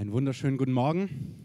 Einen 0.00 0.12
wunderschönen 0.12 0.56
guten 0.56 0.72
Morgen. 0.72 1.44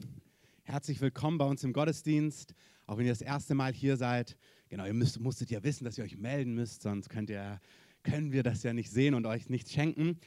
Herzlich 0.64 1.02
willkommen 1.02 1.38
bei 1.38 1.44
uns 1.44 1.66
im 1.66 1.74
Gottesdienst. 1.74 2.56
Auch 2.88 2.98
wenn 2.98 3.06
ihr 3.06 3.12
das 3.12 3.20
erste 3.20 3.54
Mal 3.54 3.74
hier 3.74 3.98
seid. 3.98 4.38
Genau, 4.70 4.86
ihr 4.86 4.94
müsst, 4.94 5.20
musstet 5.20 5.52
ja 5.52 5.62
wissen, 5.62 5.84
dass 5.84 5.98
ihr 5.98 6.06
euch 6.06 6.16
melden 6.16 6.54
müsst, 6.54 6.84
sonst 6.84 7.10
könnt 7.10 7.30
ihr, 7.30 7.60
können 8.04 8.32
wir 8.32 8.44
das 8.44 8.64
ja 8.64 8.72
nicht 8.72 8.90
sehen 8.90 9.14
und 9.14 9.26
euch 9.26 9.50
nichts 9.50 9.74
schenken. 9.74 10.22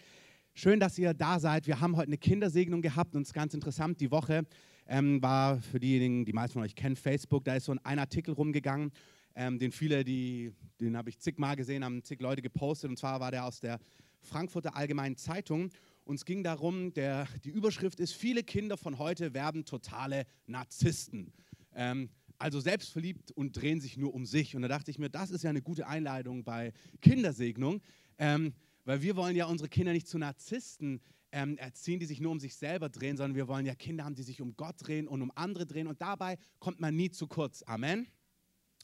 Schön, 0.53 0.79
dass 0.79 0.99
ihr 0.99 1.15
da 1.15 1.41
seid. 1.41 1.67
Wir 1.67 1.81
haben 1.81 1.97
heute 1.97 2.09
eine 2.09 2.19
Kindersegnung 2.19 2.83
gehabt 2.83 3.17
und 3.17 3.23
es 3.23 3.29
ist 3.29 3.33
ganz 3.33 3.55
interessant. 3.55 3.99
Die 3.99 4.11
Woche 4.11 4.45
ähm, 4.87 5.23
war 5.23 5.63
für 5.63 5.81
diejenigen, 5.81 6.27
die 6.27 6.35
meisten 6.35 6.53
von 6.53 6.63
euch 6.65 6.75
kennen, 6.75 6.97
Facebook, 6.97 7.45
da 7.45 7.55
ist 7.55 7.65
so 7.65 7.75
ein 7.83 7.99
Artikel 7.99 8.35
rumgegangen, 8.35 8.93
ähm, 9.37 9.59
den 9.59 9.73
viele, 9.73 10.05
die, 10.05 10.53
den 10.83 10.99
habe 10.99 11.09
ich 11.09 11.19
zigmal 11.19 11.57
gesehen, 11.57 11.83
haben 11.83 12.05
zig 12.05 12.21
Leute 12.21 12.43
gepostet. 12.43 12.91
Und 12.91 12.99
zwar 12.99 13.21
war 13.21 13.31
der 13.31 13.47
aus 13.47 13.61
der 13.61 13.79
Frankfurter 14.21 14.77
Allgemeinen 14.77 15.17
Zeitung. 15.17 15.71
Und 16.09 16.15
es 16.15 16.25
ging 16.25 16.43
darum, 16.43 16.95
der, 16.95 17.29
die 17.45 17.51
Überschrift 17.51 18.01
ist, 18.01 18.15
viele 18.15 18.43
Kinder 18.43 18.79
von 18.79 18.97
heute 18.97 19.35
werden 19.35 19.67
totale 19.67 20.25
Narzissten. 20.47 21.35
Ähm, 21.75 22.09
also 22.39 22.61
selbstverliebt 22.61 23.31
und 23.33 23.53
drehen 23.53 23.79
sich 23.79 23.99
nur 23.99 24.15
um 24.15 24.25
sich. 24.25 24.57
Und 24.57 24.63
da 24.63 24.69
dachte 24.69 24.91
ich 24.91 24.99
mir, 24.99 25.11
das 25.11 25.31
ist 25.31 25.45
ja 25.45 25.51
eine 25.51 25.61
gute 25.61 25.87
Einleitung 25.87 26.45
bei 26.45 26.73
Kindersegnung, 27.03 27.83
ähm, 28.17 28.55
weil 28.87 29.03
wir 29.03 29.17
wollen 29.17 29.37
ja 29.37 29.45
unsere 29.45 29.69
Kinder 29.69 29.93
nicht 29.93 30.09
zu 30.09 30.17
Narzissten 30.17 31.03
ähm, 31.31 31.59
erziehen, 31.59 32.01
die 32.01 32.07
sich 32.07 32.21
nur 32.21 32.33
um 32.33 32.41
sich 32.41 32.57
selber 32.57 32.89
drehen, 32.89 33.19
sondern 33.19 33.37
wir 33.37 33.47
wollen 33.47 33.67
ja 33.67 33.75
Kinder 33.75 34.07
haben, 34.07 34.15
die 34.15 34.23
sich 34.23 34.41
um 34.41 34.57
Gott 34.57 34.77
drehen 34.79 35.09
und 35.09 35.21
um 35.21 35.31
andere 35.35 35.67
drehen. 35.67 35.89
Und 35.89 36.01
dabei 36.01 36.39
kommt 36.59 36.81
man 36.81 36.97
nie 36.97 37.11
zu 37.11 37.27
kurz. 37.27 37.63
Amen. 37.65 38.07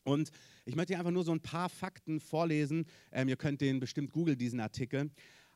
Und 0.03 0.31
ich 0.67 0.77
möchte 0.77 0.99
einfach 0.99 1.11
nur 1.11 1.25
so 1.25 1.33
ein 1.33 1.41
paar 1.41 1.71
Fakten 1.71 2.21
vorlesen. 2.21 2.85
Ähm, 3.13 3.29
ihr 3.29 3.37
könnt 3.37 3.63
den 3.63 3.81
bestimmt 3.81 4.13
googeln, 4.13 4.37
diesen 4.37 4.61
Artikel 4.61 5.11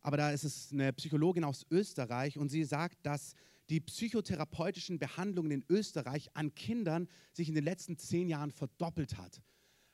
aber 0.08 0.16
da 0.16 0.30
ist 0.30 0.44
es 0.44 0.72
eine 0.72 0.90
Psychologin 0.94 1.44
aus 1.44 1.66
Österreich 1.70 2.38
und 2.38 2.48
sie 2.48 2.64
sagt, 2.64 3.04
dass 3.04 3.34
die 3.68 3.78
psychotherapeutischen 3.78 4.98
Behandlungen 4.98 5.50
in 5.50 5.64
Österreich 5.68 6.30
an 6.32 6.54
Kindern 6.54 7.08
sich 7.34 7.50
in 7.50 7.54
den 7.54 7.64
letzten 7.64 7.98
zehn 7.98 8.26
Jahren 8.26 8.50
verdoppelt 8.50 9.18
hat. 9.18 9.42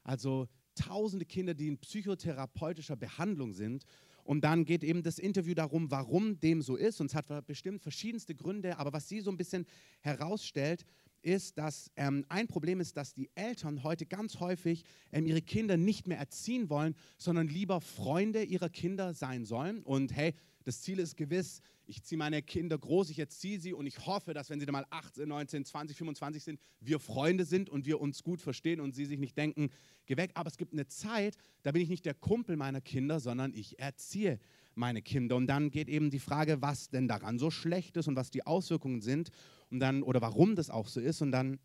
Also 0.05 0.47
tausende 0.77 1.25
Kinder, 1.25 1.53
die 1.53 1.67
in 1.67 1.79
psychotherapeutischer 1.79 2.95
Behandlung 2.95 3.55
sind. 3.55 3.87
Und 4.23 4.43
dann 4.43 4.65
geht 4.65 4.85
eben 4.85 5.03
das 5.03 5.19
Interview 5.19 5.55
darum, 5.55 5.91
warum 5.91 6.39
dem 6.39 6.63
so 6.63 6.77
ist. 6.77 7.01
Und 7.01 7.07
es 7.07 7.17
hat 7.17 7.27
bestimmt 7.49 7.83
verschiedenste 7.83 8.37
Gründe. 8.37 8.79
Aber 8.79 8.93
was 8.93 9.09
sie 9.09 9.21
so 9.21 9.33
ein 9.33 9.37
bisschen 9.37 9.67
herausstellt, 9.99 10.85
ist, 11.25 11.59
dass 11.59 11.91
ähm, 11.97 12.25
ein 12.29 12.47
Problem 12.47 12.81
ist, 12.81 12.97
dass 12.97 13.15
die 13.15 13.31
Eltern 13.35 13.83
heute 13.83 14.07
ganz 14.07 14.41
häufig 14.41 14.85
ähm, 15.13 15.27
ihre 15.27 15.43
Kinder 15.43 15.77
nicht 15.77 16.07
mehr 16.07 16.19
erziehen 16.19 16.69
wollen, 16.69 16.95
sondern 17.19 17.49
lieber 17.49 17.81
Freunde 17.81 18.43
ihrer 18.43 18.69
Kinder 18.69 19.15
sein 19.15 19.45
sollen. 19.45 19.83
Und 19.83 20.15
hey, 20.15 20.35
das 20.65 20.81
Ziel 20.81 20.99
ist 20.99 21.17
gewiss, 21.17 21.61
ich 21.87 22.03
ziehe 22.03 22.19
meine 22.19 22.43
Kinder 22.43 22.79
groß, 22.79 23.11
ich 23.11 23.19
erziehe 23.19 23.61
sie 23.61 23.75
und 23.75 23.87
ich 23.87 24.07
hoffe, 24.07 24.33
dass 24.33 24.49
wenn 24.49 24.61
sie 24.61 24.67
dann 24.67 24.73
mal 24.73 24.87
18, 24.91 25.29
19, 25.29 25.65
20, 25.65 25.97
25 25.97 26.43
sind, 26.43 26.61
wir 26.81 26.99
Freunde 26.99 27.45
sind 27.45 27.69
und 27.69 27.85
wir 27.85 28.01
uns 28.01 28.23
gut 28.23 28.41
verstehen 28.41 28.81
und 28.81 28.95
sie 28.95 29.05
sich 29.05 29.19
nicht 29.19 29.37
denken, 29.37 29.69
geh 30.07 30.17
weg. 30.17 30.31
Aber 30.35 30.49
es 30.49 30.57
gibt 30.57 30.73
eine 30.73 30.87
Zeit, 30.87 31.37
da 31.63 31.73
bin 31.73 31.83
ich 31.83 31.89
nicht 31.89 32.07
der 32.07 32.15
Kumpel 32.15 32.57
meiner 32.57 32.81
Kinder, 32.81 33.21
sondern 33.21 33.53
ich 33.53 33.79
erziehe 33.79 34.39
meine 34.75 35.03
Kinder. 35.03 35.37
Und 35.37 35.47
dann 35.47 35.71
geht 35.71 35.89
eben 35.89 36.11
die 36.11 36.19
Frage, 36.19 36.63
was 36.63 36.89
denn 36.89 37.09
daran 37.09 37.39
so 37.39 37.51
schlecht 37.51 37.97
ist 37.97 38.09
und 38.09 38.17
was 38.17 38.31
die 38.31 38.47
Auswirkungen 38.47 39.03
sind 39.03 39.31
und 39.75 39.81
dann, 39.81 40.05
oder 40.05 40.23
warum 40.23 40.55
das 40.55 40.71
auch 40.71 40.87
so 40.87 41.01
ist. 41.01 41.21
Und 41.21 41.33
dann 41.33 41.59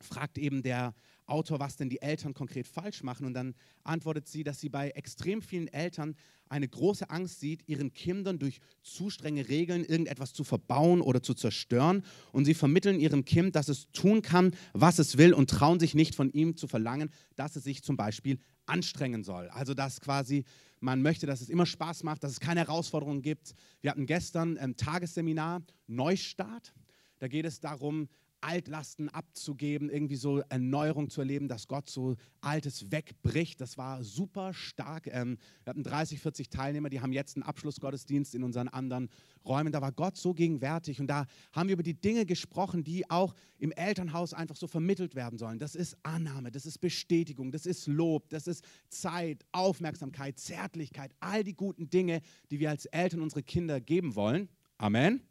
fragt 0.00 0.38
eben 0.38 0.62
der 0.62 0.92
Autor, 1.24 1.60
was 1.60 1.76
denn 1.76 1.88
die 1.88 2.02
Eltern 2.02 2.34
konkret 2.34 2.66
falsch 2.66 3.04
machen. 3.04 3.24
Und 3.24 3.32
dann 3.34 3.54
antwortet 3.84 4.26
sie, 4.26 4.42
dass 4.42 4.60
sie 4.60 4.68
bei 4.68 4.90
extrem 4.90 5.40
vielen 5.40 5.68
Eltern 5.68 6.16
eine 6.48 6.66
große 6.66 7.08
Angst 7.10 7.38
sieht, 7.38 7.66
ihren 7.68 7.92
Kindern 7.92 8.40
durch 8.40 8.58
zu 8.82 9.08
strenge 9.08 9.48
Regeln 9.48 9.84
irgendetwas 9.84 10.34
zu 10.34 10.42
verbauen 10.42 11.00
oder 11.00 11.22
zu 11.22 11.32
zerstören. 11.32 12.04
Und 12.32 12.44
sie 12.44 12.54
vermitteln 12.54 12.98
ihrem 12.98 13.24
Kind, 13.24 13.54
dass 13.54 13.68
es 13.68 13.90
tun 13.92 14.20
kann, 14.20 14.54
was 14.72 14.98
es 14.98 15.16
will 15.16 15.32
und 15.32 15.48
trauen 15.48 15.78
sich 15.78 15.94
nicht 15.94 16.16
von 16.16 16.28
ihm 16.30 16.56
zu 16.56 16.66
verlangen, 16.66 17.10
dass 17.36 17.54
es 17.54 17.62
sich 17.62 17.84
zum 17.84 17.96
Beispiel 17.96 18.40
anstrengen 18.66 19.22
soll. 19.22 19.48
Also 19.50 19.74
dass 19.74 20.00
quasi 20.00 20.44
man 20.80 21.00
möchte, 21.00 21.26
dass 21.26 21.40
es 21.40 21.48
immer 21.48 21.66
Spaß 21.66 22.02
macht, 22.02 22.24
dass 22.24 22.32
es 22.32 22.40
keine 22.40 22.60
Herausforderungen 22.60 23.22
gibt. 23.22 23.54
Wir 23.80 23.90
hatten 23.90 24.06
gestern 24.06 24.58
ein 24.58 24.76
Tagesseminar 24.76 25.62
Neustart. 25.86 26.74
Da 27.24 27.28
geht 27.28 27.46
es 27.46 27.58
darum, 27.58 28.10
Altlasten 28.42 29.08
abzugeben, 29.08 29.88
irgendwie 29.88 30.16
so 30.16 30.40
Erneuerung 30.50 31.08
zu 31.08 31.22
erleben, 31.22 31.48
dass 31.48 31.68
Gott 31.68 31.88
so 31.88 32.16
Altes 32.42 32.92
wegbricht. 32.92 33.62
Das 33.62 33.78
war 33.78 34.04
super 34.04 34.52
stark. 34.52 35.06
Ähm, 35.06 35.38
wir 35.62 35.70
hatten 35.70 35.84
30, 35.84 36.20
40 36.20 36.50
Teilnehmer, 36.50 36.90
die 36.90 37.00
haben 37.00 37.14
jetzt 37.14 37.34
einen 37.38 37.42
Abschlussgottesdienst 37.42 38.34
in 38.34 38.42
unseren 38.42 38.68
anderen 38.68 39.08
Räumen. 39.42 39.72
Da 39.72 39.80
war 39.80 39.90
Gott 39.90 40.18
so 40.18 40.34
gegenwärtig 40.34 41.00
und 41.00 41.06
da 41.06 41.24
haben 41.54 41.68
wir 41.70 41.72
über 41.72 41.82
die 41.82 41.98
Dinge 41.98 42.26
gesprochen, 42.26 42.84
die 42.84 43.08
auch 43.08 43.34
im 43.58 43.72
Elternhaus 43.72 44.34
einfach 44.34 44.56
so 44.56 44.66
vermittelt 44.66 45.14
werden 45.14 45.38
sollen. 45.38 45.58
Das 45.58 45.74
ist 45.74 45.96
Annahme, 46.02 46.50
das 46.50 46.66
ist 46.66 46.76
Bestätigung, 46.76 47.52
das 47.52 47.64
ist 47.64 47.86
Lob, 47.86 48.28
das 48.28 48.46
ist 48.46 48.66
Zeit, 48.90 49.46
Aufmerksamkeit, 49.52 50.38
Zärtlichkeit, 50.38 51.10
all 51.20 51.42
die 51.42 51.54
guten 51.54 51.88
Dinge, 51.88 52.20
die 52.50 52.60
wir 52.60 52.68
als 52.68 52.84
Eltern 52.84 53.22
unsere 53.22 53.42
Kinder 53.42 53.80
geben 53.80 54.14
wollen. 54.14 54.50
Amen. 54.76 55.22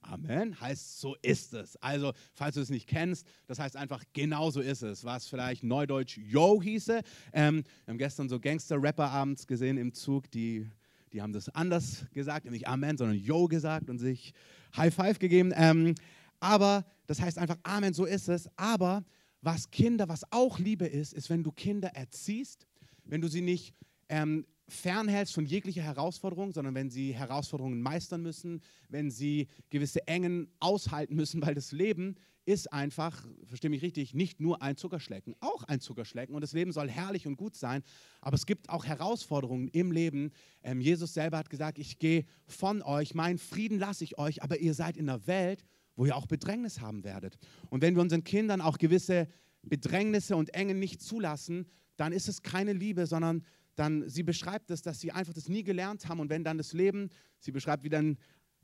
Amen 0.00 0.58
heißt, 0.60 1.00
so 1.00 1.16
ist 1.22 1.54
es. 1.54 1.76
Also, 1.76 2.12
falls 2.34 2.54
du 2.54 2.60
es 2.60 2.70
nicht 2.70 2.86
kennst, 2.86 3.26
das 3.46 3.58
heißt 3.58 3.76
einfach, 3.76 4.02
genau 4.12 4.50
so 4.50 4.60
ist 4.60 4.82
es. 4.82 5.04
Was 5.04 5.26
vielleicht 5.26 5.64
neudeutsch 5.64 6.18
Yo 6.18 6.62
hieße. 6.62 7.02
Ähm, 7.32 7.64
wir 7.84 7.92
haben 7.92 7.98
gestern 7.98 8.28
so 8.28 8.40
Gangster-Rapper 8.40 9.10
abends 9.10 9.46
gesehen 9.46 9.76
im 9.76 9.92
Zug, 9.92 10.30
die, 10.30 10.70
die 11.12 11.20
haben 11.20 11.32
das 11.32 11.48
anders 11.50 12.06
gesagt, 12.12 12.50
nicht 12.50 12.68
Amen, 12.68 12.96
sondern 12.96 13.18
Yo 13.18 13.48
gesagt 13.48 13.90
und 13.90 13.98
sich 13.98 14.32
High 14.76 14.94
Five 14.94 15.18
gegeben. 15.18 15.52
Ähm, 15.54 15.94
aber 16.40 16.84
das 17.06 17.20
heißt 17.20 17.38
einfach, 17.38 17.58
Amen, 17.62 17.92
so 17.92 18.04
ist 18.04 18.28
es. 18.28 18.48
Aber 18.56 19.04
was 19.40 19.70
Kinder, 19.70 20.08
was 20.08 20.30
auch 20.32 20.58
Liebe 20.58 20.86
ist, 20.86 21.12
ist, 21.12 21.30
wenn 21.30 21.42
du 21.42 21.52
Kinder 21.52 21.88
erziehst, 21.88 22.66
wenn 23.04 23.20
du 23.20 23.28
sie 23.28 23.40
nicht 23.40 23.74
ähm, 24.08 24.46
fernhältst 24.68 25.34
von 25.34 25.46
jeglicher 25.46 25.82
Herausforderung, 25.82 26.52
sondern 26.52 26.74
wenn 26.74 26.90
sie 26.90 27.12
Herausforderungen 27.14 27.80
meistern 27.80 28.22
müssen, 28.22 28.60
wenn 28.88 29.10
sie 29.10 29.48
gewisse 29.70 30.06
Engen 30.06 30.48
aushalten 30.60 31.16
müssen, 31.16 31.42
weil 31.46 31.54
das 31.54 31.72
Leben 31.72 32.16
ist 32.44 32.72
einfach, 32.72 33.26
verstehe 33.44 33.68
mich 33.68 33.82
richtig, 33.82 34.14
nicht 34.14 34.40
nur 34.40 34.62
ein 34.62 34.76
Zuckerschlecken, 34.76 35.34
auch 35.40 35.64
ein 35.64 35.80
Zuckerschlecken 35.80 36.34
und 36.34 36.40
das 36.40 36.54
Leben 36.54 36.72
soll 36.72 36.88
herrlich 36.88 37.26
und 37.26 37.36
gut 37.36 37.54
sein, 37.54 37.82
aber 38.22 38.36
es 38.36 38.46
gibt 38.46 38.70
auch 38.70 38.86
Herausforderungen 38.86 39.68
im 39.68 39.92
Leben. 39.92 40.32
Ähm, 40.62 40.80
Jesus 40.80 41.12
selber 41.12 41.36
hat 41.36 41.50
gesagt, 41.50 41.78
ich 41.78 41.98
gehe 41.98 42.24
von 42.46 42.80
euch, 42.80 43.14
meinen 43.14 43.36
Frieden 43.36 43.78
lasse 43.78 44.04
ich 44.04 44.16
euch, 44.18 44.42
aber 44.42 44.58
ihr 44.60 44.72
seid 44.72 44.96
in 44.96 45.10
einer 45.10 45.26
Welt, 45.26 45.62
wo 45.94 46.06
ihr 46.06 46.16
auch 46.16 46.26
Bedrängnis 46.26 46.80
haben 46.80 47.04
werdet. 47.04 47.36
Und 47.68 47.82
wenn 47.82 47.94
wir 47.94 48.00
unseren 48.00 48.24
Kindern 48.24 48.62
auch 48.62 48.78
gewisse 48.78 49.28
Bedrängnisse 49.62 50.34
und 50.34 50.54
Engen 50.54 50.78
nicht 50.78 51.02
zulassen, 51.02 51.66
dann 51.98 52.12
ist 52.12 52.28
es 52.28 52.42
keine 52.42 52.72
Liebe, 52.72 53.06
sondern 53.06 53.44
dann 53.78 54.08
sie 54.08 54.22
beschreibt 54.22 54.70
es, 54.70 54.82
dass 54.82 55.00
sie 55.00 55.12
einfach 55.12 55.32
das 55.32 55.48
nie 55.48 55.62
gelernt 55.62 56.08
haben 56.08 56.20
und 56.20 56.30
wenn 56.30 56.44
dann 56.44 56.58
das 56.58 56.72
Leben, 56.72 57.10
sie 57.38 57.52
beschreibt, 57.52 57.84
wie 57.84 57.88
dann 57.88 58.18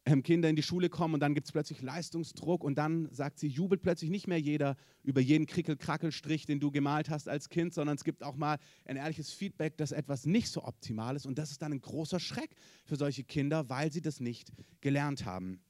ähm, 0.07 0.23
Kinder 0.23 0.49
in 0.49 0.57
die 0.57 0.63
Schule 0.63 0.91
kommen 0.91 1.15
und 1.15 1.21
dann 1.21 1.35
gibt 1.35 1.47
es 1.47 1.53
plötzlich 1.53 1.81
Leistungsdruck 1.81 2.63
und 2.63 2.77
dann 2.77 3.09
sagt 3.11 3.39
sie, 3.39 3.49
jubelt 3.49 3.83
plötzlich 3.83 4.11
nicht 4.11 4.27
mehr 4.27 4.39
jeder 4.39 4.77
über 5.03 5.21
jeden 5.21 5.47
Krickel-Krackelstrich, 5.47 6.47
den 6.47 6.61
du 6.61 6.71
gemalt 6.71 7.09
hast 7.09 7.29
als 7.29 7.49
Kind, 7.49 7.73
sondern 7.73 7.97
es 7.97 8.05
gibt 8.05 8.23
auch 8.23 8.37
mal 8.37 8.59
ein 8.85 8.97
ehrliches 8.97 9.33
Feedback, 9.33 9.77
dass 9.79 9.93
etwas 9.93 10.27
nicht 10.27 10.49
so 10.49 10.65
optimal 10.65 11.17
ist 11.17 11.27
und 11.27 11.39
das 11.39 11.51
ist 11.51 11.63
dann 11.63 11.73
ein 11.73 11.81
großer 11.81 12.21
Schreck 12.21 12.55
für 12.85 12.97
solche 12.97 13.25
Kinder, 13.25 13.69
weil 13.71 13.91
sie 13.93 14.03
das 14.03 14.21
nicht 14.21 14.53
gelernt 14.81 15.25
haben. 15.25 15.61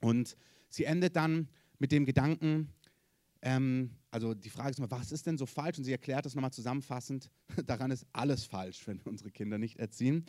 Und 0.00 0.36
sie 0.68 0.84
endet 0.84 1.16
dann 1.16 1.48
mit 1.78 1.92
dem 1.92 2.06
Gedanken, 2.06 2.72
ähm, 3.42 3.96
also 4.10 4.34
die 4.34 4.50
Frage 4.50 4.70
ist 4.70 4.78
immer, 4.78 4.90
was 4.90 5.12
ist 5.12 5.26
denn 5.26 5.38
so 5.38 5.46
falsch? 5.46 5.78
Und 5.78 5.84
sie 5.84 5.92
erklärt 5.92 6.26
das 6.26 6.34
nochmal 6.34 6.52
zusammenfassend. 6.52 7.30
Daran 7.66 7.90
ist 7.90 8.06
alles 8.12 8.44
falsch, 8.44 8.86
wenn 8.86 8.98
wir 8.98 9.06
unsere 9.06 9.30
Kinder 9.30 9.58
nicht 9.58 9.78
erziehen. 9.78 10.26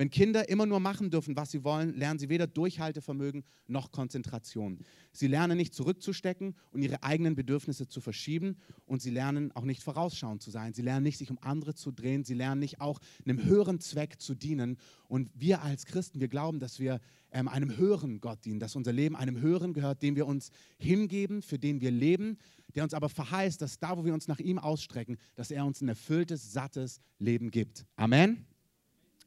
Wenn 0.00 0.08
Kinder 0.08 0.48
immer 0.48 0.64
nur 0.64 0.80
machen 0.80 1.10
dürfen, 1.10 1.36
was 1.36 1.50
sie 1.50 1.62
wollen, 1.62 1.94
lernen 1.94 2.18
sie 2.18 2.30
weder 2.30 2.46
Durchhaltevermögen 2.46 3.44
noch 3.66 3.92
Konzentration. 3.92 4.78
Sie 5.12 5.26
lernen 5.26 5.58
nicht 5.58 5.74
zurückzustecken 5.74 6.56
und 6.70 6.80
ihre 6.80 7.02
eigenen 7.02 7.34
Bedürfnisse 7.34 7.86
zu 7.86 8.00
verschieben 8.00 8.56
und 8.86 9.02
sie 9.02 9.10
lernen 9.10 9.52
auch 9.52 9.64
nicht 9.64 9.82
vorausschauend 9.82 10.40
zu 10.40 10.50
sein. 10.50 10.72
Sie 10.72 10.80
lernen 10.80 11.02
nicht, 11.02 11.18
sich 11.18 11.30
um 11.30 11.36
andere 11.42 11.74
zu 11.74 11.92
drehen. 11.92 12.24
Sie 12.24 12.32
lernen 12.32 12.60
nicht 12.60 12.80
auch 12.80 12.98
einem 13.26 13.44
höheren 13.44 13.78
Zweck 13.78 14.18
zu 14.22 14.34
dienen. 14.34 14.78
Und 15.06 15.28
wir 15.34 15.60
als 15.60 15.84
Christen, 15.84 16.18
wir 16.18 16.28
glauben, 16.28 16.60
dass 16.60 16.78
wir 16.80 16.98
ähm, 17.30 17.46
einem 17.46 17.76
höheren 17.76 18.22
Gott 18.22 18.42
dienen, 18.46 18.58
dass 18.58 18.76
unser 18.76 18.94
Leben 18.94 19.16
einem 19.16 19.38
höheren 19.42 19.74
gehört, 19.74 20.02
dem 20.02 20.16
wir 20.16 20.26
uns 20.26 20.50
hingeben, 20.78 21.42
für 21.42 21.58
den 21.58 21.82
wir 21.82 21.90
leben, 21.90 22.38
der 22.74 22.84
uns 22.84 22.94
aber 22.94 23.10
verheißt, 23.10 23.60
dass 23.60 23.78
da, 23.78 23.98
wo 23.98 24.06
wir 24.06 24.14
uns 24.14 24.28
nach 24.28 24.40
ihm 24.40 24.58
ausstrecken, 24.58 25.18
dass 25.34 25.50
er 25.50 25.66
uns 25.66 25.82
ein 25.82 25.88
erfülltes, 25.88 26.54
sattes 26.54 27.02
Leben 27.18 27.50
gibt. 27.50 27.84
Amen. 27.96 28.46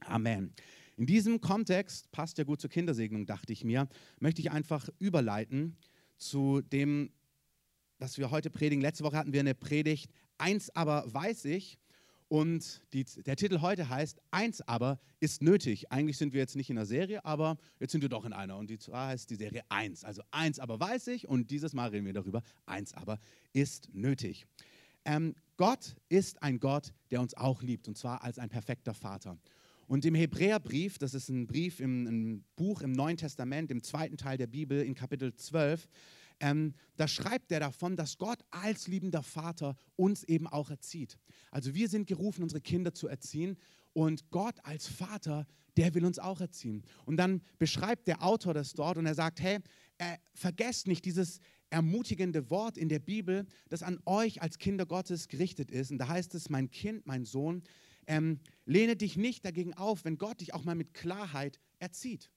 Amen. 0.08 0.54
In 0.96 1.06
diesem 1.06 1.42
Kontext, 1.42 2.12
passt 2.12 2.38
ja 2.38 2.44
gut 2.44 2.62
zur 2.62 2.70
Kindersegnung, 2.70 3.26
dachte 3.26 3.52
ich 3.52 3.64
mir, 3.64 3.88
möchte 4.20 4.42
ich 4.42 4.52
einfach 4.52 4.90
überleiten 5.00 5.76
zu 6.18 6.62
dem, 6.62 7.12
was 7.98 8.18
wir 8.18 8.32
heute 8.32 8.50
predigen. 8.50 8.82
Letzte 8.82 9.04
Woche 9.04 9.18
hatten 9.18 9.34
wir 9.34 9.40
eine 9.40 9.56
Predigt, 9.56 10.12
eins 10.38 10.70
aber 10.76 11.04
weiß 11.12 11.46
ich. 11.46 11.80
Und 12.34 12.82
die, 12.94 13.04
der 13.04 13.36
Titel 13.36 13.62
heute 13.62 13.90
heißt 13.90 14.20
Eins 14.32 14.62
aber 14.62 15.00
ist 15.20 15.44
nötig. 15.44 15.92
Eigentlich 15.92 16.18
sind 16.18 16.34
wir 16.34 16.40
jetzt 16.40 16.56
nicht 16.56 16.70
in 16.70 16.78
einer 16.78 16.88
Serie, 16.88 17.24
aber 17.26 17.58
jetzt 17.80 17.92
sind 17.92 18.02
wir 18.02 18.10
doch 18.10 18.26
in 18.26 18.34
einer. 18.34 18.58
Und 18.58 18.72
die 18.72 18.80
zwar 18.80 19.10
heißt 19.10 19.30
die 19.30 19.36
Serie 19.36 19.62
Eins. 19.70 20.04
Also 20.04 20.24
Eins 20.32 20.60
aber 20.60 20.80
weiß 20.80 21.08
ich 21.08 21.28
und 21.28 21.52
dieses 21.52 21.74
Mal 21.74 21.90
reden 21.90 22.08
wir 22.08 22.14
darüber. 22.14 22.42
Eins 22.66 22.94
aber 22.96 23.20
ist 23.52 23.90
nötig. 23.94 24.48
Ähm, 25.06 25.36
Gott 25.58 25.96
ist 26.10 26.42
ein 26.42 26.60
Gott, 26.60 26.94
der 27.12 27.22
uns 27.22 27.36
auch 27.36 27.62
liebt 27.62 27.88
und 27.88 27.98
zwar 27.98 28.24
als 28.24 28.40
ein 28.40 28.50
perfekter 28.50 28.96
Vater. 28.96 29.38
Und 29.88 30.06
im 30.06 30.16
Hebräerbrief, 30.16 30.98
das 30.98 31.14
ist 31.14 31.30
ein 31.30 31.48
Brief 31.48 31.80
im 31.80 32.08
ein 32.08 32.46
Buch 32.56 32.82
im 32.82 32.92
Neuen 32.92 33.18
Testament, 33.18 33.72
im 33.72 33.84
zweiten 33.84 34.18
Teil 34.18 34.38
der 34.38 34.48
Bibel, 34.48 34.82
in 34.82 34.96
Kapitel 34.96 35.34
12, 35.34 35.88
ähm, 36.40 36.74
da 36.98 37.08
schreibt 37.08 37.52
er 37.52 37.60
davon, 37.60 37.96
dass 37.96 38.18
Gott 38.18 38.40
als 38.52 38.88
liebender 38.88 39.24
Vater 39.24 39.76
uns 39.96 40.24
eben 40.24 40.48
auch 40.48 40.70
erzieht. 40.70 41.18
Also 41.52 41.74
wir 41.74 41.88
sind 41.88 42.08
gerufen, 42.08 42.44
unsere 42.44 42.62
Kinder 42.62 42.94
zu 42.94 43.08
erziehen 43.08 43.58
und 43.94 44.30
Gott 44.32 44.56
als 44.64 44.88
Vater, 44.88 45.46
der 45.78 45.94
will 45.94 46.06
uns 46.06 46.20
auch 46.20 46.42
erziehen. 46.42 46.84
Und 47.06 47.18
dann 47.18 47.42
beschreibt 47.60 48.08
der 48.08 48.24
Autor 48.24 48.54
das 48.54 48.74
dort 48.74 48.98
und 48.98 49.06
er 49.06 49.16
sagt, 49.16 49.42
hey, 49.42 49.60
äh, 50.00 50.18
vergesst 50.34 50.88
nicht 50.88 51.06
dieses 51.06 51.40
ermutigende 51.70 52.50
Wort 52.50 52.78
in 52.78 52.90
der 52.90 53.00
Bibel, 53.00 53.46
das 53.70 53.82
an 53.82 54.00
euch 54.06 54.42
als 54.42 54.58
Kinder 54.58 54.86
Gottes 54.86 55.28
gerichtet 55.28 55.72
ist. 55.72 55.92
Und 55.92 55.98
da 55.98 56.08
heißt 56.08 56.36
es, 56.36 56.50
mein 56.50 56.70
Kind, 56.70 57.08
mein 57.08 57.26
Sohn, 57.26 57.64
ähm, 58.08 58.40
lehne 58.66 58.96
dich 58.96 59.18
nicht 59.18 59.46
dagegen 59.46 59.74
auf, 59.74 60.06
wenn 60.06 60.18
Gott 60.18 60.42
dich 60.42 60.54
auch 60.54 60.64
mal 60.64 60.76
mit 60.76 60.94
Klarheit 60.94 61.60
erzieht. 61.80 62.30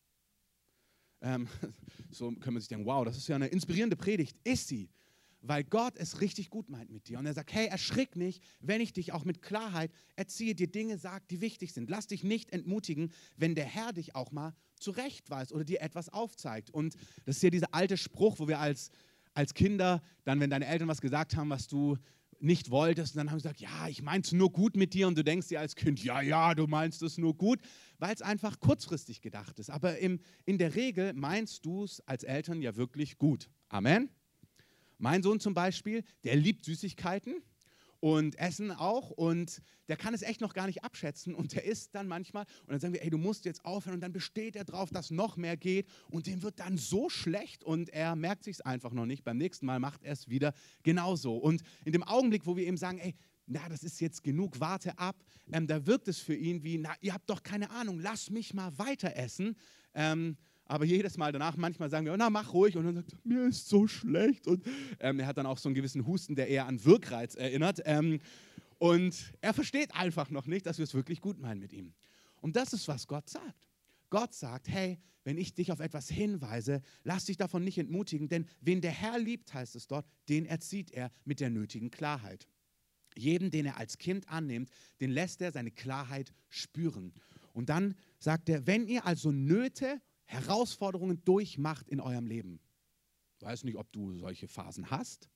Ähm, 1.21 1.49
so 2.11 2.31
können 2.33 2.57
wir 2.57 2.61
sich 2.61 2.69
denken, 2.69 2.87
wow, 2.87 3.05
das 3.05 3.17
ist 3.17 3.29
ja 3.29 3.37
eine 3.37 3.49
inspirierende 3.49 3.97
Predigt. 3.97 4.37
Ist 4.45 4.69
sie, 4.69 4.89
weil 5.41 5.65
Gott 5.65 5.95
es 5.97 6.21
richtig 6.21 6.51
gut 6.51 6.69
meint 6.69 6.91
mit 6.91 7.09
dir. 7.09 7.19
Und 7.19 7.27
er 7.27 7.35
sagt, 7.35 7.53
hey, 7.53 7.67
erschrick 7.67 8.17
nicht, 8.17 8.43
wenn 8.61 8.81
ich 8.81 8.93
dich 8.93 9.13
auch 9.13 9.25
mit 9.25 9.43
Klarheit 9.43 9.91
erziehe, 10.17 10.55
dir 10.55 10.69
Dinge 10.69 10.99
sagt, 10.99 11.31
die 11.31 11.41
wichtig 11.41 11.73
sind. 11.73 11.91
Lass 11.91 12.07
dich 12.07 12.25
nicht 12.25 12.53
entmutigen, 12.53 13.13
wenn 13.37 13.55
der 13.55 13.65
Herr 13.65 13.93
dich 13.93 14.15
auch 14.15 14.33
mal 14.33 14.55
zurechtweist 14.79 15.53
oder 15.53 15.65
dir 15.65 15.81
etwas 15.81 16.09
aufzeigt. 16.09 16.71
Und 16.71 16.95
das 17.25 17.37
ist 17.37 17.43
ja 17.43 17.51
dieser 17.51 17.75
alte 17.75 17.97
Spruch, 17.97 18.39
wo 18.39 18.49
wir 18.49 18.59
als, 18.59 18.91
als 19.35 19.55
Kinder, 19.55 20.03
dann, 20.25 20.41
wenn 20.41 20.51
deine 20.51 20.67
Eltern 20.67 20.89
was 20.89 21.01
gesagt 21.01 21.37
haben, 21.37 21.51
was 21.51 21.69
du 21.69 21.97
nicht 22.41 22.71
wolltest. 22.71 23.15
Und 23.15 23.19
dann 23.19 23.31
haben 23.31 23.39
sie 23.39 23.45
gesagt, 23.45 23.61
ja, 23.61 23.89
ich 23.89 24.03
meine 24.03 24.23
es 24.23 24.33
nur 24.33 24.53
gut 24.53 24.77
mit 24.77 24.95
dir. 24.95 25.09
Und 25.09 25.17
du 25.17 25.25
denkst 25.25 25.49
dir 25.49 25.61
als 25.61 25.75
Kind, 25.75 26.03
ja, 26.03 26.21
ja, 26.21 26.55
du 26.55 26.67
meinst 26.67 27.03
es 27.03 27.19
nur 27.19 27.35
gut, 27.37 27.61
weil 27.99 28.15
es 28.15 28.23
einfach 28.23 28.61
kurzfristig 28.61 29.21
gedacht 29.21 29.59
ist. 29.59 29.71
Aber 29.71 29.99
im, 29.99 30.21
in 30.45 30.59
der 30.59 30.75
Regel 30.75 31.13
meinst 31.13 31.65
du 31.65 31.85
es 31.85 32.01
als 32.07 32.25
Eltern 32.25 32.63
ja 32.63 32.77
wirklich 32.77 33.19
gut. 33.19 33.49
Amen. 33.69 34.09
Mein 34.99 35.23
Sohn 35.23 35.41
zum 35.41 35.55
Beispiel, 35.55 36.05
der 36.25 36.37
liebt 36.37 36.65
Süßigkeiten 36.65 37.43
und 38.01 38.39
Essen 38.39 38.71
auch 38.71 39.11
und 39.11 39.63
der 39.89 39.97
kann 39.97 40.15
es 40.15 40.23
echt 40.23 40.41
noch 40.41 40.55
gar 40.55 40.67
nicht 40.67 40.85
abschätzen 40.85 41.35
und 41.35 41.55
der 41.55 41.65
isst 41.65 41.95
dann 41.95 42.09
manchmal 42.09 42.45
und 42.63 42.71
dann 42.71 42.81
sagen 42.81 42.95
wir, 42.95 43.03
ey, 43.03 43.11
du 43.11 43.19
musst 43.19 43.45
jetzt 43.45 43.65
aufhören 43.65 43.95
und 43.95 44.01
dann 44.01 44.13
besteht 44.13 44.57
er 44.57 44.65
drauf, 44.65 44.91
dass 44.91 45.11
noch 45.11 45.37
mehr 45.37 45.57
geht 45.57 45.89
und 46.11 46.27
dem 46.27 46.43
wird 46.43 46.61
dann 46.61 46.77
so 46.77 47.09
schlecht 47.09 47.65
und 47.65 47.89
er 47.91 48.17
merkt 48.17 48.45
sich 48.45 48.57
es 48.57 48.61
einfach 48.61 48.93
noch 48.93 49.07
nicht. 49.07 49.25
Beim 49.25 49.39
nächsten 49.39 49.67
Mal 49.67 49.81
macht 49.81 50.03
er 50.03 50.13
es 50.13 50.29
wieder 50.29 50.53
genauso 50.83 51.37
und 51.37 51.63
in 51.85 51.93
dem 51.93 52.03
Augenblick, 52.03 52.47
wo 52.47 52.57
wir 52.57 52.67
ihm 52.67 52.77
sagen, 52.77 52.99
ey, 52.99 53.15
na, 53.47 53.69
das 53.69 53.83
ist 53.85 54.01
jetzt 54.01 54.25
genug, 54.25 54.59
warte 54.59 54.99
ab, 54.99 55.17
ähm, 55.53 55.67
da 55.67 55.87
wirkt 55.87 56.09
es 56.09 56.19
für 56.19 56.35
ihn 56.35 56.65
wie, 56.65 56.79
na, 56.79 56.95
ihr 57.01 57.15
habt 57.15 57.31
doch 57.31 57.43
keine 57.43 57.71
Ahnung, 57.71 58.01
lass 58.01 58.31
mich 58.31 58.55
mal 58.55 58.77
weiter 58.79 59.17
essen. 59.17 59.57
Ähm, 59.95 60.37
aber 60.67 60.85
jedes 60.85 61.17
Mal 61.17 61.33
danach, 61.33 61.57
manchmal 61.57 61.91
sagen 61.91 62.07
wir, 62.07 62.17
na 62.17 62.29
mach 62.29 62.53
ruhig. 62.53 62.77
Und 62.77 62.85
dann 62.85 62.95
sagt 62.97 63.13
er, 63.13 63.19
mir 63.25 63.47
ist 63.47 63.69
so 63.69 63.87
schlecht. 63.87 64.47
Und 64.47 64.65
ähm, 65.01 65.21
er 65.21 65.27
hat 65.27 65.39
dann 65.39 65.47
auch 65.47 65.59
so 65.59 65.69
einen 65.69 65.75
gewissen 65.75 66.07
Husten, 66.07 66.35
der 66.35 66.49
eher 66.49 66.67
an 66.67 66.85
Wirkreiz 66.85 67.35
erinnert. 67.35 67.81
Ähm, 67.85 68.21
und 68.79 69.33
er 69.41 69.55
versteht 69.55 69.95
einfach 69.95 70.31
noch 70.31 70.47
nicht, 70.47 70.67
dass 70.67 70.79
wir 70.79 70.85
es 70.85 70.95
wirklich 70.95 71.21
gut 71.21 71.39
meinen 71.39 71.61
mit 71.61 71.73
ihm. 71.73 71.95
Und 72.41 72.57
das 72.57 72.73
ist, 72.73 72.89
was 72.89 73.07
Gott 73.07 73.31
sagt. 73.31 73.69
Gott 74.11 74.35
sagt, 74.35 74.69
hey, 74.69 74.99
wenn 75.25 75.39
ich 75.39 75.55
dich 75.55 75.73
auf 75.73 75.81
etwas 75.81 76.09
hinweise, 76.09 76.83
lass 77.03 77.25
dich 77.25 77.37
davon 77.37 77.65
nicht 77.65 77.79
entmutigen, 77.79 78.29
denn 78.29 78.47
wen 78.61 78.81
der 78.81 78.93
Herr 78.93 79.19
liebt, 79.19 79.53
heißt 79.53 79.75
es 79.75 79.89
dort, 79.89 80.07
den 80.29 80.47
erzieht 80.47 80.93
er 80.93 81.11
mit 81.25 81.41
der 81.41 81.51
nötigen 81.51 81.91
Klarheit. 81.91 82.47
Jeden, 83.17 83.51
den 83.51 83.67
er 83.67 83.79
als 83.79 83.99
Kind 83.99 84.29
annimmt, 84.29 84.71
den 85.01 85.11
lässt 85.11 85.41
er 85.43 85.51
seine 85.51 85.71
Klarheit 85.71 86.33
spüren. 86.49 87.13
Und 87.53 87.71
dann 87.71 87.97
sagt 88.19 88.49
er, 88.49 88.67
wenn 88.67 88.87
ihr 88.87 89.07
also 89.07 89.33
Nöte 89.33 90.01
Herausforderungen 90.27 91.25
durchmacht 91.25 91.89
in 91.89 92.01
eurem 92.01 92.27
Leben. 92.27 92.61
Ich 93.39 93.47
weiß 93.47 93.65
nicht, 93.65 93.77
ob 93.77 93.91
du 93.93 94.13
solche 94.15 94.49
Phasen 94.49 94.91
hast. 94.91 95.29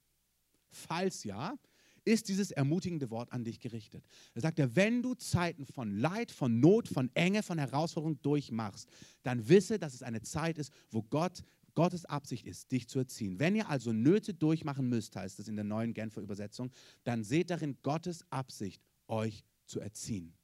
Falls 0.71 1.25
ja, 1.25 1.59
ist 2.05 2.29
dieses 2.29 2.51
ermutigende 2.51 3.11
Wort 3.11 3.33
an 3.33 3.45
dich 3.45 3.61
gerichtet. 3.61 4.05
Da 4.35 4.41
sagt 4.41 4.59
er, 4.59 4.75
wenn 4.75 5.03
du 5.03 5.15
Zeiten 5.15 5.67
von 5.67 5.99
Leid, 5.99 6.31
von 6.31 6.61
Not, 6.61 6.89
von 6.89 7.11
Enge, 7.15 7.43
von 7.43 7.59
Herausforderungen 7.59 8.21
durchmachst, 8.23 8.89
dann 9.23 9.49
wisse, 9.49 9.79
dass 9.79 9.95
es 9.95 10.03
eine 10.03 10.23
Zeit 10.23 10.59
ist, 10.59 10.73
wo 10.91 11.03
Gott, 11.03 11.43
Gottes 11.75 12.05
Absicht 12.05 12.47
ist, 12.47 12.73
dich 12.73 12.89
zu 12.89 12.99
erziehen. 12.99 13.39
Wenn 13.39 13.55
ihr 13.55 13.69
also 13.69 13.93
Nöte 13.93 14.35
durchmachen 14.35 14.89
müsst, 14.89 15.15
heißt 15.15 15.39
es 15.39 15.49
in 15.49 15.57
der 15.57 15.65
neuen 15.65 15.95
Genfer 15.95 16.21
Übersetzung, 16.21 16.71
dann 17.05 17.23
seht 17.23 17.51
darin 17.51 17.77
Gottes 17.83 18.25
Absicht, 18.31 18.83
euch 19.07 19.45
zu 19.67 19.81
erziehen. 19.81 20.35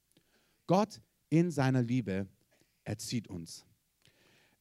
Gott 0.67 1.01
in 1.29 1.51
seiner 1.51 1.81
Liebe 1.81 2.27
erzieht 2.83 3.27
uns. 3.27 3.66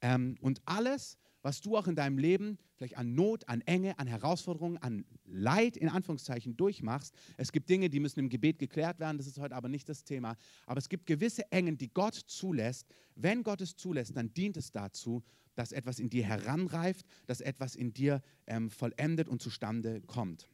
Ähm, 0.00 0.36
und 0.40 0.60
alles, 0.64 1.18
was 1.42 1.60
du 1.60 1.76
auch 1.76 1.86
in 1.86 1.94
deinem 1.94 2.18
Leben 2.18 2.58
vielleicht 2.74 2.98
an 2.98 3.14
Not, 3.14 3.48
an 3.48 3.60
Enge, 3.62 3.98
an 3.98 4.06
Herausforderungen, 4.06 4.76
an 4.78 5.04
Leid 5.24 5.76
in 5.76 5.88
Anführungszeichen 5.88 6.56
durchmachst. 6.56 7.14
Es 7.36 7.52
gibt 7.52 7.68
Dinge, 7.70 7.88
die 7.88 8.00
müssen 8.00 8.20
im 8.20 8.28
Gebet 8.28 8.58
geklärt 8.58 8.98
werden, 8.98 9.16
das 9.16 9.26
ist 9.26 9.38
heute 9.38 9.54
aber 9.54 9.68
nicht 9.68 9.88
das 9.88 10.04
Thema. 10.04 10.36
Aber 10.66 10.78
es 10.78 10.88
gibt 10.88 11.06
gewisse 11.06 11.50
Engen, 11.50 11.78
die 11.78 11.88
Gott 11.88 12.14
zulässt. 12.14 12.86
Wenn 13.14 13.42
Gott 13.42 13.60
es 13.60 13.76
zulässt, 13.76 14.16
dann 14.16 14.32
dient 14.34 14.56
es 14.56 14.70
dazu, 14.72 15.22
dass 15.54 15.72
etwas 15.72 15.98
in 15.98 16.10
dir 16.10 16.24
heranreift, 16.24 17.06
dass 17.26 17.40
etwas 17.40 17.74
in 17.74 17.92
dir 17.92 18.22
ähm, 18.46 18.70
vollendet 18.70 19.28
und 19.28 19.40
zustande 19.40 20.02
kommt. 20.02 20.48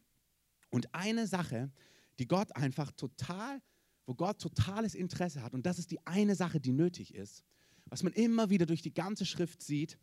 Und 0.70 0.94
eine 0.94 1.26
Sache, 1.26 1.70
die 2.18 2.28
Gott 2.28 2.54
einfach 2.56 2.92
total, 2.92 3.60
wo 4.06 4.14
Gott 4.14 4.40
totales 4.40 4.94
Interesse 4.94 5.42
hat, 5.42 5.54
und 5.54 5.66
das 5.66 5.78
ist 5.78 5.90
die 5.90 6.04
eine 6.06 6.34
Sache, 6.34 6.60
die 6.60 6.72
nötig 6.72 7.14
ist, 7.14 7.44
was 7.92 8.02
man 8.02 8.14
immer 8.14 8.48
wieder 8.48 8.64
durch 8.64 8.80
die 8.80 8.94
ganze 8.94 9.26
Schrift 9.26 9.62
sieht, 9.62 9.98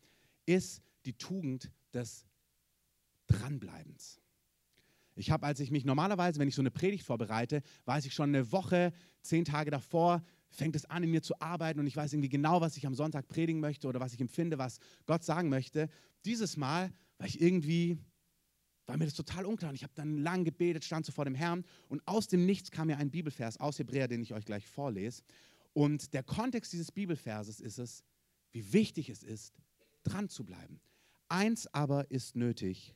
ist 0.45 0.83
die 1.05 1.13
Tugend 1.13 1.71
des 1.91 2.27
Dranbleibens. 3.25 4.21
Ich 5.15 5.31
habe, 5.31 5.47
als 5.47 5.59
ich 5.59 5.71
mich 5.71 5.85
normalerweise, 5.85 6.39
wenn 6.39 6.47
ich 6.47 6.53
so 6.53 6.61
eine 6.61 6.69
Predigt 6.69 7.03
vorbereite, 7.03 7.63
weiß 7.85 8.05
ich 8.05 8.13
schon 8.13 8.29
eine 8.29 8.51
Woche, 8.51 8.93
zehn 9.23 9.43
Tage 9.43 9.71
davor, 9.71 10.23
fängt 10.51 10.75
es 10.75 10.85
an, 10.85 11.01
in 11.01 11.09
mir 11.09 11.23
zu 11.23 11.41
arbeiten 11.41 11.79
und 11.79 11.87
ich 11.87 11.95
weiß 11.95 12.13
irgendwie 12.13 12.29
genau, 12.29 12.61
was 12.61 12.77
ich 12.77 12.85
am 12.85 12.93
Sonntag 12.93 13.27
predigen 13.27 13.59
möchte 13.59 13.87
oder 13.87 13.99
was 13.99 14.13
ich 14.13 14.21
empfinde, 14.21 14.59
was 14.59 14.77
Gott 15.07 15.23
sagen 15.23 15.49
möchte. 15.49 15.89
Dieses 16.25 16.57
Mal 16.57 16.93
war 17.17 17.25
ich 17.25 17.41
irgendwie, 17.41 17.97
war 18.85 18.97
mir 18.97 19.05
das 19.05 19.15
total 19.15 19.47
unklar 19.47 19.69
und 19.69 19.75
ich 19.75 19.83
habe 19.83 19.93
dann 19.95 20.19
lang 20.19 20.43
gebetet, 20.43 20.85
stand 20.85 21.07
so 21.07 21.11
vor 21.11 21.25
dem 21.25 21.33
Herrn 21.33 21.65
und 21.87 22.07
aus 22.07 22.27
dem 22.27 22.45
Nichts 22.45 22.69
kam 22.69 22.85
mir 22.85 22.97
ein 22.97 23.09
Bibelvers 23.09 23.59
aus 23.59 23.79
Hebräer, 23.79 24.07
den 24.07 24.21
ich 24.21 24.35
euch 24.35 24.45
gleich 24.45 24.67
vorlese. 24.67 25.23
Und 25.73 26.13
der 26.13 26.23
Kontext 26.23 26.73
dieses 26.73 26.91
Bibelverses 26.91 27.59
ist 27.59 27.79
es, 27.79 28.03
wie 28.51 28.73
wichtig 28.73 29.09
es 29.09 29.23
ist, 29.23 29.53
dran 30.03 30.29
zu 30.29 30.43
bleiben. 30.43 30.81
Eins 31.27 31.67
aber 31.73 32.09
ist 32.09 32.35
nötig, 32.35 32.95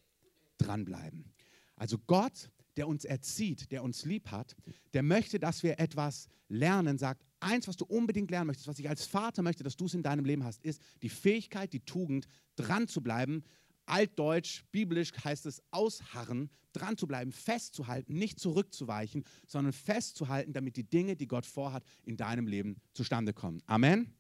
dranbleiben. 0.58 1.34
Also 1.76 1.98
Gott, 2.00 2.50
der 2.78 2.88
uns 2.88 3.06
erzieht, 3.06 3.72
der 3.72 3.84
uns 3.84 4.06
lieb 4.06 4.32
hat, 4.32 4.56
der 4.94 5.04
möchte, 5.04 5.40
dass 5.40 5.64
wir 5.64 5.80
etwas 5.80 6.28
lernen, 6.48 6.98
sagt, 6.98 7.24
eins, 7.40 7.68
was 7.68 7.78
du 7.78 7.86
unbedingt 7.86 8.32
lernen 8.32 8.48
möchtest, 8.48 8.68
was 8.68 8.80
ich 8.80 8.90
als 8.90 9.06
Vater 9.06 9.44
möchte, 9.44 9.64
dass 9.64 9.76
du 9.76 9.86
es 9.86 9.94
in 9.94 10.04
deinem 10.04 10.26
Leben 10.26 10.44
hast, 10.44 10.64
ist 10.64 10.82
die 11.02 11.10
Fähigkeit, 11.10 11.74
die 11.74 11.82
Tugend, 11.82 12.28
dran 12.56 12.88
zu 12.88 13.02
bleiben, 13.02 13.44
altdeutsch, 13.86 14.64
biblisch 14.72 15.12
heißt 15.24 15.46
es 15.46 15.62
ausharren, 15.72 16.50
dran 16.74 16.98
zu 16.98 17.08
bleiben, 17.08 17.32
festzuhalten, 17.32 18.14
nicht 18.14 18.40
zurückzuweichen, 18.40 19.24
sondern 19.46 19.74
festzuhalten, 19.74 20.54
damit 20.54 20.76
die 20.76 20.84
Dinge, 20.84 21.16
die 21.16 21.28
Gott 21.28 21.46
vorhat, 21.46 21.84
in 22.04 22.18
deinem 22.18 22.48
Leben 22.48 22.78
zustande 22.94 23.34
kommen. 23.34 23.62
Amen. 23.66 24.14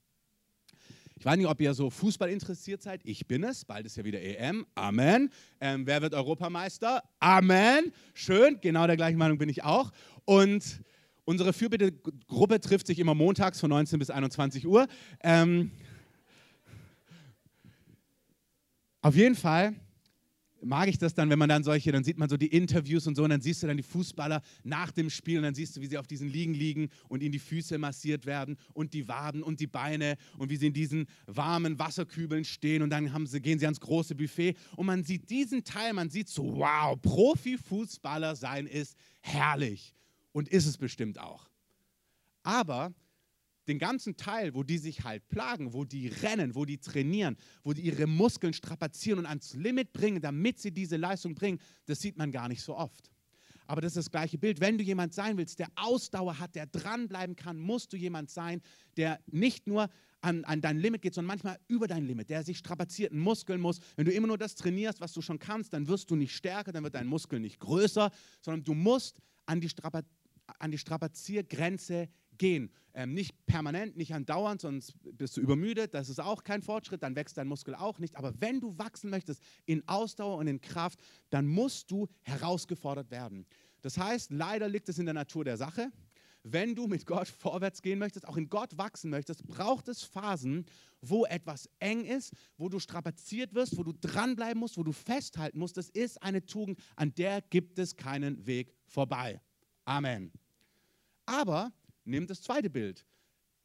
Ich 1.15 1.25
weiß 1.25 1.38
nicht, 1.38 1.48
ob 1.48 1.62
ihr 1.62 1.74
so 1.74 1.89
Fußball 1.89 2.29
interessiert 2.29 2.82
seid. 2.82 3.01
Ich 3.05 3.27
bin 3.27 3.43
es. 3.43 3.65
Bald 3.65 3.86
ist 3.86 3.96
ja 3.96 4.03
wieder 4.03 4.22
EM. 4.22 4.65
Amen. 4.75 5.29
Ähm, 5.62 5.86
wer 5.86 6.01
wird 6.01 6.13
Europameister? 6.13 7.03
Amen. 7.20 7.93
Schön. 8.13 8.60
Genau 8.62 8.88
der 8.88 8.98
gleichen 8.98 9.17
Meinung 9.17 9.38
bin 9.38 9.48
ich 9.48 9.63
auch. 9.63 9.91
Und 10.25 10.82
unsere 11.24 11.53
Fürbitte-Gruppe 11.53 12.60
trifft 12.60 12.88
sich 12.88 13.00
immer 13.00 13.13
montags 13.13 13.60
von 13.60 13.70
19 13.70 14.00
bis 14.00 14.10
21 14.10 14.67
Uhr. 14.67 14.88
Ähm, 15.22 15.72
Auf 19.03 19.17
jeden 19.17 19.36
Fall 19.36 19.75
mag 20.62 20.88
ich 20.88 20.98
das 20.98 21.13
dann, 21.13 21.29
wenn 21.29 21.38
man 21.38 21.50
dann 21.50 21.62
solche, 21.62 21.91
dann 21.91 22.05
sieht 22.05 22.17
man 22.17 22.29
so 22.29 22.38
die 22.38 22.48
Interviews 22.48 23.05
und 23.05 23.15
so 23.15 23.25
und 23.25 23.31
dann 23.31 23.41
siehst 23.41 23.62
du 23.62 23.67
dann 23.67 23.75
die 23.75 23.83
Fußballer 23.83 24.41
nach 24.63 24.91
dem 24.91 25.10
Spiel 25.10 25.38
und 25.39 25.43
dann 25.43 25.53
siehst 25.53 25.75
du, 25.75 25.81
wie 25.81 25.88
sie 25.88 25.98
auf 25.98 26.07
diesen 26.07 26.29
Liegen 26.29 26.53
liegen 26.53 26.88
und 27.10 27.22
ihnen 27.22 27.33
die 27.33 27.39
Füße 27.39 27.77
massiert 27.77 28.25
werden 28.25 28.55
und 28.74 28.93
die 28.93 29.10
Waden 29.10 29.43
und 29.43 29.60
die 29.60 29.67
Beine 29.67 30.15
und 30.38 30.50
wie 30.50 30.55
sie 30.55 30.67
in 30.67 30.74
diesen 30.74 31.07
warmen 31.25 31.79
Wasserkübeln 31.79 32.45
stehen 32.45 32.81
und 32.81 32.91
dann 32.91 33.27
sie, 33.27 33.41
gehen 33.41 33.60
sie 33.60 33.65
ans 33.65 33.81
große 33.81 34.15
Buffet 34.15 34.55
und 34.77 34.86
man 34.86 35.03
sieht 35.03 35.29
diesen 35.29 35.65
Teil, 35.65 35.91
man 35.91 36.10
sieht 36.10 36.29
so, 36.29 36.55
wow, 36.55 36.98
Profifußballer 37.01 38.38
sein 38.38 38.65
ist 38.67 38.95
herrlich 39.19 39.93
und 40.31 40.48
ist 40.48 40.65
es 40.65 40.77
bestimmt 40.77 41.19
auch. 41.19 41.50
Aber 42.41 42.93
den 43.67 43.79
ganzen 43.79 44.17
Teil, 44.17 44.53
wo 44.53 44.63
die 44.63 44.77
sich 44.77 45.03
halt 45.03 45.27
plagen, 45.29 45.74
wo 45.74 45.86
die 45.86 46.08
rennen, 46.08 46.55
wo 46.55 46.65
die 46.65 46.77
trainieren, 46.77 47.38
wo 47.63 47.74
die 47.74 47.82
ihre 47.82 48.08
Muskeln 48.08 48.53
strapazieren 48.53 49.20
und 49.20 49.25
ans 49.25 49.53
Limit 49.53 49.93
bringen, 49.93 50.22
damit 50.22 50.60
sie 50.60 50.72
diese 50.72 50.98
Leistung 50.98 51.36
bringen, 51.36 51.60
das 51.86 52.01
sieht 52.01 52.17
man 52.17 52.32
gar 52.32 52.48
nicht 52.48 52.62
so 52.62 52.75
oft. 52.75 53.10
Aber 53.65 53.82
das 53.82 53.93
ist 53.93 54.08
das 54.08 54.12
gleiche 54.12 54.38
Bild. 54.38 54.60
Wenn 54.60 54.77
du 54.77 54.84
jemand 54.84 55.13
sein 55.13 55.38
willst, 55.38 55.60
der 55.60 55.70
Ausdauer 55.75 56.39
hat, 56.39 56.55
der 56.55 56.65
dranbleiben 56.65 57.36
kann, 57.36 57.58
musst 57.58 57.93
du 57.93 57.98
jemand 57.98 58.29
sein, 58.29 58.62
der 58.98 59.20
nicht 59.27 59.67
nur 59.67 59.89
an, 60.22 60.43
an 60.46 60.62
dein 60.62 60.79
Limit 60.79 61.01
geht, 61.01 61.13
sondern 61.13 61.29
manchmal 61.29 61.60
über 61.67 61.88
dein 61.88 62.05
Limit, 62.05 62.29
der 62.29 62.43
sich 62.43 62.58
strapazierten 62.58 63.20
Muskeln 63.20 63.62
muss. 63.62 63.79
Wenn 63.96 64.05
du 64.05 64.12
immer 64.12 64.27
nur 64.27 64.38
das 64.38 64.55
trainierst, 64.55 65.01
was 65.01 65.13
du 65.13 65.22
schon 65.22 65.39
kannst, 65.39 65.74
dann 65.74 65.88
wirst 65.88 66.12
du 66.12 66.15
nicht 66.15 66.36
stärker, 66.36 66.72
dann 66.72 66.84
wird 66.84 66.96
dein 66.96 67.08
Muskel 67.08 67.39
nicht 67.39 67.60
größer, 67.60 68.12
sondern 68.41 68.63
du 68.63 68.74
musst 68.74 69.20
an 69.46 69.62
die, 69.62 69.70
Strapa 69.70 70.01
an 70.60 70.72
die 70.72 70.77
Strapaziergrenze 70.77 72.10
gehen. 72.38 72.72
Ähm, 72.96 73.13
nicht 73.13 73.34
permanent, 73.48 73.98
nicht 73.98 74.13
andauernd, 74.13 74.62
sonst 74.62 74.94
bist 75.18 75.36
du 75.36 75.42
übermüdet, 75.42 75.94
das 75.96 76.10
ist 76.10 76.20
auch 76.20 76.44
kein 76.44 76.62
Fortschritt, 76.62 77.02
dann 77.02 77.16
wächst 77.16 77.38
dein 77.38 77.48
Muskel 77.48 77.74
auch 77.74 77.98
nicht. 77.98 78.16
Aber 78.16 78.34
wenn 78.40 78.60
du 78.60 78.78
wachsen 78.78 79.10
möchtest 79.10 79.42
in 79.66 79.88
Ausdauer 79.88 80.38
und 80.38 80.48
in 80.48 80.62
Kraft, 80.62 81.00
dann 81.32 81.48
musst 81.48 81.90
du 81.90 82.08
herausgefordert 82.22 83.10
werden. 83.10 83.46
Das 83.82 83.98
heißt, 83.98 84.32
leider 84.32 84.70
liegt 84.70 84.90
es 84.90 85.00
in 85.00 85.06
der 85.06 85.16
Natur 85.16 85.44
der 85.44 85.58
Sache. 85.58 85.92
Wenn 86.44 86.75
du 86.75 86.88
mit 86.88 87.06
Gott 87.06 87.30
vorwärts 87.30 87.82
gehen 87.82 88.00
möchtest, 88.00 88.28
auch 88.28 88.36
in 88.36 88.50
Gott 88.50 88.78
wachsen 88.78 89.10
möchtest, 89.10 89.48
braucht 89.48 89.88
es 89.88 90.04
Phasen, 90.04 90.66
wo 91.02 91.25
etwas 91.25 91.70
eng 91.80 92.04
ist, 92.04 92.34
wo 92.58 92.68
du 92.68 92.80
strapaziert 92.80 93.54
wirst, 93.54 93.78
wo 93.78 93.84
du 93.84 93.94
dranbleiben 93.94 94.60
musst, 94.60 94.78
wo 94.78 94.84
du 94.84 94.92
festhalten 94.92 95.58
musst. 95.58 95.78
Das 95.78 95.90
ist 95.90 96.22
eine 96.22 96.46
Tugend, 96.46 96.80
an 96.98 97.16
der 97.16 97.42
gibt 97.42 97.80
es 97.80 97.96
keinen 97.96 98.46
Weg 98.46 98.74
vorbei. 98.86 99.42
Amen. 99.86 100.32
Aber 101.25 101.72
nimm 102.05 102.27
das 102.27 102.41
zweite 102.41 102.69
Bild. 102.69 103.05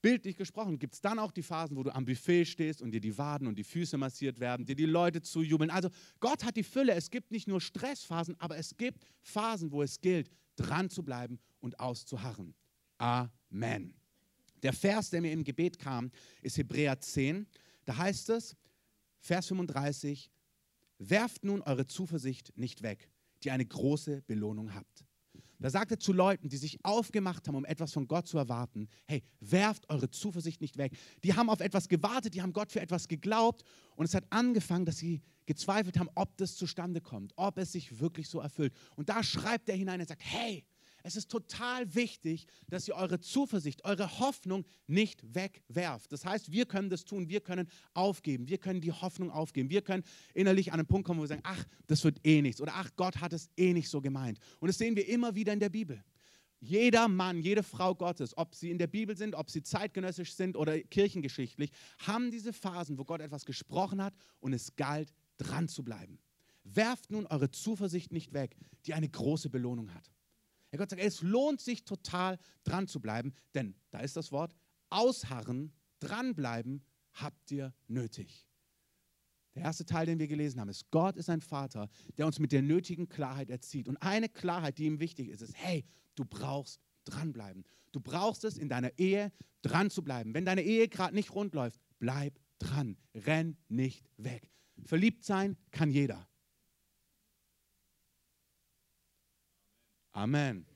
Bildlich 0.00 0.36
gesprochen 0.36 0.78
gibt 0.78 0.94
es 0.94 1.00
dann 1.00 1.18
auch 1.18 1.32
die 1.32 1.42
Phasen, 1.42 1.76
wo 1.76 1.82
du 1.82 1.92
am 1.92 2.04
Buffet 2.04 2.44
stehst 2.44 2.82
und 2.82 2.92
dir 2.92 3.00
die 3.00 3.18
Waden 3.18 3.48
und 3.48 3.56
die 3.56 3.64
Füße 3.64 3.98
massiert 3.98 4.38
werden, 4.38 4.64
dir 4.64 4.76
die 4.76 4.86
Leute 4.86 5.22
zujubeln. 5.22 5.70
Also 5.70 5.88
Gott 6.20 6.44
hat 6.44 6.56
die 6.56 6.62
Fülle. 6.62 6.94
Es 6.94 7.10
gibt 7.10 7.32
nicht 7.32 7.48
nur 7.48 7.60
Stressphasen, 7.60 8.36
aber 8.38 8.56
es 8.56 8.76
gibt 8.76 9.04
Phasen, 9.22 9.72
wo 9.72 9.82
es 9.82 10.00
gilt, 10.00 10.30
dran 10.54 10.88
zu 10.88 11.02
bleiben 11.02 11.40
und 11.58 11.80
auszuharren. 11.80 12.54
Amen. 12.98 13.94
Der 14.62 14.72
Vers, 14.72 15.10
der 15.10 15.20
mir 15.20 15.32
im 15.32 15.42
Gebet 15.42 15.78
kam, 15.80 16.12
ist 16.42 16.58
Hebräer 16.58 17.00
10. 17.00 17.46
Da 17.84 17.96
heißt 17.96 18.30
es, 18.30 18.56
Vers 19.18 19.48
35, 19.48 20.30
werft 20.98 21.44
nun 21.44 21.62
eure 21.62 21.86
Zuversicht 21.86 22.56
nicht 22.56 22.82
weg, 22.82 23.10
die 23.42 23.50
eine 23.50 23.66
große 23.66 24.22
Belohnung 24.22 24.74
habt. 24.74 25.07
Da 25.60 25.70
sagt 25.70 25.90
er 25.90 25.98
zu 25.98 26.12
Leuten, 26.12 26.48
die 26.48 26.56
sich 26.56 26.78
aufgemacht 26.84 27.48
haben, 27.48 27.56
um 27.56 27.64
etwas 27.64 27.92
von 27.92 28.06
Gott 28.06 28.28
zu 28.28 28.38
erwarten, 28.38 28.88
hey, 29.06 29.22
werft 29.40 29.88
eure 29.90 30.10
Zuversicht 30.10 30.60
nicht 30.60 30.78
weg. 30.78 30.96
Die 31.24 31.34
haben 31.34 31.50
auf 31.50 31.60
etwas 31.60 31.88
gewartet, 31.88 32.34
die 32.34 32.42
haben 32.42 32.52
Gott 32.52 32.70
für 32.70 32.80
etwas 32.80 33.08
geglaubt 33.08 33.64
und 33.96 34.04
es 34.04 34.14
hat 34.14 34.24
angefangen, 34.30 34.84
dass 34.84 34.98
sie 34.98 35.20
gezweifelt 35.46 35.98
haben, 35.98 36.10
ob 36.14 36.36
das 36.36 36.54
zustande 36.54 37.00
kommt, 37.00 37.32
ob 37.36 37.58
es 37.58 37.72
sich 37.72 38.00
wirklich 38.00 38.28
so 38.28 38.38
erfüllt. 38.38 38.74
Und 38.96 39.08
da 39.08 39.22
schreibt 39.22 39.68
er 39.68 39.76
hinein, 39.76 39.98
er 39.98 40.06
sagt, 40.06 40.22
hey, 40.22 40.64
es 41.08 41.16
ist 41.16 41.30
total 41.30 41.94
wichtig, 41.94 42.46
dass 42.68 42.86
ihr 42.86 42.94
eure 42.94 43.18
Zuversicht, 43.18 43.84
eure 43.84 44.18
Hoffnung 44.18 44.66
nicht 44.86 45.34
wegwerft. 45.34 46.12
Das 46.12 46.26
heißt, 46.26 46.52
wir 46.52 46.66
können 46.66 46.90
das 46.90 47.06
tun, 47.06 47.30
wir 47.30 47.40
können 47.40 47.66
aufgeben, 47.94 48.46
wir 48.46 48.58
können 48.58 48.82
die 48.82 48.92
Hoffnung 48.92 49.30
aufgeben, 49.30 49.70
wir 49.70 49.80
können 49.80 50.04
innerlich 50.34 50.70
an 50.70 50.80
einen 50.80 50.86
Punkt 50.86 51.06
kommen, 51.06 51.18
wo 51.18 51.24
wir 51.24 51.28
sagen, 51.28 51.42
ach, 51.44 51.64
das 51.86 52.04
wird 52.04 52.20
eh 52.26 52.42
nichts 52.42 52.60
oder 52.60 52.72
ach, 52.74 52.90
Gott 52.96 53.22
hat 53.22 53.32
es 53.32 53.48
eh 53.56 53.72
nicht 53.72 53.88
so 53.88 54.02
gemeint. 54.02 54.38
Und 54.60 54.68
das 54.68 54.76
sehen 54.76 54.96
wir 54.96 55.08
immer 55.08 55.34
wieder 55.34 55.54
in 55.54 55.60
der 55.60 55.70
Bibel. 55.70 56.04
Jeder 56.60 57.08
Mann, 57.08 57.40
jede 57.40 57.62
Frau 57.62 57.94
Gottes, 57.94 58.36
ob 58.36 58.54
sie 58.54 58.70
in 58.70 58.78
der 58.78 58.88
Bibel 58.88 59.16
sind, 59.16 59.34
ob 59.34 59.48
sie 59.48 59.62
zeitgenössisch 59.62 60.34
sind 60.34 60.56
oder 60.56 60.78
kirchengeschichtlich, 60.78 61.70
haben 62.00 62.30
diese 62.30 62.52
Phasen, 62.52 62.98
wo 62.98 63.04
Gott 63.04 63.22
etwas 63.22 63.46
gesprochen 63.46 64.02
hat 64.02 64.14
und 64.40 64.52
es 64.52 64.76
galt, 64.76 65.14
dran 65.38 65.68
zu 65.68 65.84
bleiben. 65.84 66.18
Werft 66.64 67.10
nun 67.10 67.26
eure 67.26 67.50
Zuversicht 67.50 68.12
nicht 68.12 68.34
weg, 68.34 68.56
die 68.84 68.92
eine 68.92 69.08
große 69.08 69.48
Belohnung 69.48 69.94
hat. 69.94 70.10
Herr 70.70 70.78
Gott 70.78 70.90
sagt, 70.90 71.02
es 71.02 71.22
lohnt 71.22 71.60
sich 71.60 71.84
total 71.84 72.38
dran 72.64 72.86
zu 72.86 73.00
bleiben, 73.00 73.32
denn 73.54 73.74
da 73.90 74.00
ist 74.00 74.16
das 74.16 74.32
Wort, 74.32 74.54
ausharren, 74.90 75.72
dranbleiben 76.00 76.82
habt 77.12 77.50
ihr 77.50 77.74
nötig. 77.86 78.46
Der 79.54 79.64
erste 79.64 79.84
Teil, 79.84 80.06
den 80.06 80.18
wir 80.18 80.28
gelesen 80.28 80.60
haben, 80.60 80.68
ist, 80.68 80.90
Gott 80.90 81.16
ist 81.16 81.28
ein 81.28 81.40
Vater, 81.40 81.88
der 82.16 82.26
uns 82.26 82.38
mit 82.38 82.52
der 82.52 82.62
nötigen 82.62 83.08
Klarheit 83.08 83.50
erzieht. 83.50 83.88
Und 83.88 83.96
eine 83.96 84.28
Klarheit, 84.28 84.78
die 84.78 84.84
ihm 84.84 85.00
wichtig 85.00 85.30
ist, 85.30 85.42
ist, 85.42 85.54
hey, 85.56 85.84
du 86.14 86.24
brauchst 86.24 86.80
dranbleiben. 87.04 87.64
Du 87.90 88.00
brauchst 88.00 88.44
es 88.44 88.56
in 88.56 88.68
deiner 88.68 88.96
Ehe 88.98 89.32
dran 89.62 89.90
zu 89.90 90.04
bleiben. 90.04 90.34
Wenn 90.34 90.44
deine 90.44 90.62
Ehe 90.62 90.88
gerade 90.88 91.14
nicht 91.14 91.34
rund 91.34 91.54
läuft, 91.54 91.80
bleib 91.98 92.38
dran. 92.58 92.96
Renn 93.14 93.56
nicht 93.68 94.08
weg. 94.16 94.50
Verliebt 94.84 95.24
sein 95.24 95.56
kann 95.70 95.90
jeder. 95.90 96.28
Amen. 100.18 100.66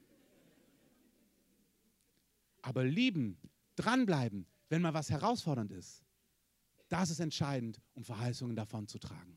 Aber 2.63 2.85
lieben, 2.85 3.37
dranbleiben, 3.75 4.47
wenn 4.69 4.83
mal 4.83 4.95
was 4.95 5.11
herausfordernd 5.11 5.73
ist, 5.73 6.05
das 6.89 7.11
ist 7.11 7.19
entscheidend, 7.19 7.81
um 7.95 8.05
Verheißungen 8.05 8.55
davon 8.55 8.87
zu 8.87 9.01
tragen. 9.01 9.37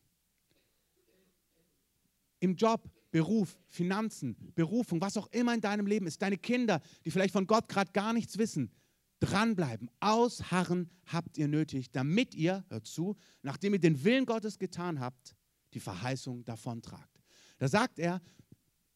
Im 2.39 2.55
Job, 2.55 2.87
Beruf, 3.09 3.57
Finanzen, 3.67 4.35
Berufung, 4.53 5.01
was 5.01 5.17
auch 5.17 5.27
immer 5.31 5.55
in 5.55 5.61
deinem 5.61 5.87
Leben 5.87 6.05
ist, 6.05 6.21
deine 6.21 6.37
Kinder, 6.37 6.81
die 7.03 7.09
vielleicht 7.09 7.33
von 7.33 7.47
Gott 7.47 7.67
gerade 7.67 7.91
gar 7.91 8.13
nichts 8.13 8.37
wissen, 8.37 8.71
dranbleiben, 9.19 9.89
ausharren 10.01 10.91
habt 11.07 11.35
ihr 11.39 11.47
nötig, 11.47 11.89
damit 11.89 12.35
ihr, 12.35 12.63
hört 12.69 12.85
zu, 12.85 13.15
nachdem 13.41 13.73
ihr 13.73 13.79
den 13.79 14.03
Willen 14.03 14.27
Gottes 14.27 14.59
getan 14.59 14.99
habt, 14.99 15.35
die 15.73 15.79
Verheißung 15.79 16.45
davontragt. 16.45 17.15
Da 17.57 17.67
sagt 17.67 17.99
er, 17.99 18.21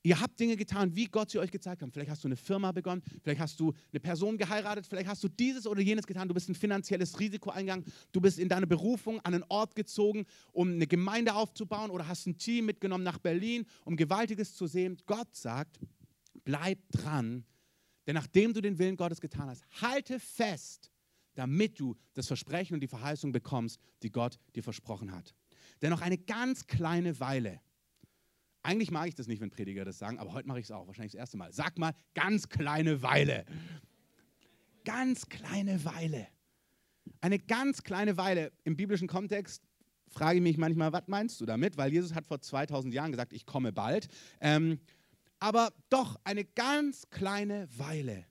Ihr 0.02 0.22
habt 0.22 0.40
Dinge 0.40 0.56
getan, 0.56 0.96
wie 0.96 1.06
Gott 1.06 1.30
sie 1.30 1.40
euch 1.40 1.52
gezeigt 1.52 1.82
hat. 1.82 1.90
Vielleicht 1.92 2.10
hast 2.10 2.24
du 2.24 2.30
eine 2.30 2.38
Firma 2.38 2.72
begonnen, 2.72 3.04
vielleicht 3.22 3.42
hast 3.42 3.60
du 3.60 3.74
eine 3.92 4.00
Person 4.00 4.38
geheiratet, 4.38 4.88
vielleicht 4.88 5.10
hast 5.10 5.22
du 5.24 5.28
dieses 5.28 5.68
oder 5.68 5.82
jenes 5.82 6.08
getan. 6.08 6.28
Du 6.30 6.34
bist 6.34 6.48
ein 6.48 6.56
finanzielles 6.56 7.20
Risiko 7.20 7.50
eingegangen, 7.50 7.86
du 8.14 8.22
bist 8.22 8.40
in 8.40 8.48
deiner 8.48 8.66
Berufung 8.66 9.20
an 9.22 9.34
einen 9.34 9.44
Ort 9.50 9.76
gezogen, 9.76 10.26
um 10.54 10.70
eine 10.72 10.88
Gemeinde 10.88 11.36
aufzubauen 11.36 11.92
oder 11.92 12.08
hast 12.08 12.28
ein 12.28 12.38
Team 12.38 12.66
mitgenommen 12.66 13.04
nach 13.04 13.20
Berlin, 13.20 13.66
um 13.84 13.98
Gewaltiges 13.98 14.56
zu 14.56 14.68
sehen. 14.68 14.98
Gott 15.06 15.36
sagt, 15.36 15.80
bleib 16.46 16.80
dran, 16.92 17.44
denn 18.08 18.16
nachdem 18.16 18.54
du 18.54 18.62
den 18.62 18.80
Willen 18.80 18.96
Gottes 18.96 19.20
getan 19.20 19.50
hast, 19.50 19.66
halte 19.82 20.20
fest, 20.20 20.92
damit 21.36 21.78
du 21.78 21.98
das 22.14 22.28
Versprechen 22.28 22.74
und 22.74 22.80
die 22.80 22.88
Verheißung 22.88 23.34
bekommst, 23.34 23.80
die 24.02 24.12
Gott 24.12 24.40
dir 24.56 24.64
versprochen 24.64 25.12
hat. 25.12 25.36
Denn 25.82 25.90
noch 25.90 26.02
eine 26.02 26.18
ganz 26.18 26.68
kleine 26.68 27.20
Weile 27.20 27.60
eigentlich 28.64 28.92
mag 28.92 29.08
ich 29.08 29.16
das 29.16 29.28
nicht, 29.28 29.42
wenn 29.42 29.50
Prediger 29.52 29.86
das 29.86 29.98
sagen, 29.98 30.20
aber 30.20 30.34
heute 30.34 30.48
mache 30.48 30.60
ich 30.60 30.66
es 30.66 30.72
auch, 30.72 30.88
wahrscheinlich 30.88 31.14
das 31.14 31.20
erste 31.20 31.38
Mal. 31.38 31.52
Sag 31.54 31.78
mal, 31.78 31.94
ganz 32.14 32.50
kleine 32.50 33.02
Weile. 33.02 33.46
Ganz 34.84 35.28
kleine 35.30 35.84
Weile. 35.86 36.28
Eine 37.22 37.40
ganz 37.40 37.84
kleine 37.84 38.18
Weile 38.18 38.52
im 38.64 38.76
biblischen 38.76 39.08
Kontext 39.08 39.64
frage 40.10 40.38
ich 40.38 40.44
mich 40.44 40.58
manchmal, 40.58 40.92
was 40.92 41.08
meinst 41.08 41.40
du 41.40 41.46
damit? 41.46 41.78
Weil 41.78 41.92
Jesus 41.94 42.14
hat 42.14 42.26
vor 42.26 42.42
2000 42.42 42.94
Jahren 42.94 43.12
gesagt, 43.12 43.34
ich 43.34 43.46
komme 43.46 43.72
bald. 43.72 44.08
Ähm, 44.42 44.80
aber 45.40 45.72
doch 45.90 46.20
eine 46.24 46.44
ganz 46.44 47.10
kleine 47.10 47.68
Weile. 47.78 48.26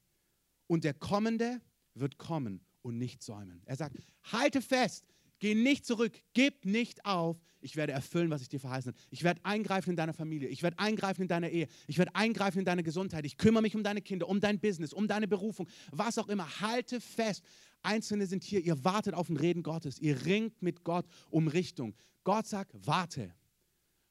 Und 0.66 0.84
der 0.84 0.94
Kommende 0.94 1.60
wird 1.94 2.18
kommen 2.18 2.60
und 2.82 2.98
nicht 2.98 3.22
säumen. 3.22 3.62
Er 3.64 3.76
sagt, 3.76 3.96
halte 4.24 4.60
fest, 4.60 5.06
Geh 5.38 5.54
nicht 5.54 5.86
zurück, 5.86 6.12
gib 6.32 6.64
nicht 6.64 7.04
auf. 7.04 7.38
Ich 7.60 7.76
werde 7.76 7.92
erfüllen, 7.92 8.30
was 8.30 8.42
ich 8.42 8.48
dir 8.48 8.60
verheißen 8.60 8.92
habe. 8.92 9.02
Ich 9.10 9.24
werde 9.24 9.40
eingreifen 9.44 9.90
in 9.90 9.96
deiner 9.96 10.14
Familie. 10.14 10.48
Ich 10.48 10.62
werde 10.62 10.78
eingreifen 10.78 11.22
in 11.22 11.28
deiner 11.28 11.48
Ehe. 11.48 11.66
Ich 11.86 11.98
werde 11.98 12.14
eingreifen 12.14 12.60
in 12.60 12.64
deine 12.64 12.82
Gesundheit. 12.82 13.24
Ich 13.24 13.36
kümmere 13.36 13.62
mich 13.62 13.74
um 13.74 13.82
deine 13.82 14.00
Kinder, 14.00 14.28
um 14.28 14.40
dein 14.40 14.60
Business, 14.60 14.92
um 14.92 15.08
deine 15.08 15.26
Berufung, 15.26 15.68
was 15.90 16.18
auch 16.18 16.28
immer. 16.28 16.60
Halte 16.60 17.00
fest. 17.00 17.42
Einzelne 17.82 18.26
sind 18.26 18.44
hier, 18.44 18.60
ihr 18.60 18.84
wartet 18.84 19.14
auf 19.14 19.28
den 19.28 19.36
Reden 19.36 19.62
Gottes. 19.62 19.98
Ihr 19.98 20.24
ringt 20.24 20.60
mit 20.62 20.84
Gott 20.84 21.06
um 21.30 21.48
Richtung. 21.48 21.94
Gott 22.24 22.46
sagt, 22.46 22.72
warte. 22.86 23.34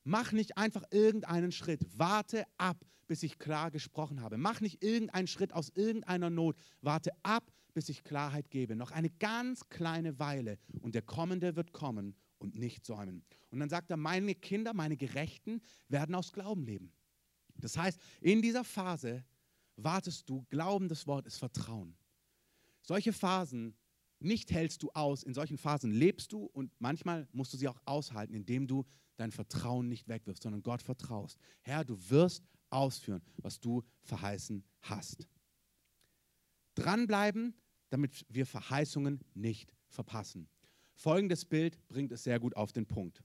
Mach 0.04 0.32
nicht 0.32 0.58
einfach 0.58 0.84
irgendeinen 0.92 1.52
Schritt. 1.52 1.82
Warte 1.98 2.46
ab, 2.58 2.78
bis 3.08 3.24
ich 3.24 3.40
klar 3.40 3.72
gesprochen 3.72 4.22
habe. 4.22 4.38
Mach 4.38 4.62
nicht 4.62 4.84
irgendeinen 4.84 5.28
Schritt 5.28 5.54
aus 5.54 5.70
irgendeiner 5.76 6.30
Not. 6.30 6.56
Warte 6.82 7.12
ab, 7.24 7.52
bis 7.78 7.90
ich 7.90 8.04
Klarheit 8.04 8.50
gebe. 8.50 8.76
Noch 8.76 8.90
eine 8.90 9.12
ganz 9.12 9.70
kleine 9.70 10.18
Weile 10.18 10.58
und 10.82 10.96
der 10.96 11.04
Kommende 11.04 11.56
wird 11.56 11.74
kommen 11.74 12.16
und 12.40 12.58
nicht 12.58 12.84
säumen. 12.84 13.24
Und 13.52 13.60
dann 13.60 13.70
sagt 13.70 13.92
er, 13.92 13.98
meine 13.98 14.34
Kinder, 14.34 14.74
meine 14.74 14.98
Gerechten 14.98 15.62
werden 15.88 16.16
aus 16.16 16.34
Glauben 16.34 16.66
leben. 16.66 16.92
Das 17.54 17.78
heißt, 17.78 18.02
in 18.20 18.42
dieser 18.42 18.64
Phase 18.64 19.24
wartest 19.76 20.28
du, 20.28 20.44
Glauben, 20.50 20.88
das 20.88 21.06
Wort 21.06 21.28
ist 21.28 21.38
Vertrauen. 21.38 21.96
Solche 22.82 23.14
Phasen 23.14 23.78
nicht 24.18 24.50
hältst 24.50 24.82
du 24.82 24.90
aus, 24.94 25.22
in 25.22 25.36
solchen 25.36 25.60
Phasen 25.60 25.92
lebst 25.92 26.34
du 26.34 26.46
und 26.46 26.72
manchmal 26.80 27.28
musst 27.32 27.54
du 27.54 27.58
sie 27.58 27.68
auch 27.68 27.80
aushalten, 27.86 28.34
indem 28.34 28.66
du 28.66 28.88
dein 29.18 29.32
Vertrauen 29.32 29.88
nicht 29.88 30.08
wegwirfst, 30.08 30.42
sondern 30.42 30.64
Gott 30.64 30.82
vertraust. 30.82 31.38
Herr, 31.62 31.86
du 31.86 31.96
wirst 32.10 32.44
ausführen, 32.72 33.22
was 33.38 33.60
du 33.60 33.84
verheißen 34.02 34.64
hast. 34.82 35.28
Dranbleiben, 36.74 37.56
damit 37.90 38.26
wir 38.30 38.46
Verheißungen 38.46 39.20
nicht 39.34 39.74
verpassen. 39.88 40.48
Folgendes 40.94 41.46
Bild 41.46 41.80
bringt 41.88 42.12
es 42.12 42.24
sehr 42.24 42.40
gut 42.40 42.56
auf 42.56 42.72
den 42.72 42.86
Punkt. 42.86 43.24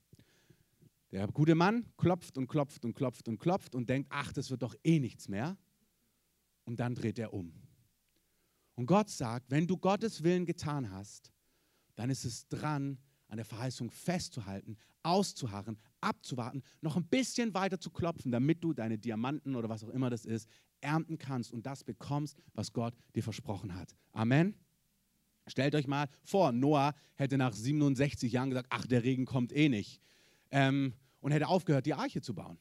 Der 1.11 1.27
gute 1.27 1.55
Mann 1.55 1.85
klopft 1.97 2.37
und 2.37 2.47
klopft 2.47 2.85
und 2.85 2.93
klopft 2.93 3.27
und 3.27 3.37
klopft 3.37 3.75
und 3.75 3.89
denkt, 3.89 4.09
ach, 4.11 4.33
das 4.33 4.49
wird 4.49 4.63
doch 4.63 4.75
eh 4.83 4.99
nichts 4.99 5.27
mehr. 5.27 5.57
Und 6.65 6.79
dann 6.79 6.95
dreht 6.95 7.19
er 7.19 7.33
um. 7.33 7.53
Und 8.75 8.87
Gott 8.87 9.09
sagt, 9.09 9.51
wenn 9.51 9.67
du 9.67 9.77
Gottes 9.77 10.23
Willen 10.23 10.45
getan 10.45 10.89
hast, 10.91 11.31
dann 11.95 12.09
ist 12.09 12.25
es 12.25 12.47
dran, 12.47 12.97
an 13.27 13.37
der 13.37 13.45
Verheißung 13.45 13.91
festzuhalten, 13.91 14.77
auszuharren, 15.03 15.77
abzuwarten, 16.01 16.63
noch 16.81 16.95
ein 16.95 17.05
bisschen 17.05 17.53
weiter 17.53 17.79
zu 17.79 17.89
klopfen, 17.91 18.31
damit 18.31 18.63
du 18.63 18.73
deine 18.73 18.97
Diamanten 18.97 19.55
oder 19.55 19.69
was 19.69 19.83
auch 19.83 19.89
immer 19.89 20.09
das 20.09 20.25
ist, 20.25 20.47
ernten 20.83 21.17
kannst 21.17 21.51
und 21.51 21.65
das 21.65 21.83
bekommst, 21.83 22.37
was 22.53 22.73
Gott 22.73 22.93
dir 23.15 23.23
versprochen 23.23 23.75
hat. 23.75 23.95
Amen. 24.11 24.55
Stellt 25.47 25.75
euch 25.75 25.87
mal 25.87 26.07
vor, 26.23 26.51
Noah 26.51 26.93
hätte 27.15 27.37
nach 27.37 27.53
67 27.53 28.31
Jahren 28.31 28.49
gesagt, 28.49 28.67
ach, 28.69 28.85
der 28.85 29.03
Regen 29.03 29.25
kommt 29.25 29.53
eh 29.53 29.69
nicht. 29.69 29.99
Ähm, 30.51 30.93
und 31.19 31.31
hätte 31.31 31.47
aufgehört, 31.47 31.85
die 31.85 31.93
Arche 31.93 32.21
zu 32.21 32.33
bauen. 32.35 32.57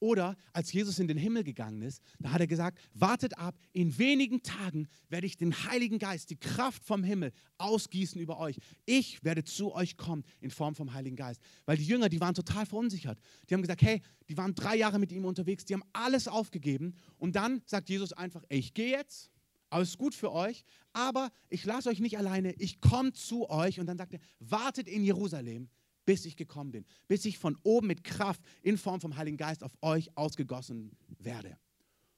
Oder 0.00 0.36
als 0.54 0.72
Jesus 0.72 0.98
in 0.98 1.08
den 1.08 1.18
Himmel 1.18 1.44
gegangen 1.44 1.82
ist, 1.82 2.02
da 2.18 2.32
hat 2.32 2.40
er 2.40 2.46
gesagt, 2.46 2.78
wartet 2.94 3.36
ab, 3.38 3.54
in 3.72 3.98
wenigen 3.98 4.42
Tagen 4.42 4.88
werde 5.10 5.26
ich 5.26 5.36
den 5.36 5.52
Heiligen 5.66 5.98
Geist, 5.98 6.30
die 6.30 6.36
Kraft 6.36 6.82
vom 6.82 7.04
Himmel 7.04 7.32
ausgießen 7.58 8.18
über 8.18 8.38
euch. 8.38 8.56
Ich 8.86 9.22
werde 9.22 9.44
zu 9.44 9.74
euch 9.74 9.98
kommen 9.98 10.24
in 10.40 10.50
Form 10.50 10.74
vom 10.74 10.94
Heiligen 10.94 11.16
Geist. 11.16 11.42
Weil 11.66 11.76
die 11.76 11.84
Jünger, 11.84 12.08
die 12.08 12.20
waren 12.20 12.34
total 12.34 12.64
verunsichert. 12.64 13.20
Die 13.48 13.54
haben 13.54 13.60
gesagt, 13.60 13.82
hey, 13.82 14.00
die 14.30 14.36
waren 14.38 14.54
drei 14.54 14.76
Jahre 14.76 14.98
mit 14.98 15.12
ihm 15.12 15.26
unterwegs, 15.26 15.66
die 15.66 15.74
haben 15.74 15.84
alles 15.92 16.28
aufgegeben. 16.28 16.94
Und 17.18 17.36
dann 17.36 17.60
sagt 17.66 17.90
Jesus 17.90 18.14
einfach, 18.14 18.42
ey, 18.48 18.58
ich 18.58 18.72
gehe 18.72 18.90
jetzt, 18.90 19.30
alles 19.68 19.98
gut 19.98 20.14
für 20.14 20.32
euch, 20.32 20.64
aber 20.92 21.30
ich 21.48 21.64
lasse 21.64 21.90
euch 21.90 22.00
nicht 22.00 22.18
alleine, 22.18 22.52
ich 22.54 22.80
komme 22.80 23.12
zu 23.12 23.48
euch. 23.50 23.78
Und 23.78 23.86
dann 23.86 23.98
sagt 23.98 24.14
er, 24.14 24.20
wartet 24.40 24.88
in 24.88 25.04
Jerusalem, 25.04 25.68
bis 26.10 26.26
ich 26.26 26.34
gekommen 26.34 26.72
bin, 26.72 26.84
bis 27.06 27.24
ich 27.24 27.38
von 27.38 27.56
oben 27.62 27.86
mit 27.86 28.02
Kraft 28.02 28.42
in 28.62 28.76
Form 28.76 29.00
vom 29.00 29.16
Heiligen 29.16 29.36
Geist 29.36 29.62
auf 29.62 29.70
euch 29.80 30.10
ausgegossen 30.16 30.90
werde. 31.20 31.56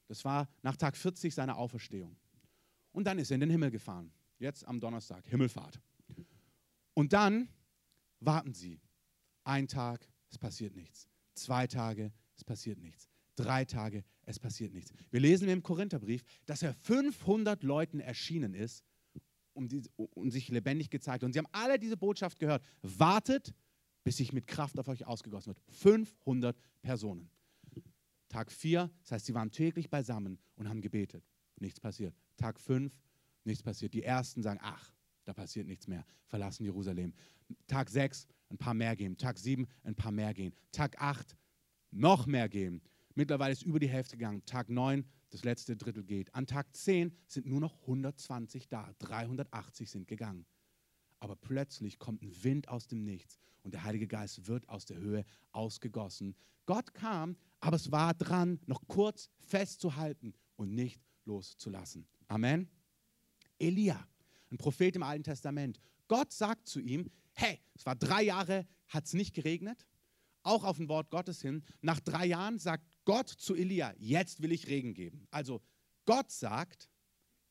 Das 0.09 0.25
war 0.25 0.49
nach 0.63 0.79
Tag 0.79 0.97
40 0.97 1.35
seiner 1.35 1.59
Auferstehung. 1.59 2.17
Und 2.93 3.05
dann 3.05 3.19
ist 3.19 3.31
er 3.31 3.35
in 3.35 3.41
den 3.41 3.51
Himmel 3.51 3.71
gefahren. 3.71 4.11
Jetzt 4.39 4.67
am 4.67 4.81
Donnerstag, 4.81 5.27
Himmelfahrt. 5.29 5.79
Und 6.95 7.13
dann 7.13 7.51
warten 8.21 8.55
sie. 8.55 8.81
Ein 9.45 9.69
Tag, 9.69 10.09
es 10.31 10.39
passiert 10.39 10.75
nichts. 10.75 11.07
Zwei 11.35 11.67
Tage, 11.67 12.15
es 12.35 12.45
passiert 12.45 12.79
nichts. 12.79 13.11
Drei 13.37 13.67
Tage, 13.67 14.05
es 14.23 14.39
passiert 14.39 14.73
nichts. 14.73 14.91
Wir 15.11 15.21
lesen 15.21 15.51
im 15.51 15.63
Korintherbrief, 15.63 16.23
dass 16.47 16.63
er 16.63 16.73
500 16.73 17.63
Leuten 17.63 18.01
erschienen 18.01 18.55
ist 18.55 18.87
und, 19.55 20.33
sich 20.33 20.49
lebendig 20.49 20.91
gezeigt. 20.91 21.25
Und 21.25 21.33
sie 21.33 21.39
haben 21.39 21.49
alle 21.53 21.79
diese 21.79 21.97
Botschaft 21.97 22.39
gehört. 22.39 22.65
Wartet, 22.83 23.55
bis 24.05 24.17
sich 24.17 24.33
mit 24.33 24.47
Kraft 24.47 24.79
auf 24.79 24.89
euch 24.89 25.07
ausgegossen 25.07 25.49
wird. 25.49 25.61
500 25.69 26.57
Personen. 26.83 27.31
Tag 28.29 28.51
4, 28.51 28.91
das 29.03 29.13
heißt, 29.13 29.27
sie 29.27 29.35
waren 29.35 29.51
täglich 29.51 29.91
beisammen 29.91 30.39
und 30.57 30.69
haben 30.69 30.81
gebetet. 30.81 31.23
Nichts 31.61 31.79
passiert. 31.79 32.17
Tag 32.37 32.59
5, 32.59 32.99
nichts 33.45 33.63
passiert. 33.63 33.93
Die 33.93 34.03
ersten 34.03 34.43
sagen, 34.43 34.59
ach, 34.63 34.93
da 35.25 35.35
passiert 35.35 35.67
nichts 35.67 35.87
mehr, 35.87 36.05
verlassen 36.25 36.65
Jerusalem. 36.65 37.13
Tag 37.67 37.91
6, 37.91 38.27
ein 38.49 38.59
paar 38.59 38.75
mehr 38.75 38.97
gehen. 38.97 39.17
Tag 39.19 39.39
7, 39.39 39.67
ein 39.85 39.95
paar 39.95 40.13
mehr 40.13 40.33
gehen. 40.33 40.55
Tag 40.73 41.01
8, 41.01 41.37
noch 41.91 42.27
mehr 42.27 42.49
gehen. 42.49 42.81
Mittlerweile 43.15 43.53
ist 43.53 43.63
über 43.63 43.79
die 43.79 43.89
Hälfte 43.89 44.17
gegangen. 44.17 44.45
Tag 44.47 44.71
9, 44.71 45.05
das 45.31 45.45
letzte 45.45 45.77
Drittel 45.77 46.03
geht. 46.03 46.35
An 46.35 46.47
Tag 46.47 46.75
10 46.75 47.15
sind 47.27 47.47
nur 47.47 47.61
noch 47.61 47.81
120 47.83 48.69
da. 48.69 48.95
380 48.99 49.91
sind 49.91 50.09
gegangen. 50.09 50.47
Aber 51.23 51.37
plötzlich 51.37 52.01
kommt 52.01 52.21
ein 52.21 52.43
Wind 52.43 52.67
aus 52.67 52.89
dem 52.89 53.05
Nichts 53.05 53.39
und 53.63 53.75
der 53.75 53.85
Heilige 53.85 54.09
Geist 54.09 54.49
wird 54.49 54.69
aus 54.69 54.87
der 54.87 54.97
Höhe 54.97 55.25
ausgegossen. 55.53 56.35
Gott 56.67 56.95
kam, 56.95 57.37
aber 57.61 57.77
es 57.77 57.93
war 57.93 58.13
dran, 58.13 58.59
noch 58.67 58.89
kurz 58.89 59.31
festzuhalten 59.39 60.35
und 60.57 60.75
nicht 60.75 61.01
loszulassen. 61.25 62.09
Amen. 62.27 62.69
Elia, 63.61 64.05
ein 64.51 64.59
Prophet 64.59 64.97
im 64.97 65.05
Alten 65.05 65.23
Testament. 65.23 65.79
Gott 66.09 66.33
sagt 66.33 66.67
zu 66.67 66.81
ihm, 66.81 67.09
hey, 67.35 67.61
es 67.75 67.87
war 67.87 67.95
drei 67.95 68.25
Jahre, 68.25 68.67
hat 68.89 69.05
es 69.05 69.13
nicht 69.13 69.33
geregnet, 69.33 69.87
auch 70.43 70.65
auf 70.65 70.81
ein 70.81 70.89
Wort 70.89 71.09
Gottes 71.11 71.41
hin. 71.41 71.63
Nach 71.83 72.01
drei 72.01 72.27
Jahren 72.27 72.59
sagt 72.59 72.85
Gott 73.05 73.29
zu 73.29 73.55
Elia, 73.55 73.95
jetzt 73.97 74.43
will 74.43 74.51
ich 74.51 74.67
Regen 74.67 74.93
geben. 74.93 75.29
Also 75.31 75.63
Gott 76.05 76.33
sagt, 76.33 76.91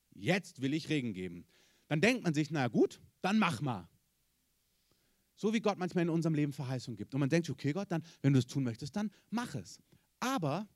jetzt 0.10 0.62
will 0.62 0.74
ich 0.74 0.90
Regen 0.90 1.14
geben. 1.14 1.46
Dann 1.88 2.02
denkt 2.02 2.26
man 2.26 2.34
sich, 2.34 2.52
na 2.52 2.68
gut, 2.68 3.00
dann 3.22 3.40
mach 3.40 3.62
mal. 3.62 3.88
So 5.36 5.54
wie 5.54 5.60
Gott 5.60 5.78
manchmal 5.78 6.04
in 6.04 6.10
unserem 6.10 6.36
Leben 6.36 6.54
Verheißung 6.54 6.96
gibt. 6.96 7.14
Und 7.14 7.20
man 7.20 7.30
denkt, 7.30 7.50
okay 7.50 7.74
Gott, 7.74 7.92
dann, 7.92 8.04
wenn 8.22 8.34
du 8.34 8.40
es 8.40 8.46
tun 8.46 8.64
möchtest, 8.64 8.96
dann 8.96 9.10
mach 9.30 9.56
es. 9.56 9.80
Aber 10.20 10.68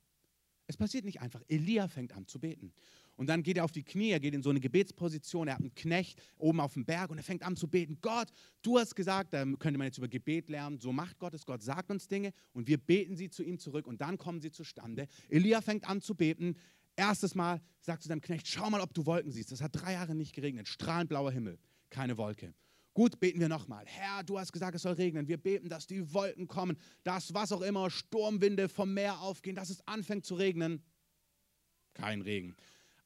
es 0.66 0.76
passiert 0.76 1.04
nicht 1.04 1.20
einfach. 1.20 1.40
Elia 1.48 1.86
fängt 1.86 2.12
an 2.12 2.26
zu 2.26 2.40
beten. 2.40 2.72
Und 3.14 3.28
dann 3.28 3.42
geht 3.42 3.56
er 3.56 3.64
auf 3.64 3.72
die 3.72 3.82
Knie, 3.82 4.10
er 4.10 4.20
geht 4.20 4.34
in 4.34 4.42
so 4.42 4.50
eine 4.50 4.60
Gebetsposition, 4.60 5.48
er 5.48 5.54
hat 5.54 5.60
einen 5.60 5.74
Knecht 5.74 6.20
oben 6.36 6.60
auf 6.60 6.74
dem 6.74 6.84
Berg 6.84 7.10
und 7.10 7.16
er 7.16 7.24
fängt 7.24 7.42
an 7.42 7.56
zu 7.56 7.66
beten. 7.66 7.98
Gott, 8.02 8.28
du 8.62 8.78
hast 8.78 8.94
gesagt, 8.94 9.32
da 9.32 9.44
könnte 9.44 9.78
man 9.78 9.86
jetzt 9.86 9.98
über 9.98 10.08
Gebet 10.08 10.50
lernen, 10.50 10.78
so 10.78 10.92
macht 10.92 11.18
Gott 11.18 11.32
es, 11.32 11.46
Gott 11.46 11.62
sagt 11.62 11.90
uns 11.90 12.08
Dinge 12.08 12.32
und 12.52 12.68
wir 12.68 12.76
beten 12.76 13.16
sie 13.16 13.30
zu 13.30 13.42
ihm 13.42 13.58
zurück 13.58 13.86
und 13.86 14.02
dann 14.02 14.18
kommen 14.18 14.40
sie 14.40 14.50
zustande. 14.50 15.08
Elia 15.28 15.62
fängt 15.62 15.88
an 15.88 16.02
zu 16.02 16.14
beten. 16.14 16.56
Erstes 16.94 17.34
Mal 17.34 17.60
sagt 17.80 18.02
zu 18.02 18.08
seinem 18.08 18.20
Knecht, 18.20 18.48
schau 18.48 18.68
mal, 18.68 18.80
ob 18.80 18.92
du 18.92 19.06
Wolken 19.06 19.30
siehst. 19.30 19.52
Das 19.52 19.62
hat 19.62 19.70
drei 19.74 19.92
Jahre 19.92 20.14
nicht 20.14 20.34
geregnet, 20.34 20.66
strahlend 20.66 21.08
blauer 21.08 21.30
Himmel 21.30 21.58
keine 21.90 22.16
Wolke. 22.16 22.54
Gut, 22.94 23.20
beten 23.20 23.40
wir 23.40 23.48
nochmal. 23.48 23.84
Herr, 23.86 24.24
du 24.24 24.38
hast 24.38 24.52
gesagt, 24.52 24.74
es 24.74 24.82
soll 24.82 24.94
regnen. 24.94 25.28
Wir 25.28 25.36
beten, 25.36 25.68
dass 25.68 25.86
die 25.86 26.14
Wolken 26.14 26.48
kommen, 26.48 26.78
dass 27.04 27.34
was 27.34 27.52
auch 27.52 27.60
immer, 27.60 27.90
Sturmwinde 27.90 28.70
vom 28.70 28.94
Meer 28.94 29.20
aufgehen, 29.20 29.54
dass 29.54 29.68
es 29.68 29.86
anfängt 29.86 30.24
zu 30.24 30.34
regnen. 30.34 30.82
Kein 31.92 32.22
Regen. 32.22 32.56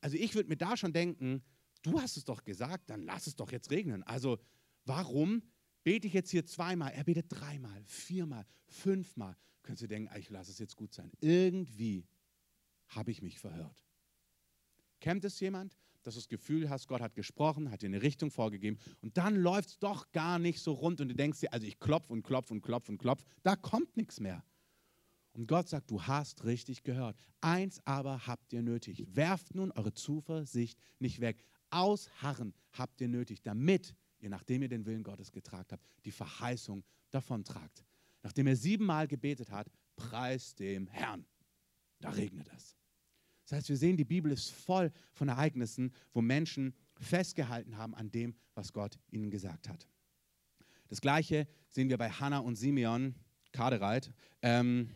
Also 0.01 0.17
ich 0.17 0.35
würde 0.35 0.49
mir 0.49 0.57
da 0.57 0.77
schon 0.77 0.93
denken, 0.93 1.43
du 1.83 2.01
hast 2.01 2.17
es 2.17 2.25
doch 2.25 2.45
gesagt, 2.45 2.89
dann 2.89 3.03
lass 3.03 3.27
es 3.27 3.35
doch 3.35 3.51
jetzt 3.51 3.71
regnen. 3.73 4.05
Also 4.05 4.39
warum 4.85 5.43
bete 5.83 6.07
ich 6.07 6.13
jetzt 6.13 6.31
hier 6.31 6.47
zweimal? 6.47 6.93
Er 6.93 7.03
betet 7.03 7.27
dreimal, 7.29 7.83
viermal, 7.85 8.47
fünfmal. 8.69 9.37
Könntest 9.63 9.83
du 9.83 9.89
denken, 9.89 10.17
ich 10.17 10.31
lasse 10.31 10.53
es 10.53 10.59
jetzt 10.59 10.77
gut 10.77 10.95
sein. 10.95 11.11
Irgendwie 11.21 12.07
habe 12.89 13.11
ich 13.11 13.23
mich 13.23 13.39
verhört. 13.39 13.85
Kennt 15.01 15.25
es 15.25 15.41
jemand? 15.41 15.77
Dass 16.03 16.15
du 16.15 16.21
das 16.21 16.29
Gefühl 16.29 16.71
hast, 16.71 16.89
Gott 16.89 17.01
hat 17.01 17.15
gesprochen, 17.15 17.71
hat 17.71 17.83
dir 17.83 17.87
eine 17.87 18.03
Richtung 18.03 18.31
vorgegeben 18.31 18.79
und 19.01 19.17
dann 19.17 19.37
läuft 19.37 19.69
es 19.69 19.79
doch 19.79 20.11
gar 20.13 20.39
nicht 20.39 20.61
so 20.61 20.73
rund 20.73 21.01
und 21.01 21.09
du 21.09 21.15
denkst 21.15 21.41
dir, 21.41 21.53
also 21.53 21.67
ich 21.67 21.79
klopf 21.79 22.11
und 22.11 22.23
klopf 22.23 22.51
und 22.51 22.63
klopf 22.63 22.89
und 22.89 22.99
klopf, 22.99 23.23
da 23.43 23.57
kommt 23.57 23.97
nichts 23.97 24.21
mehr. 24.21 24.45
Und 25.33 25.47
Gott 25.47 25.69
sagt, 25.69 25.91
du 25.91 26.03
hast 26.03 26.45
richtig 26.45 26.83
gehört. 26.83 27.17
Eins 27.41 27.81
aber 27.87 28.27
habt 28.27 28.53
ihr 28.53 28.63
nötig. 28.63 29.07
Werft 29.15 29.55
nun 29.55 29.71
eure 29.73 29.93
Zuversicht 29.93 30.79
nicht 30.99 31.21
weg. 31.21 31.45
Ausharren 31.71 32.53
habt 32.73 33.01
ihr 33.01 33.09
nötig, 33.09 33.41
damit 33.43 33.95
ihr, 34.19 34.29
nachdem 34.29 34.63
ihr 34.63 34.69
den 34.69 34.87
Willen 34.87 35.05
Gottes 35.05 35.31
getragen 35.31 35.69
habt, 35.71 35.85
die 36.05 36.11
Verheißung 36.11 36.85
davontragt. 37.11 37.85
Nachdem 38.23 38.49
er 38.49 38.57
siebenmal 38.57 39.07
gebetet 39.07 39.51
hat, 39.51 39.71
preist 39.97 40.59
dem 40.59 40.89
Herrn. 40.89 41.25
Da 42.01 42.11
regnet 42.11 42.51
es. 42.55 42.77
Das 43.51 43.57
heißt, 43.57 43.69
wir 43.69 43.77
sehen, 43.77 43.97
die 43.97 44.05
Bibel 44.05 44.31
ist 44.31 44.53
voll 44.53 44.93
von 45.13 45.29
Ereignissen, 45.29 45.93
wo 46.13 46.23
Menschen 46.23 46.73
festgehalten 46.95 47.77
haben 47.77 47.97
an 47.97 48.09
dem, 48.13 48.37
was 48.55 48.73
Gott 48.73 48.97
ihnen 49.11 49.29
gesagt 49.29 49.69
hat. 49.69 49.89
Das 50.87 51.01
gleiche 51.01 51.49
sehen 51.69 51.89
wir 51.89 51.99
bei 51.99 52.09
Hannah 52.11 52.39
und 52.39 52.55
Simeon, 52.55 53.17
Kadereit. 53.51 54.13
Ähm, 54.41 54.91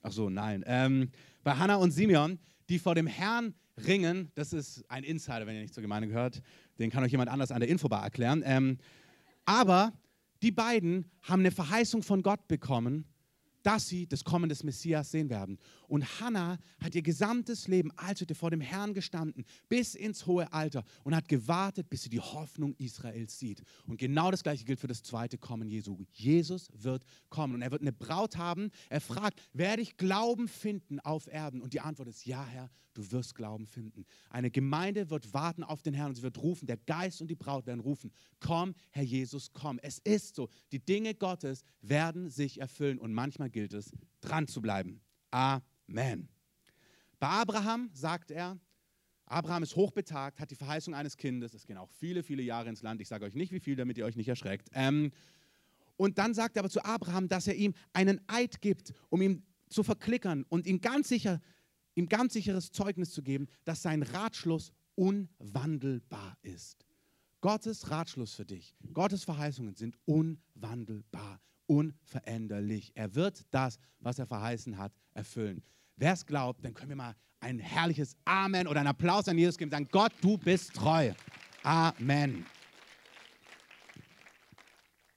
ach 0.00 0.10
so, 0.10 0.30
nein. 0.30 0.64
Ähm, 0.66 1.10
bei 1.42 1.52
Hannah 1.52 1.74
und 1.74 1.90
Simeon, 1.90 2.38
die 2.70 2.78
vor 2.78 2.94
dem 2.94 3.06
Herrn 3.06 3.54
ringen, 3.76 4.32
das 4.34 4.54
ist 4.54 4.82
ein 4.90 5.04
Insider, 5.04 5.46
wenn 5.46 5.56
ihr 5.56 5.60
nicht 5.60 5.74
zur 5.74 5.82
Gemeinde 5.82 6.08
gehört, 6.08 6.40
den 6.78 6.88
kann 6.88 7.04
euch 7.04 7.12
jemand 7.12 7.30
anders 7.30 7.52
an 7.52 7.60
der 7.60 7.68
Infobar 7.68 8.02
erklären. 8.02 8.42
Ähm, 8.42 8.78
aber 9.44 9.92
die 10.40 10.50
beiden 10.50 11.10
haben 11.20 11.40
eine 11.40 11.50
Verheißung 11.50 12.02
von 12.02 12.22
Gott 12.22 12.48
bekommen, 12.48 13.04
dass 13.62 13.88
sie 13.88 14.06
das 14.06 14.24
Kommen 14.24 14.48
des 14.48 14.64
Messias 14.64 15.10
sehen 15.10 15.30
werden. 15.30 15.58
Und 15.88 16.20
Hannah 16.20 16.58
hat 16.82 16.94
ihr 16.94 17.02
gesamtes 17.02 17.68
Leben 17.68 17.90
als 17.96 18.20
hätte 18.20 18.34
vor 18.34 18.50
dem 18.50 18.60
Herrn 18.60 18.94
gestanden, 18.94 19.44
bis 19.68 19.94
ins 19.94 20.26
hohe 20.26 20.52
Alter 20.52 20.84
und 21.04 21.14
hat 21.14 21.28
gewartet, 21.28 21.90
bis 21.90 22.04
sie 22.04 22.10
die 22.10 22.20
Hoffnung 22.20 22.74
Israels 22.78 23.38
sieht. 23.38 23.62
Und 23.86 23.98
genau 23.98 24.30
das 24.30 24.42
gleiche 24.42 24.64
gilt 24.64 24.80
für 24.80 24.86
das 24.86 25.02
zweite 25.02 25.38
Kommen 25.38 25.68
Jesu. 25.68 25.98
Jesus 26.12 26.68
wird 26.72 27.04
kommen 27.28 27.54
und 27.54 27.62
er 27.62 27.70
wird 27.70 27.82
eine 27.82 27.92
Braut 27.92 28.36
haben. 28.36 28.70
Er 28.88 29.00
fragt, 29.00 29.40
werde 29.52 29.82
ich 29.82 29.96
Glauben 29.96 30.48
finden 30.48 31.00
auf 31.00 31.26
Erden? 31.26 31.60
Und 31.60 31.72
die 31.72 31.80
Antwort 31.80 32.08
ist, 32.08 32.26
ja 32.26 32.44
Herr, 32.44 32.70
du 32.94 33.10
wirst 33.12 33.34
Glauben 33.34 33.66
finden. 33.66 34.04
Eine 34.28 34.50
Gemeinde 34.50 35.10
wird 35.10 35.32
warten 35.32 35.64
auf 35.64 35.82
den 35.82 35.94
Herrn 35.94 36.10
und 36.10 36.14
sie 36.16 36.22
wird 36.22 36.38
rufen, 36.38 36.66
der 36.66 36.76
Geist 36.76 37.20
und 37.20 37.28
die 37.28 37.34
Braut 37.34 37.66
werden 37.66 37.80
rufen, 37.80 38.12
komm 38.40 38.74
Herr 38.90 39.02
Jesus, 39.02 39.52
komm. 39.52 39.78
Es 39.82 39.98
ist 39.98 40.36
so, 40.36 40.48
die 40.72 40.84
Dinge 40.84 41.14
Gottes 41.14 41.62
werden 41.80 42.30
sich 42.30 42.60
erfüllen 42.60 42.98
und 42.98 43.12
manchmal 43.12 43.49
gilt 43.50 43.72
es, 43.72 43.92
dran 44.20 44.46
zu 44.46 44.60
bleiben. 44.60 45.00
Amen. 45.30 46.28
Bei 47.18 47.28
Abraham 47.28 47.90
sagt 47.92 48.30
er, 48.30 48.58
Abraham 49.26 49.62
ist 49.62 49.76
hochbetagt, 49.76 50.40
hat 50.40 50.50
die 50.50 50.56
Verheißung 50.56 50.94
eines 50.94 51.16
Kindes. 51.16 51.54
Es 51.54 51.66
gehen 51.66 51.76
auch 51.76 51.90
viele, 51.90 52.22
viele 52.22 52.42
Jahre 52.42 52.68
ins 52.68 52.82
Land. 52.82 53.00
Ich 53.00 53.08
sage 53.08 53.24
euch 53.24 53.34
nicht, 53.34 53.52
wie 53.52 53.60
viel, 53.60 53.76
damit 53.76 53.96
ihr 53.96 54.04
euch 54.04 54.16
nicht 54.16 54.28
erschreckt. 54.28 54.68
Ähm, 54.72 55.12
und 55.96 56.18
dann 56.18 56.34
sagt 56.34 56.56
er 56.56 56.60
aber 56.60 56.70
zu 56.70 56.84
Abraham, 56.84 57.28
dass 57.28 57.46
er 57.46 57.54
ihm 57.54 57.74
einen 57.92 58.20
Eid 58.26 58.60
gibt, 58.60 58.92
um 59.08 59.22
ihn 59.22 59.44
zu 59.68 59.82
verklickern 59.82 60.44
und 60.48 60.66
ihm 60.66 60.80
ganz 60.80 61.08
sicher, 61.08 61.40
ihm 61.94 62.08
ganz 62.08 62.32
sicheres 62.32 62.72
Zeugnis 62.72 63.12
zu 63.12 63.22
geben, 63.22 63.46
dass 63.64 63.82
sein 63.82 64.02
Ratschluss 64.02 64.72
unwandelbar 64.94 66.36
ist. 66.42 66.86
Gottes 67.40 67.90
Ratschluss 67.90 68.34
für 68.34 68.44
dich, 68.44 68.74
Gottes 68.92 69.24
Verheißungen 69.24 69.74
sind 69.74 69.96
unwandelbar, 70.04 71.40
unveränderlich. 71.70 72.90
Er 72.96 73.14
wird 73.14 73.46
das, 73.52 73.78
was 74.00 74.18
er 74.18 74.26
verheißen 74.26 74.76
hat, 74.76 74.92
erfüllen. 75.14 75.62
Wer 75.94 76.14
es 76.14 76.26
glaubt, 76.26 76.64
dann 76.64 76.74
können 76.74 76.88
wir 76.88 76.96
mal 76.96 77.14
ein 77.38 77.60
herrliches 77.60 78.16
Amen 78.24 78.66
oder 78.66 78.80
einen 78.80 78.88
Applaus 78.88 79.28
an 79.28 79.38
Jesus 79.38 79.56
geben 79.56 79.68
und 79.68 79.76
sagen, 79.76 79.88
Gott, 79.92 80.12
du 80.20 80.36
bist 80.36 80.74
treu. 80.74 81.12
Amen. 81.62 82.44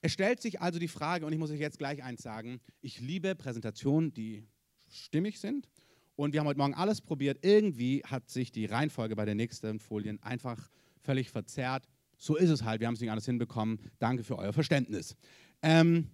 Es 0.01 0.11
stellt 0.11 0.43
sich 0.43 0.61
also 0.61 0.77
die 0.77 0.87
Frage, 0.87 1.25
und 1.25 1.33
ich 1.33 1.39
muss 1.39 1.49
euch 1.49 1.59
jetzt 1.59 1.79
gleich 1.79 2.03
eins 2.03 2.21
sagen, 2.21 2.61
ich 2.81 2.99
liebe 2.99 3.33
Präsentationen, 3.33 4.13
die 4.13 4.45
stimmig 4.91 5.39
sind. 5.39 5.67
Und 6.15 6.33
wir 6.33 6.39
haben 6.39 6.47
heute 6.47 6.59
Morgen 6.59 6.75
alles 6.75 7.01
probiert. 7.01 7.39
Irgendwie 7.41 8.03
hat 8.05 8.29
sich 8.29 8.51
die 8.51 8.65
Reihenfolge 8.65 9.15
bei 9.15 9.25
den 9.25 9.37
nächsten 9.37 9.79
Folien 9.79 10.21
einfach 10.21 10.69
völlig 11.01 11.31
verzerrt. 11.31 11.87
So 12.15 12.35
ist 12.35 12.51
es 12.51 12.63
halt, 12.63 12.79
wir 12.79 12.87
haben 12.87 12.93
es 12.93 13.01
nicht 13.01 13.09
alles 13.09 13.25
hinbekommen. 13.25 13.79
Danke 13.97 14.23
für 14.23 14.37
euer 14.37 14.53
Verständnis. 14.53 15.15
Ähm, 15.63 16.11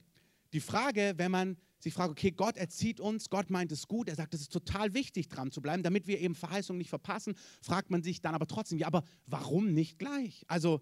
die 0.53 0.59
Frage, 0.59 1.13
wenn 1.17 1.31
man 1.31 1.57
sich 1.79 1.93
fragt, 1.93 2.11
okay, 2.11 2.31
Gott 2.31 2.57
erzieht 2.57 2.99
uns, 2.99 3.29
Gott 3.29 3.49
meint 3.49 3.71
es 3.71 3.87
gut, 3.87 4.09
er 4.09 4.15
sagt, 4.15 4.33
es 4.33 4.41
ist 4.41 4.51
total 4.51 4.93
wichtig, 4.93 5.29
dran 5.29 5.51
zu 5.51 5.61
bleiben, 5.61 5.83
damit 5.83 6.07
wir 6.07 6.19
eben 6.19 6.35
Verheißungen 6.35 6.77
nicht 6.77 6.89
verpassen, 6.89 7.35
fragt 7.61 7.89
man 7.89 8.03
sich 8.03 8.21
dann 8.21 8.35
aber 8.35 8.47
trotzdem, 8.47 8.77
ja, 8.77 8.87
aber 8.87 9.03
warum 9.27 9.73
nicht 9.73 9.97
gleich? 9.99 10.43
Also, 10.47 10.81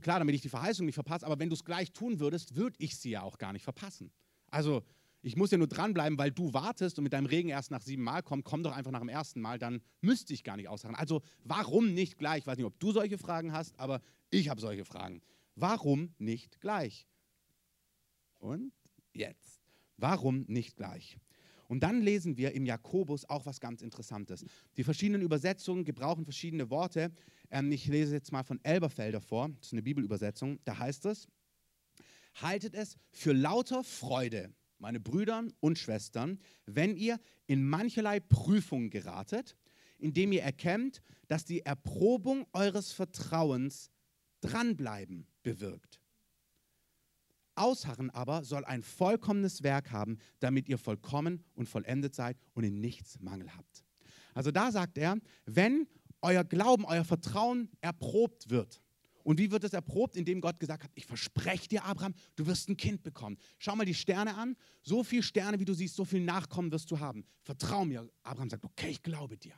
Klar, 0.00 0.18
damit 0.18 0.34
ich 0.34 0.42
die 0.42 0.48
Verheißung 0.48 0.86
nicht 0.86 0.94
verpasse, 0.94 1.26
aber 1.26 1.38
wenn 1.38 1.50
du 1.50 1.54
es 1.54 1.64
gleich 1.64 1.92
tun 1.92 2.20
würdest, 2.20 2.56
würde 2.56 2.76
ich 2.78 2.96
sie 2.96 3.10
ja 3.10 3.22
auch 3.22 3.38
gar 3.38 3.52
nicht 3.52 3.64
verpassen. 3.64 4.10
Also, 4.50 4.82
ich 5.22 5.36
muss 5.36 5.50
ja 5.50 5.58
nur 5.58 5.66
dranbleiben, 5.66 6.18
weil 6.18 6.30
du 6.30 6.52
wartest 6.52 6.98
und 6.98 7.04
mit 7.04 7.12
deinem 7.12 7.26
Regen 7.26 7.48
erst 7.48 7.70
nach 7.70 7.80
sieben 7.80 8.02
Mal 8.02 8.22
kommt, 8.22 8.44
komm 8.44 8.62
doch 8.62 8.72
einfach 8.72 8.90
nach 8.90 9.00
dem 9.00 9.08
ersten 9.08 9.40
Mal, 9.40 9.58
dann 9.58 9.80
müsste 10.00 10.34
ich 10.34 10.44
gar 10.44 10.56
nicht 10.56 10.68
ausharren. 10.68 10.96
Also, 10.96 11.22
warum 11.44 11.94
nicht 11.94 12.18
gleich? 12.18 12.40
Ich 12.40 12.46
weiß 12.46 12.56
nicht, 12.56 12.66
ob 12.66 12.78
du 12.78 12.92
solche 12.92 13.18
Fragen 13.18 13.52
hast, 13.52 13.78
aber 13.78 14.00
ich 14.30 14.48
habe 14.48 14.60
solche 14.60 14.84
Fragen. 14.84 15.22
Warum 15.54 16.14
nicht 16.18 16.60
gleich? 16.60 17.06
Und 18.38 18.72
jetzt. 19.14 19.60
Warum 19.96 20.44
nicht 20.48 20.76
gleich? 20.76 21.18
Und 21.68 21.80
dann 21.80 22.02
lesen 22.02 22.36
wir 22.36 22.52
im 22.52 22.66
Jakobus 22.66 23.28
auch 23.28 23.46
was 23.46 23.60
ganz 23.60 23.82
Interessantes. 23.82 24.44
Die 24.76 24.84
verschiedenen 24.84 25.22
Übersetzungen 25.22 25.84
gebrauchen 25.84 26.24
verschiedene 26.24 26.70
Worte. 26.70 27.10
Ähm, 27.50 27.72
ich 27.72 27.86
lese 27.86 28.14
jetzt 28.14 28.32
mal 28.32 28.42
von 28.42 28.62
Elberfelder 28.62 29.20
vor, 29.20 29.48
das 29.48 29.68
ist 29.68 29.72
eine 29.72 29.82
Bibelübersetzung. 29.82 30.58
Da 30.64 30.78
heißt 30.78 31.06
es, 31.06 31.26
haltet 32.34 32.74
es 32.74 32.96
für 33.10 33.32
lauter 33.32 33.82
Freude, 33.84 34.52
meine 34.78 35.00
Brüder 35.00 35.44
und 35.60 35.78
Schwestern, 35.78 36.38
wenn 36.66 36.96
ihr 36.96 37.18
in 37.46 37.66
mancherlei 37.66 38.20
Prüfungen 38.20 38.90
geratet, 38.90 39.56
indem 39.98 40.32
ihr 40.32 40.42
erkennt, 40.42 41.02
dass 41.28 41.44
die 41.44 41.60
Erprobung 41.60 42.46
eures 42.52 42.92
Vertrauens 42.92 43.90
dranbleiben 44.40 45.26
bewirkt. 45.42 46.00
Ausharren 47.56 48.10
aber 48.10 48.44
soll 48.44 48.64
ein 48.64 48.82
vollkommenes 48.82 49.62
Werk 49.62 49.90
haben, 49.90 50.18
damit 50.40 50.68
ihr 50.68 50.78
vollkommen 50.78 51.44
und 51.54 51.68
vollendet 51.68 52.14
seid 52.14 52.36
und 52.54 52.64
in 52.64 52.80
nichts 52.80 53.20
Mangel 53.20 53.54
habt. 53.56 53.84
Also 54.34 54.50
da 54.50 54.72
sagt 54.72 54.98
er, 54.98 55.16
wenn 55.46 55.86
euer 56.20 56.44
Glauben, 56.44 56.84
euer 56.84 57.04
Vertrauen 57.04 57.68
erprobt 57.80 58.50
wird. 58.50 58.80
Und 59.22 59.38
wie 59.38 59.50
wird 59.50 59.64
es 59.64 59.72
erprobt? 59.72 60.16
Indem 60.16 60.40
Gott 60.40 60.60
gesagt 60.60 60.84
hat, 60.84 60.90
ich 60.94 61.06
verspreche 61.06 61.68
dir, 61.68 61.84
Abraham, 61.84 62.14
du 62.36 62.46
wirst 62.46 62.68
ein 62.68 62.76
Kind 62.76 63.02
bekommen. 63.02 63.38
Schau 63.58 63.74
mal 63.74 63.86
die 63.86 63.94
Sterne 63.94 64.34
an. 64.36 64.54
So 64.82 65.02
viele 65.02 65.22
Sterne, 65.22 65.58
wie 65.58 65.64
du 65.64 65.72
siehst, 65.72 65.96
so 65.96 66.04
viel 66.04 66.20
Nachkommen 66.20 66.70
wirst 66.70 66.90
du 66.90 67.00
haben. 67.00 67.24
Vertrau 67.42 67.84
mir. 67.84 68.08
Abraham 68.22 68.50
sagt, 68.50 68.64
okay, 68.64 68.90
ich 68.90 69.02
glaube 69.02 69.38
dir. 69.38 69.54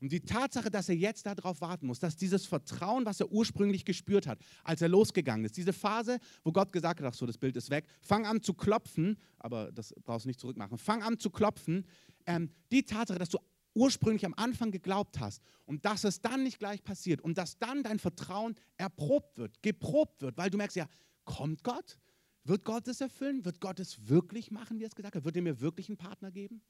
Und 0.00 0.12
die 0.12 0.20
Tatsache, 0.20 0.70
dass 0.70 0.88
er 0.88 0.96
jetzt 0.96 1.26
darauf 1.26 1.60
warten 1.60 1.86
muss, 1.86 1.98
dass 1.98 2.16
dieses 2.16 2.46
Vertrauen, 2.46 3.04
was 3.04 3.20
er 3.20 3.30
ursprünglich 3.30 3.84
gespürt 3.84 4.26
hat, 4.26 4.38
als 4.64 4.80
er 4.80 4.88
losgegangen 4.88 5.44
ist, 5.44 5.56
diese 5.56 5.74
Phase, 5.74 6.18
wo 6.42 6.52
Gott 6.52 6.72
gesagt 6.72 7.00
hat, 7.00 7.06
ach 7.06 7.14
so, 7.14 7.26
das 7.26 7.36
Bild 7.36 7.56
ist 7.56 7.68
weg, 7.68 7.86
fang 8.00 8.24
an 8.24 8.42
zu 8.42 8.54
klopfen, 8.54 9.18
aber 9.38 9.70
das 9.72 9.94
brauchst 10.04 10.24
du 10.24 10.28
nicht 10.28 10.40
zurückmachen, 10.40 10.78
fang 10.78 11.02
an 11.02 11.18
zu 11.18 11.28
klopfen, 11.28 11.86
ähm, 12.26 12.50
die 12.72 12.82
Tatsache, 12.82 13.18
dass 13.18 13.28
du 13.28 13.38
ursprünglich 13.74 14.24
am 14.24 14.34
Anfang 14.34 14.70
geglaubt 14.70 15.20
hast 15.20 15.42
und 15.66 15.84
dass 15.84 16.04
es 16.04 16.20
dann 16.20 16.42
nicht 16.42 16.58
gleich 16.58 16.82
passiert 16.82 17.20
und 17.20 17.36
dass 17.36 17.58
dann 17.58 17.82
dein 17.82 17.98
Vertrauen 17.98 18.56
erprobt 18.78 19.36
wird, 19.36 19.62
geprobt 19.62 20.22
wird, 20.22 20.36
weil 20.36 20.50
du 20.50 20.56
merkst 20.56 20.76
ja, 20.76 20.88
kommt 21.24 21.62
Gott? 21.62 21.98
Wird 22.44 22.64
Gott 22.64 22.88
es 22.88 23.00
erfüllen? 23.00 23.44
Wird 23.44 23.60
Gott 23.60 23.78
es 23.78 24.08
wirklich 24.08 24.50
machen, 24.50 24.78
wie 24.78 24.84
er 24.84 24.88
es 24.88 24.94
gesagt 24.94 25.14
hat? 25.14 25.24
Wird 25.24 25.36
er 25.36 25.42
mir 25.42 25.60
wirklich 25.60 25.88
einen 25.88 25.98
Partner 25.98 26.30
geben? 26.30 26.62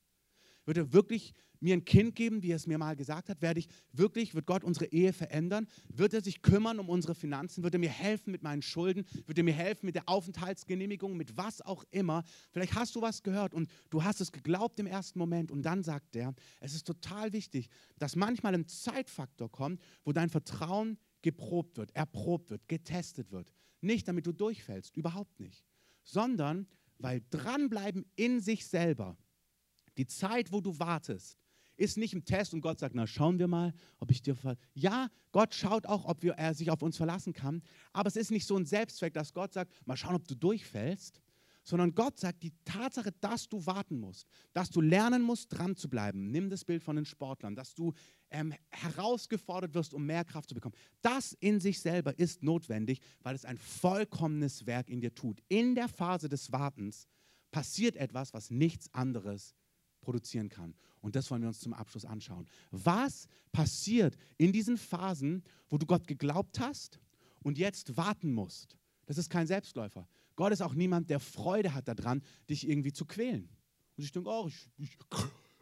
Wird 0.70 0.78
er 0.78 0.92
wirklich 0.92 1.34
mir 1.58 1.74
ein 1.74 1.84
Kind 1.84 2.14
geben, 2.14 2.44
wie 2.44 2.52
er 2.52 2.56
es 2.56 2.68
mir 2.68 2.78
mal 2.78 2.94
gesagt 2.94 3.28
hat? 3.28 3.42
Werde 3.42 3.58
ich 3.58 3.66
wirklich, 3.90 4.36
wird 4.36 4.46
Gott 4.46 4.62
unsere 4.62 4.86
Ehe 4.86 5.12
verändern? 5.12 5.66
Wird 5.88 6.14
er 6.14 6.22
sich 6.22 6.42
kümmern 6.42 6.78
um 6.78 6.88
unsere 6.88 7.16
Finanzen? 7.16 7.64
Wird 7.64 7.74
er 7.74 7.80
mir 7.80 7.90
helfen 7.90 8.30
mit 8.30 8.44
meinen 8.44 8.62
Schulden? 8.62 9.04
Wird 9.26 9.36
er 9.36 9.42
mir 9.42 9.52
helfen 9.52 9.86
mit 9.86 9.96
der 9.96 10.08
Aufenthaltsgenehmigung, 10.08 11.16
mit 11.16 11.36
was 11.36 11.60
auch 11.60 11.82
immer? 11.90 12.22
Vielleicht 12.52 12.76
hast 12.76 12.94
du 12.94 13.02
was 13.02 13.24
gehört 13.24 13.52
und 13.52 13.68
du 13.90 14.04
hast 14.04 14.20
es 14.20 14.30
geglaubt 14.30 14.78
im 14.78 14.86
ersten 14.86 15.18
Moment 15.18 15.50
und 15.50 15.62
dann 15.62 15.82
sagt 15.82 16.14
er, 16.14 16.36
es 16.60 16.72
ist 16.72 16.86
total 16.86 17.32
wichtig, 17.32 17.68
dass 17.98 18.14
manchmal 18.14 18.54
ein 18.54 18.68
Zeitfaktor 18.68 19.50
kommt, 19.50 19.82
wo 20.04 20.12
dein 20.12 20.30
Vertrauen 20.30 20.98
geprobt 21.22 21.78
wird, 21.78 21.96
erprobt 21.96 22.48
wird, 22.50 22.68
getestet 22.68 23.32
wird. 23.32 23.52
Nicht 23.80 24.06
damit 24.06 24.24
du 24.24 24.30
durchfällst, 24.30 24.96
überhaupt 24.96 25.40
nicht, 25.40 25.64
sondern 26.04 26.68
weil 26.98 27.22
dranbleiben 27.28 28.06
in 28.14 28.38
sich 28.38 28.68
selber 28.68 29.18
die 30.00 30.06
Zeit, 30.06 30.50
wo 30.50 30.62
du 30.62 30.78
wartest, 30.78 31.36
ist 31.76 31.98
nicht 31.98 32.14
ein 32.14 32.24
Test 32.24 32.54
und 32.54 32.62
Gott 32.62 32.78
sagt, 32.78 32.94
na 32.94 33.06
schauen 33.06 33.38
wir 33.38 33.48
mal, 33.48 33.74
ob 33.98 34.10
ich 34.10 34.22
dir 34.22 34.34
ver 34.34 34.56
Ja, 34.72 35.10
Gott 35.30 35.54
schaut 35.54 35.86
auch, 35.86 36.06
ob 36.06 36.22
wir, 36.22 36.32
er 36.32 36.54
sich 36.54 36.70
auf 36.70 36.80
uns 36.80 36.96
verlassen 36.96 37.34
kann, 37.34 37.62
aber 37.92 38.08
es 38.08 38.16
ist 38.16 38.30
nicht 38.30 38.46
so 38.46 38.56
ein 38.56 38.64
Selbstzweck, 38.64 39.12
dass 39.12 39.34
Gott 39.34 39.52
sagt, 39.52 39.70
mal 39.86 39.98
schauen, 39.98 40.14
ob 40.14 40.26
du 40.26 40.34
durchfällst, 40.34 41.20
sondern 41.64 41.94
Gott 41.94 42.18
sagt, 42.18 42.42
die 42.42 42.54
Tatsache, 42.64 43.12
dass 43.20 43.46
du 43.46 43.66
warten 43.66 44.00
musst, 44.00 44.26
dass 44.54 44.70
du 44.70 44.80
lernen 44.80 45.20
musst, 45.20 45.52
dran 45.52 45.76
zu 45.76 45.90
bleiben, 45.90 46.30
nimm 46.30 46.48
das 46.48 46.64
Bild 46.64 46.82
von 46.82 46.96
den 46.96 47.04
Sportlern, 47.04 47.54
dass 47.54 47.74
du 47.74 47.92
ähm, 48.30 48.54
herausgefordert 48.70 49.74
wirst, 49.74 49.92
um 49.92 50.06
mehr 50.06 50.24
Kraft 50.24 50.48
zu 50.48 50.54
bekommen, 50.54 50.74
das 51.02 51.34
in 51.40 51.60
sich 51.60 51.78
selber 51.78 52.18
ist 52.18 52.42
notwendig, 52.42 53.00
weil 53.22 53.34
es 53.34 53.44
ein 53.44 53.58
vollkommenes 53.58 54.64
Werk 54.64 54.88
in 54.88 55.02
dir 55.02 55.14
tut. 55.14 55.42
In 55.48 55.74
der 55.74 55.88
Phase 55.88 56.30
des 56.30 56.52
Wartens 56.52 57.06
passiert 57.50 57.96
etwas, 57.96 58.32
was 58.32 58.50
nichts 58.50 58.92
anderes 58.94 59.42
ist 59.42 59.56
produzieren 60.00 60.48
kann. 60.48 60.74
Und 61.00 61.16
das 61.16 61.30
wollen 61.30 61.42
wir 61.42 61.48
uns 61.48 61.60
zum 61.60 61.72
Abschluss 61.72 62.04
anschauen. 62.04 62.46
Was 62.70 63.26
passiert 63.52 64.16
in 64.36 64.52
diesen 64.52 64.76
Phasen, 64.76 65.42
wo 65.68 65.78
du 65.78 65.86
Gott 65.86 66.06
geglaubt 66.06 66.60
hast 66.60 66.98
und 67.42 67.58
jetzt 67.58 67.96
warten 67.96 68.32
musst? 68.32 68.76
Das 69.06 69.18
ist 69.18 69.30
kein 69.30 69.46
Selbstläufer. 69.46 70.06
Gott 70.36 70.52
ist 70.52 70.62
auch 70.62 70.74
niemand, 70.74 71.10
der 71.10 71.20
Freude 71.20 71.74
hat 71.74 71.88
daran, 71.88 72.22
dich 72.48 72.68
irgendwie 72.68 72.92
zu 72.92 73.04
quälen. 73.04 73.48
Und 73.96 74.04
ich 74.04 74.12
denke, 74.12 74.30
oh, 74.30 74.46
ich, 74.48 74.68
ich, 74.78 74.96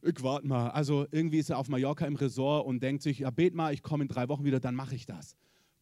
ich 0.03 0.23
warte 0.23 0.47
mal. 0.47 0.71
Also 0.71 1.07
irgendwie 1.11 1.39
ist 1.39 1.51
er 1.51 1.59
auf 1.59 1.69
Mallorca 1.69 2.07
im 2.07 2.17
Resort 2.17 2.67
und 2.67 2.83
denkt 2.83 3.03
sich, 3.03 3.21
ja, 3.21 3.31
bet 3.31 3.55
mal, 3.55 3.73
ich 3.73 3.83
komme 3.83 4.05
in 4.05 4.09
drei 4.09 4.29
Wochen 4.29 4.45
wieder, 4.45 4.61
dann 4.61 4.75
mache 4.75 4.95
ich 4.95 5.07
das. 5.07 5.37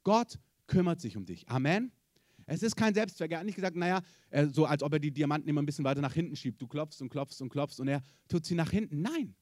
Gott 0.05 0.39
kümmert 0.67 1.01
sich 1.01 1.17
um 1.17 1.27
dich. 1.27 1.49
Amen. 1.49 1.93
Es 2.47 2.63
ist 2.63 2.77
kein 2.77 2.95
Selbstzweck. 2.95 3.33
Er 3.33 3.41
hat 3.41 3.47
nicht 3.47 3.57
gesagt, 3.57 3.77
naja, 3.77 4.03
so 4.53 4.67
als 4.67 4.83
ob 4.83 4.93
er 4.93 4.99
die 5.01 5.11
Diamanten 5.11 5.49
immer 5.49 5.63
ein 5.63 5.67
bisschen 5.67 5.85
weiter 5.85 6.01
nach 6.01 6.15
hinten 6.15 6.37
schiebt. 6.37 6.63
Du 6.63 6.69
klopfst 6.69 7.01
und 7.03 7.09
klopfst 7.09 7.41
und 7.41 7.49
klopfst 7.49 7.81
und 7.81 7.89
er 7.89 8.03
tut 8.29 8.45
sie 8.45 8.55
nach 8.55 8.71
hinten. 8.71 9.03
Nein, 9.03 9.35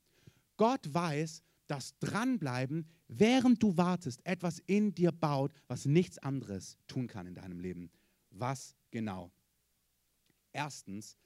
Gott 0.56 0.92
weiß, 0.92 1.42
dass 1.66 1.98
dranbleiben, 1.98 2.86
während 3.08 3.62
du 3.62 3.76
wartest, 3.76 4.24
etwas 4.24 4.58
in 4.66 4.94
dir 4.94 5.12
baut, 5.12 5.52
was 5.66 5.86
nichts 5.86 6.18
anderes 6.18 6.78
tun 6.86 7.06
kann 7.06 7.26
in 7.26 7.34
deinem 7.34 7.60
Leben. 7.60 7.90
Was 8.30 8.74
genau? 8.90 9.30
Erstens, 10.52 11.16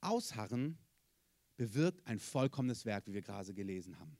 Ausharren 0.00 0.78
bewirkt 1.56 2.06
ein 2.06 2.18
vollkommenes 2.18 2.84
Werk, 2.84 3.06
wie 3.06 3.14
wir 3.14 3.22
gerade 3.22 3.54
gelesen 3.54 3.98
haben. 3.98 4.16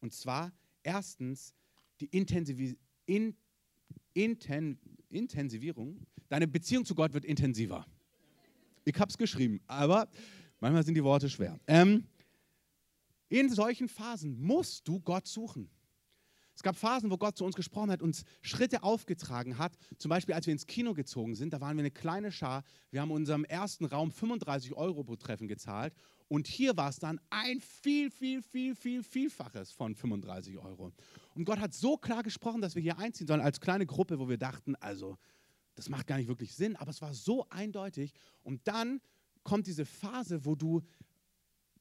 Und 0.00 0.12
zwar 0.12 0.52
erstens 0.82 1.54
die 2.00 2.06
Intensiv 2.06 2.76
in, 3.06 3.36
Inten 4.12 4.78
Intensivierung 5.14 6.06
Deine 6.28 6.48
Beziehung 6.48 6.84
zu 6.84 6.94
Gott 6.94 7.12
wird 7.14 7.24
intensiver. 7.24 7.86
Ich 8.84 8.98
habe 8.98 9.08
es 9.08 9.16
geschrieben, 9.16 9.60
aber 9.66 10.08
manchmal 10.60 10.84
sind 10.84 10.94
die 10.94 11.04
Worte 11.04 11.28
schwer. 11.28 11.58
Ähm, 11.66 12.08
in 13.28 13.50
solchen 13.50 13.88
Phasen 13.88 14.40
musst 14.40 14.86
du 14.88 15.00
Gott 15.00 15.26
suchen. 15.26 15.70
Es 16.54 16.62
gab 16.62 16.76
Phasen, 16.76 17.10
wo 17.10 17.16
Gott 17.16 17.36
zu 17.36 17.44
uns 17.44 17.56
gesprochen 17.56 17.90
hat, 17.90 18.00
uns 18.00 18.24
Schritte 18.40 18.82
aufgetragen 18.82 19.58
hat. 19.58 19.76
Zum 19.98 20.08
Beispiel, 20.08 20.34
als 20.34 20.46
wir 20.46 20.52
ins 20.52 20.66
Kino 20.66 20.94
gezogen 20.94 21.34
sind, 21.34 21.52
da 21.52 21.60
waren 21.60 21.76
wir 21.76 21.82
eine 21.82 21.90
kleine 21.90 22.30
Schar. 22.30 22.62
Wir 22.90 23.00
haben 23.00 23.10
unserem 23.10 23.44
ersten 23.44 23.84
Raum 23.84 24.12
35 24.12 24.74
Euro 24.74 25.02
pro 25.02 25.16
Treffen 25.16 25.48
gezahlt. 25.48 25.94
Und 26.28 26.46
hier 26.46 26.76
war 26.76 26.88
es 26.88 26.98
dann 26.98 27.20
ein 27.30 27.60
viel, 27.60 28.10
viel, 28.10 28.40
viel, 28.42 28.74
viel, 28.74 29.02
vielfaches 29.02 29.72
von 29.72 29.94
35 29.94 30.58
Euro. 30.58 30.92
Und 31.34 31.44
Gott 31.44 31.58
hat 31.58 31.74
so 31.74 31.96
klar 31.96 32.22
gesprochen, 32.22 32.60
dass 32.60 32.74
wir 32.74 32.82
hier 32.82 32.98
einziehen 32.98 33.26
sollen 33.26 33.40
als 33.40 33.60
kleine 33.60 33.84
Gruppe, 33.84 34.18
wo 34.18 34.28
wir 34.28 34.38
dachten, 34.38 34.76
also 34.76 35.18
das 35.74 35.88
macht 35.88 36.06
gar 36.06 36.18
nicht 36.18 36.28
wirklich 36.28 36.54
Sinn, 36.54 36.76
aber 36.76 36.90
es 36.90 37.02
war 37.02 37.14
so 37.14 37.46
eindeutig. 37.50 38.12
Und 38.42 38.66
dann 38.68 39.00
kommt 39.42 39.66
diese 39.66 39.84
Phase, 39.84 40.44
wo 40.44 40.54
du 40.54 40.82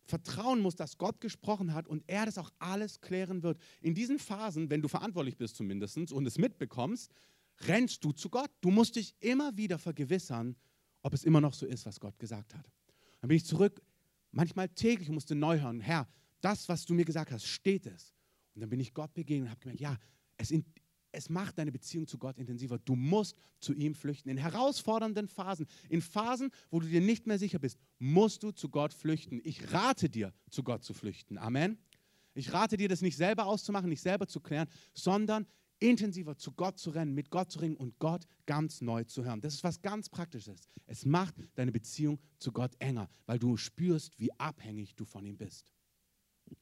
vertrauen 0.05 0.61
musst, 0.61 0.79
dass 0.79 0.97
Gott 0.97 1.21
gesprochen 1.21 1.73
hat 1.73 1.87
und 1.87 2.03
er 2.07 2.25
das 2.25 2.37
auch 2.37 2.51
alles 2.59 3.01
klären 3.01 3.43
wird. 3.43 3.59
In 3.81 3.95
diesen 3.95 4.19
Phasen, 4.19 4.69
wenn 4.69 4.81
du 4.81 4.87
verantwortlich 4.87 5.37
bist 5.37 5.55
zumindest 5.55 6.11
und 6.11 6.25
es 6.25 6.37
mitbekommst, 6.37 7.11
rennst 7.67 8.03
du 8.03 8.11
zu 8.11 8.29
Gott. 8.29 8.51
Du 8.61 8.69
musst 8.71 8.95
dich 8.95 9.15
immer 9.19 9.55
wieder 9.55 9.79
vergewissern, 9.79 10.55
ob 11.01 11.13
es 11.13 11.23
immer 11.23 11.41
noch 11.41 11.53
so 11.53 11.65
ist, 11.65 11.85
was 11.85 11.99
Gott 11.99 12.17
gesagt 12.19 12.53
hat. 12.55 12.69
Dann 13.21 13.27
bin 13.29 13.37
ich 13.37 13.45
zurück, 13.45 13.81
manchmal 14.31 14.69
täglich 14.69 15.09
musste 15.09 15.35
neu 15.35 15.59
hören, 15.59 15.79
Herr, 15.79 16.07
das, 16.41 16.67
was 16.67 16.85
du 16.85 16.93
mir 16.93 17.05
gesagt 17.05 17.31
hast, 17.31 17.45
steht 17.45 17.85
es. 17.85 18.13
Und 18.53 18.61
dann 18.61 18.69
bin 18.69 18.79
ich 18.79 18.93
Gott 18.93 19.13
begegnet 19.13 19.47
und 19.47 19.51
habe 19.51 19.61
gemerkt, 19.61 19.81
ja, 19.81 19.97
es, 20.37 20.51
es 21.13 21.29
macht 21.29 21.57
deine 21.57 21.71
Beziehung 21.71 22.07
zu 22.07 22.17
Gott 22.17 22.37
intensiver. 22.37 22.79
Du 22.79 22.95
musst 22.95 23.37
zu 23.59 23.73
ihm 23.73 23.95
flüchten. 23.95 24.29
In 24.29 24.37
herausfordernden 24.37 25.27
Phasen, 25.27 25.67
in 25.89 26.01
Phasen, 26.01 26.49
wo 26.69 26.79
du 26.79 26.87
dir 26.87 27.01
nicht 27.01 27.27
mehr 27.27 27.39
sicher 27.39 27.59
bist, 27.59 27.77
musst 27.99 28.43
du 28.43 28.51
zu 28.51 28.69
Gott 28.69 28.93
flüchten. 28.93 29.39
Ich 29.43 29.71
rate 29.71 30.09
dir, 30.09 30.33
zu 30.49 30.63
Gott 30.63 30.83
zu 30.83 30.93
flüchten. 30.93 31.37
Amen. 31.37 31.77
Ich 32.33 32.51
rate 32.51 32.77
dir, 32.77 32.89
das 32.89 33.01
nicht 33.01 33.15
selber 33.15 33.45
auszumachen, 33.45 33.89
nicht 33.89 34.01
selber 34.01 34.27
zu 34.27 34.39
klären, 34.39 34.67
sondern 34.93 35.45
intensiver 35.79 36.35
zu 36.37 36.51
Gott 36.53 36.79
zu 36.79 36.89
rennen, 36.89 37.13
mit 37.13 37.29
Gott 37.29 37.51
zu 37.51 37.59
ringen 37.59 37.75
und 37.75 37.99
Gott 37.99 38.25
ganz 38.45 38.81
neu 38.81 39.03
zu 39.03 39.23
hören. 39.23 39.41
Das 39.41 39.53
ist 39.53 39.63
was 39.63 39.81
ganz 39.81 40.09
Praktisches. 40.09 40.61
Es 40.87 41.05
macht 41.05 41.35
deine 41.55 41.71
Beziehung 41.71 42.19
zu 42.39 42.51
Gott 42.51 42.71
enger, 42.79 43.09
weil 43.25 43.37
du 43.37 43.57
spürst, 43.57 44.17
wie 44.19 44.31
abhängig 44.39 44.95
du 44.95 45.05
von 45.05 45.25
ihm 45.25 45.37
bist. 45.37 45.67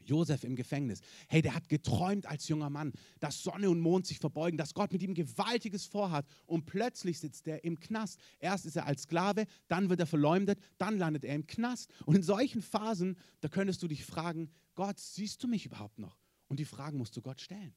Josef 0.03 0.43
im 0.43 0.55
Gefängnis. 0.55 1.01
Hey, 1.27 1.41
der 1.41 1.55
hat 1.55 1.69
geträumt 1.69 2.25
als 2.25 2.47
junger 2.47 2.69
Mann, 2.69 2.93
dass 3.19 3.43
Sonne 3.43 3.69
und 3.69 3.79
Mond 3.79 4.07
sich 4.07 4.19
verbeugen, 4.19 4.57
dass 4.57 4.73
Gott 4.73 4.91
mit 4.91 5.01
ihm 5.01 5.13
Gewaltiges 5.13 5.85
vorhat. 5.85 6.25
Und 6.45 6.65
plötzlich 6.65 7.19
sitzt 7.19 7.47
er 7.47 7.63
im 7.63 7.79
Knast. 7.79 8.19
Erst 8.39 8.65
ist 8.65 8.75
er 8.75 8.85
als 8.85 9.03
Sklave, 9.03 9.45
dann 9.67 9.89
wird 9.89 9.99
er 9.99 10.07
verleumdet, 10.07 10.59
dann 10.77 10.97
landet 10.97 11.23
er 11.23 11.35
im 11.35 11.47
Knast. 11.47 11.89
Und 12.05 12.15
in 12.15 12.23
solchen 12.23 12.61
Phasen, 12.61 13.17
da 13.41 13.47
könntest 13.47 13.81
du 13.83 13.87
dich 13.87 14.05
fragen, 14.05 14.49
Gott, 14.75 14.99
siehst 14.99 15.43
du 15.43 15.47
mich 15.47 15.65
überhaupt 15.65 15.99
noch? 15.99 16.17
Und 16.47 16.59
die 16.59 16.65
Fragen 16.65 16.97
musst 16.97 17.15
du 17.15 17.21
Gott 17.21 17.41
stellen. 17.41 17.73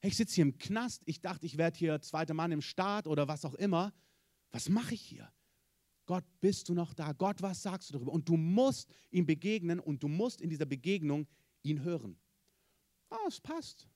Hey, 0.00 0.10
ich 0.10 0.16
sitze 0.16 0.36
hier 0.36 0.42
im 0.42 0.58
Knast, 0.58 1.02
ich 1.06 1.20
dachte, 1.20 1.46
ich 1.46 1.58
werde 1.58 1.76
hier 1.76 2.00
zweiter 2.00 2.34
Mann 2.34 2.52
im 2.52 2.62
Staat 2.62 3.06
oder 3.06 3.26
was 3.26 3.44
auch 3.44 3.54
immer. 3.54 3.92
Was 4.50 4.68
mache 4.68 4.94
ich 4.94 5.02
hier? 5.02 5.30
Gott, 6.08 6.24
bist 6.40 6.70
du 6.70 6.74
noch 6.74 6.94
da? 6.94 7.12
Gott, 7.12 7.42
was 7.42 7.62
sagst 7.62 7.90
du 7.90 7.92
darüber? 7.92 8.12
Und 8.12 8.26
du 8.26 8.38
musst 8.38 8.90
ihm 9.10 9.26
begegnen 9.26 9.78
und 9.78 10.02
du 10.02 10.08
musst 10.08 10.40
in 10.40 10.48
dieser 10.48 10.64
Begegnung 10.64 11.28
ihn 11.62 11.82
hören. 11.82 12.18
Oh, 13.10 13.28
es 13.28 13.38
passt. 13.38 13.86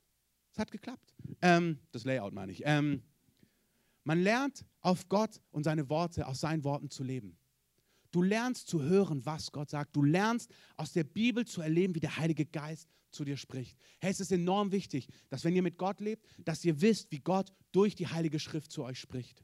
Es 0.53 0.59
hat 0.59 0.71
geklappt. 0.71 1.15
Ähm, 1.41 1.79
das 1.91 2.05
Layout 2.05 2.35
meine 2.35 2.53
ich. 2.53 2.61
Ähm, 2.67 3.03
man 4.05 4.21
lernt 4.21 4.67
auf 4.83 5.09
Gott 5.09 5.41
und 5.53 5.65
seine 5.65 5.89
Worte, 5.89 6.27
aus 6.27 6.41
seinen 6.41 6.65
Worten 6.65 6.91
zu 6.91 7.03
leben. 7.03 7.39
Du 8.11 8.21
lernst 8.21 8.69
zu 8.69 8.83
hören, 8.83 9.25
was 9.25 9.51
Gott 9.51 9.71
sagt. 9.71 9.97
Du 9.97 10.03
lernst 10.03 10.53
aus 10.77 10.93
der 10.93 11.05
Bibel 11.05 11.47
zu 11.47 11.63
erleben, 11.63 11.95
wie 11.95 12.01
der 12.01 12.19
Heilige 12.19 12.45
Geist 12.45 12.91
zu 13.11 13.25
dir 13.25 13.39
spricht. 13.39 13.79
Hey, 14.01 14.11
es 14.11 14.21
ist 14.21 14.33
enorm 14.33 14.71
wichtig, 14.71 15.09
dass 15.31 15.45
wenn 15.45 15.57
ihr 15.57 15.63
mit 15.63 15.79
Gott 15.79 15.99
lebt, 16.01 16.27
dass 16.45 16.63
ihr 16.63 16.79
wisst, 16.83 17.11
wie 17.11 17.21
Gott 17.21 17.55
durch 17.73 17.95
die 17.95 18.09
Heilige 18.09 18.39
Schrift 18.39 18.71
zu 18.71 18.85
euch 18.85 19.01
spricht. 19.01 19.43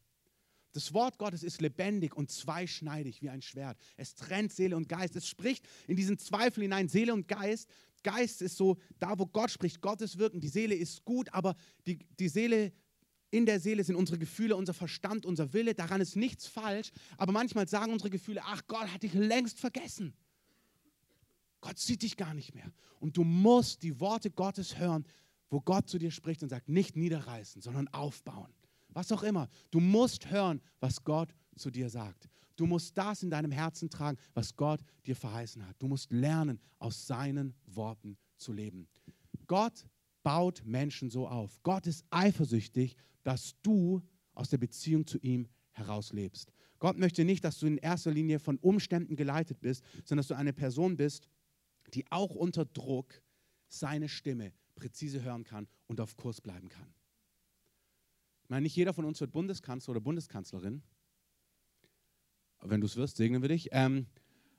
Das 0.79 0.95
Wort 0.95 1.19
Gottes 1.19 1.43
ist 1.43 1.61
lebendig 1.61 2.17
und 2.17 2.31
zweischneidig 2.31 3.21
wie 3.21 3.31
ein 3.31 3.43
Schwert. 3.43 3.77
Es 3.97 4.14
trennt 4.14 4.53
Seele 4.53 4.77
und 4.77 4.88
Geist. 4.88 5.17
Es 5.17 5.27
spricht 5.27 5.67
in 5.88 5.97
diesen 5.97 6.19
Zweifel 6.19 6.62
hinein, 6.62 6.88
Seele 6.88 7.12
und 7.12 7.27
Geist. 7.27 7.69
Geist 8.05 8.43
ist 8.43 8.57
so, 8.57 8.79
da 9.01 9.19
wo 9.19 9.27
Gott 9.27 9.51
spricht, 9.51 9.81
Gottes 9.81 10.19
Wirken. 10.19 10.41
Die 10.41 10.47
Seele 10.47 10.77
ist 10.77 11.05
gut, 11.05 11.35
aber 11.35 11.57
die, 11.88 11.99
die 12.21 12.29
Seele, 12.29 12.73
in 13.33 13.45
der 13.45 13.59
Seele 13.59 13.83
sind 13.83 13.97
unsere 13.97 14.19
Gefühle, 14.21 14.55
unser 14.55 14.73
Verstand, 14.73 15.27
unser 15.27 15.53
Wille. 15.53 15.75
Daran 15.75 16.01
ist 16.01 16.14
nichts 16.14 16.47
falsch. 16.47 16.93
Aber 17.17 17.33
manchmal 17.33 17.67
sagen 17.67 17.93
unsere 17.93 18.11
Gefühle, 18.11 18.43
ach 18.45 18.62
Gott 18.69 18.87
hat 18.87 19.03
dich 19.03 19.14
längst 19.14 19.59
vergessen. 19.59 20.14
Gott 21.61 21.81
sieht 21.81 22.03
dich 22.03 22.17
gar 22.17 22.35
nicht 22.35 22.55
mehr. 22.55 22.71
Und 23.01 23.17
du 23.17 23.25
musst 23.25 23.83
die 23.83 23.99
Worte 23.99 24.31
Gottes 24.31 24.79
hören, 24.79 25.05
wo 25.51 25.61
Gott 25.61 25.91
zu 25.91 25.99
dir 25.99 26.12
spricht 26.12 26.45
und 26.45 26.51
sagt, 26.51 26.69
nicht 26.69 26.95
niederreißen, 26.95 27.62
sondern 27.62 27.88
aufbauen 27.88 28.55
was 28.88 29.12
auch 29.12 29.22
immer. 29.22 29.48
Du 29.70 29.81
musst 29.81 30.31
hören, 30.31 30.61
was 30.81 31.03
Gott 31.03 31.35
zu 31.57 31.70
dir 31.70 31.90
sagt. 31.90 32.29
Du 32.57 32.66
musst 32.66 32.98
das 32.98 33.22
in 33.22 33.31
deinem 33.31 33.53
Herzen 33.53 33.88
tragen, 33.88 34.18
was 34.35 34.57
Gott 34.57 34.81
dir 35.07 35.14
verheißen 35.14 35.66
hat. 35.66 35.77
Du 35.79 35.87
musst 35.87 36.11
lernen, 36.11 36.61
aus 36.79 37.07
seinen 37.07 37.55
Worten 37.66 38.16
zu 38.37 38.53
leben. 38.53 38.88
Gott 39.46 39.87
baut 40.22 40.62
Menschen 40.64 41.11
so 41.11 41.29
auf. 41.29 41.62
Gott 41.62 41.87
ist 41.87 42.05
eifersüchtig, 42.11 42.96
dass 43.22 43.55
du 43.62 44.03
aus 44.35 44.51
der 44.51 44.59
Beziehung 44.59 45.07
zu 45.07 45.18
ihm 45.18 45.48
herauslebst. 45.72 46.53
Gott 46.79 46.98
möchte 46.98 47.24
nicht, 47.24 47.44
dass 47.44 47.59
du 47.59 47.66
in 47.66 47.79
erster 47.79 48.11
Linie 48.11 48.38
von 48.38 48.59
Umständen 48.59 49.16
geleitet 49.16 49.61
bist, 49.61 49.85
sondern 50.05 50.18
dass 50.18 50.29
du 50.29 50.37
eine 50.37 50.53
Person 50.53 50.96
bist, 50.96 51.29
die 51.94 52.05
auch 52.11 52.35
unter 52.35 52.64
Druck 52.64 53.22
seine 53.68 54.09
Stimme 54.09 54.53
präzise 54.74 55.22
hören 55.22 55.44
kann 55.44 55.68
und 55.87 56.01
auf 56.01 56.16
Kurs 56.16 56.40
bleiben 56.40 56.68
kann. 56.68 56.94
Ich 58.49 58.51
meine, 58.51 58.63
nicht 58.63 58.77
jeder 58.77 58.95
von 58.95 59.05
uns 59.05 59.21
wird 59.21 59.31
Bundeskanzler 59.31 59.91
oder 59.91 60.01
Bundeskanzlerin. 60.01 60.81
Wenn 62.63 62.81
du 62.81 62.87
es 62.87 62.97
wirst, 62.97 63.19
segnen 63.19 63.43
wir 63.43 63.51
dich. 63.51 63.69
Ähm, 63.73 64.07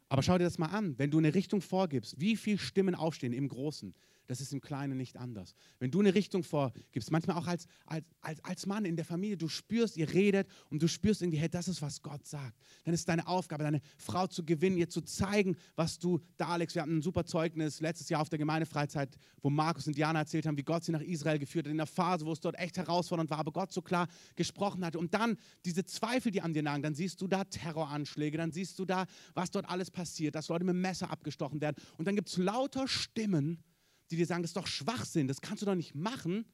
aber 0.10 0.21
schau 0.21 0.38
dir 0.38 0.43
das 0.43 0.60
mal 0.60 0.67
an, 0.67 0.99
wenn 0.99 1.10
du 1.10 1.17
eine 1.17 1.34
Richtung 1.34 1.60
vorgibst, 1.60 2.19
wie 2.19 2.36
viele 2.36 2.60
Stimmen 2.60 2.93
aufstehen 2.93 3.34
im 3.34 3.47
Großen, 3.47 3.95
das 4.29 4.41
ist 4.41 4.53
im 4.53 4.61
Kleinen 4.61 4.95
nicht 4.95 5.17
anders. 5.17 5.55
Wenn 5.79 5.89
du 5.89 6.01
eine 6.01 6.13
Richtung 6.13 6.43
vorgibst, 6.43 7.09
manchmal 7.09 7.35
auch 7.35 7.47
als, 7.47 7.65
als, 7.87 8.05
als, 8.21 8.45
als 8.45 8.65
Mann 8.67 8.85
in 8.85 8.95
der 8.95 9.03
Familie, 9.03 9.37
du 9.37 9.47
spürst, 9.47 9.97
ihr 9.97 10.13
redet 10.13 10.47
und 10.69 10.83
du 10.83 10.87
spürst 10.87 11.23
irgendwie, 11.23 11.39
hey, 11.39 11.49
das 11.49 11.67
ist, 11.67 11.81
was 11.81 12.03
Gott 12.03 12.27
sagt. 12.27 12.55
Dann 12.83 12.93
ist 12.93 13.09
deine 13.09 13.25
Aufgabe, 13.27 13.63
deine 13.63 13.81
Frau 13.97 14.27
zu 14.27 14.45
gewinnen, 14.45 14.77
ihr 14.77 14.87
zu 14.87 15.01
zeigen, 15.01 15.57
was 15.75 15.97
du 15.97 16.19
da, 16.37 16.49
Alex, 16.49 16.75
wir 16.75 16.83
hatten 16.83 16.99
ein 16.99 17.01
super 17.01 17.25
Zeugnis 17.25 17.81
letztes 17.81 18.07
Jahr 18.09 18.21
auf 18.21 18.29
der 18.29 18.37
Gemeindefreizeit, 18.37 19.17
wo 19.41 19.49
Markus 19.49 19.87
und 19.87 19.97
Diana 19.97 20.19
erzählt 20.19 20.45
haben, 20.45 20.57
wie 20.57 20.63
Gott 20.63 20.83
sie 20.83 20.91
nach 20.91 21.01
Israel 21.01 21.39
geführt 21.39 21.65
hat, 21.65 21.71
in 21.71 21.77
der 21.77 21.87
Phase, 21.87 22.23
wo 22.23 22.31
es 22.31 22.39
dort 22.39 22.59
echt 22.59 22.77
herausfordernd 22.77 23.31
war, 23.31 23.39
aber 23.39 23.51
Gott 23.51 23.73
so 23.73 23.81
klar 23.81 24.07
gesprochen 24.35 24.85
hatte. 24.85 24.99
Und 24.99 25.15
dann 25.15 25.37
diese 25.65 25.85
Zweifel, 25.85 26.31
die 26.31 26.41
an 26.41 26.53
dir 26.53 26.61
nagen, 26.61 26.83
dann 26.83 26.93
siehst 26.93 27.19
du 27.19 27.27
da 27.27 27.45
Terroranschläge, 27.45 28.37
dann 28.37 28.51
siehst 28.51 28.77
du 28.77 28.85
da, 28.85 29.07
was 29.33 29.49
dort 29.49 29.67
alles 29.67 29.89
passiert, 29.89 30.35
dass 30.35 30.49
Leute 30.49 30.65
mit 30.65 30.75
dem 30.75 30.81
Messer 30.81 31.09
abgestochen 31.09 31.61
werden. 31.61 31.77
Und 31.97 32.07
dann 32.07 32.15
gibt 32.15 32.29
es 32.29 32.37
lauter 32.37 32.87
Stimmen, 32.87 33.63
die 34.11 34.17
dir 34.17 34.25
sagen, 34.25 34.41
das 34.41 34.49
ist 34.49 34.57
doch 34.57 34.67
Schwachsinn, 34.67 35.27
das 35.27 35.41
kannst 35.41 35.61
du 35.61 35.65
doch 35.65 35.75
nicht 35.75 35.95
machen. 35.95 36.45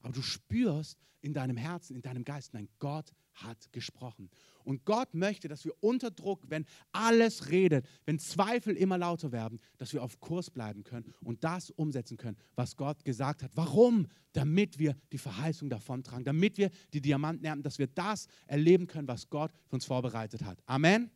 Aber 0.00 0.12
du 0.12 0.22
spürst 0.22 0.98
in 1.20 1.34
deinem 1.34 1.56
Herzen, 1.56 1.96
in 1.96 2.02
deinem 2.02 2.24
Geist, 2.24 2.54
nein, 2.54 2.68
Gott 2.78 3.12
hat 3.34 3.70
gesprochen. 3.72 4.30
Und 4.64 4.84
Gott 4.84 5.14
möchte, 5.14 5.48
dass 5.48 5.64
wir 5.64 5.72
unter 5.80 6.10
Druck, 6.10 6.44
wenn 6.48 6.64
alles 6.92 7.50
redet, 7.50 7.86
wenn 8.04 8.18
Zweifel 8.18 8.76
immer 8.76 8.98
lauter 8.98 9.32
werden, 9.32 9.60
dass 9.78 9.92
wir 9.92 10.02
auf 10.02 10.20
Kurs 10.20 10.50
bleiben 10.50 10.84
können 10.84 11.12
und 11.22 11.44
das 11.44 11.70
umsetzen 11.70 12.16
können, 12.16 12.36
was 12.54 12.76
Gott 12.76 13.04
gesagt 13.04 13.42
hat. 13.42 13.50
Warum? 13.54 14.06
Damit 14.32 14.78
wir 14.78 14.96
die 15.12 15.18
Verheißung 15.18 15.68
davontragen, 15.70 16.24
damit 16.24 16.58
wir 16.58 16.70
die 16.92 17.00
Diamanten 17.00 17.44
ernten, 17.44 17.62
dass 17.62 17.78
wir 17.78 17.86
das 17.88 18.26
erleben 18.46 18.86
können, 18.86 19.08
was 19.08 19.28
Gott 19.28 19.52
für 19.66 19.76
uns 19.76 19.84
vorbereitet 19.84 20.44
hat. 20.44 20.62
Amen. 20.66 21.10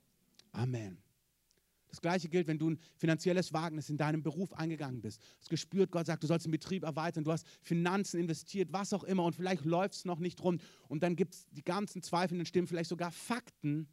Amen. 0.52 1.09
Das 1.90 2.00
gleiche 2.00 2.28
gilt, 2.28 2.46
wenn 2.46 2.58
du 2.58 2.70
ein 2.70 2.78
finanzielles 2.96 3.52
Wagnis 3.52 3.90
in 3.90 3.96
deinem 3.96 4.22
Beruf 4.22 4.52
eingegangen 4.52 5.00
bist. 5.00 5.20
Du 5.20 5.40
hast 5.40 5.50
gespürt, 5.50 5.90
Gott 5.90 6.06
sagt, 6.06 6.22
du 6.22 6.26
sollst 6.26 6.46
den 6.46 6.52
Betrieb 6.52 6.84
erweitern, 6.84 7.24
du 7.24 7.32
hast 7.32 7.46
Finanzen 7.60 8.20
investiert, 8.20 8.72
was 8.72 8.92
auch 8.92 9.04
immer 9.04 9.24
und 9.24 9.34
vielleicht 9.34 9.64
läuft 9.64 9.94
es 9.94 10.04
noch 10.04 10.20
nicht 10.20 10.42
rund. 10.42 10.62
Und 10.88 11.02
dann 11.02 11.16
gibt 11.16 11.34
es 11.34 11.46
die 11.50 11.64
ganzen 11.64 12.02
zweifelnden 12.02 12.46
Stimmen, 12.46 12.68
vielleicht 12.68 12.90
sogar 12.90 13.10
Fakten. 13.10 13.88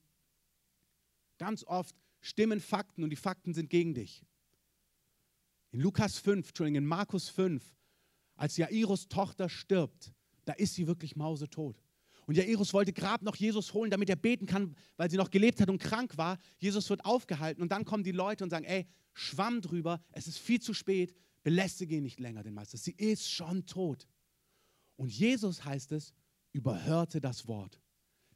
Ganz 1.39 1.63
oft 1.63 1.95
stimmen 2.21 2.59
Fakten 2.59 3.03
und 3.03 3.09
die 3.09 3.15
Fakten 3.15 3.53
sind 3.53 3.69
gegen 3.69 3.93
dich. 3.93 4.23
In 5.71 5.81
Lukas 5.81 6.19
5, 6.19 6.49
Entschuldigung, 6.49 6.83
in 6.83 6.87
Markus 6.87 7.29
5, 7.29 7.63
als 8.35 8.57
Jairus 8.57 9.07
Tochter 9.07 9.49
stirbt, 9.49 10.13
da 10.45 10.53
ist 10.53 10.75
sie 10.75 10.87
wirklich 10.87 11.15
mausetot. 11.15 11.83
Und 12.27 12.35
Jairus 12.35 12.73
wollte 12.73 12.91
Grab 12.91 13.21
noch 13.21 13.37
Jesus 13.37 13.73
holen, 13.73 13.89
damit 13.89 14.09
er 14.09 14.17
beten 14.17 14.45
kann, 14.45 14.75
weil 14.97 15.09
sie 15.09 15.15
noch 15.15 15.31
gelebt 15.31 15.61
hat 15.61 15.69
und 15.69 15.79
krank 15.79 16.17
war. 16.17 16.37
Jesus 16.57 16.89
wird 16.89 17.05
aufgehalten 17.05 17.61
und 17.61 17.71
dann 17.71 17.85
kommen 17.85 18.03
die 18.03 18.11
Leute 18.11 18.43
und 18.43 18.49
sagen, 18.49 18.65
ey, 18.65 18.85
schwamm 19.13 19.61
drüber, 19.61 20.01
es 20.11 20.27
ist 20.27 20.37
viel 20.37 20.59
zu 20.59 20.73
spät, 20.73 21.15
belästige 21.41 21.95
ihn 21.95 22.03
nicht 22.03 22.19
länger, 22.19 22.43
den 22.43 22.53
Meister. 22.53 22.77
Sie 22.77 22.91
ist 22.91 23.31
schon 23.31 23.65
tot. 23.65 24.09
Und 24.97 25.09
Jesus 25.09 25.63
heißt 25.63 25.93
es, 25.93 26.13
überhörte 26.51 27.21
das 27.21 27.47
Wort. 27.47 27.79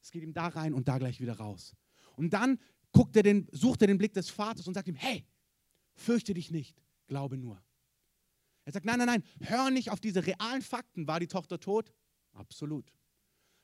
Es 0.02 0.10
geht 0.10 0.24
ihm 0.24 0.34
da 0.34 0.48
rein 0.48 0.74
und 0.74 0.88
da 0.88 0.98
gleich 0.98 1.20
wieder 1.20 1.34
raus. 1.34 1.76
Und 2.16 2.32
dann 2.32 2.60
guckt 2.94 3.18
er 3.18 3.24
den, 3.24 3.50
sucht 3.52 3.82
er 3.82 3.88
den 3.88 3.98
Blick 3.98 4.14
des 4.14 4.30
Vaters 4.30 4.68
und 4.68 4.74
sagt 4.74 4.88
ihm, 4.88 4.96
hey, 4.96 5.26
fürchte 5.96 6.34
dich 6.34 6.50
nicht, 6.50 6.82
glaube 7.08 7.38
nur. 7.38 7.62
Er 8.64 8.72
sagt, 8.72 8.86
nein, 8.86 9.00
nein, 9.00 9.08
nein, 9.08 9.24
hör 9.42 9.70
nicht 9.70 9.90
auf 9.90 10.00
diese 10.00 10.26
realen 10.26 10.62
Fakten. 10.62 11.08
War 11.08 11.20
die 11.20 11.28
Tochter 11.28 11.60
tot? 11.60 11.92
Absolut. 12.32 12.94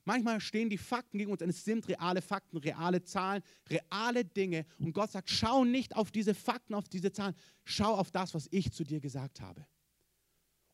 Manchmal 0.07 0.39
stehen 0.39 0.69
die 0.69 0.77
Fakten 0.77 1.17
gegen 1.17 1.29
uns 1.29 1.41
und 1.41 1.49
es 1.49 1.65
sind 1.65 1.85
reale 1.89 2.21
Fakten, 2.21 2.55
reale 2.55 3.03
Zahlen, 3.03 3.43
reale 3.69 4.23
Dinge. 4.23 4.65
Und 4.79 4.93
Gott 4.93 5.11
sagt, 5.11 5.29
schau 5.29 5.65
nicht 5.65 5.97
auf 5.97 6.11
diese 6.11 6.33
Fakten, 6.33 6.75
auf 6.75 6.87
diese 6.87 7.11
Zahlen, 7.11 7.35
schau 7.65 7.93
auf 7.93 8.09
das, 8.09 8.33
was 8.33 8.47
ich 8.51 8.71
zu 8.71 8.85
dir 8.85 9.01
gesagt 9.01 9.41
habe. 9.41 9.67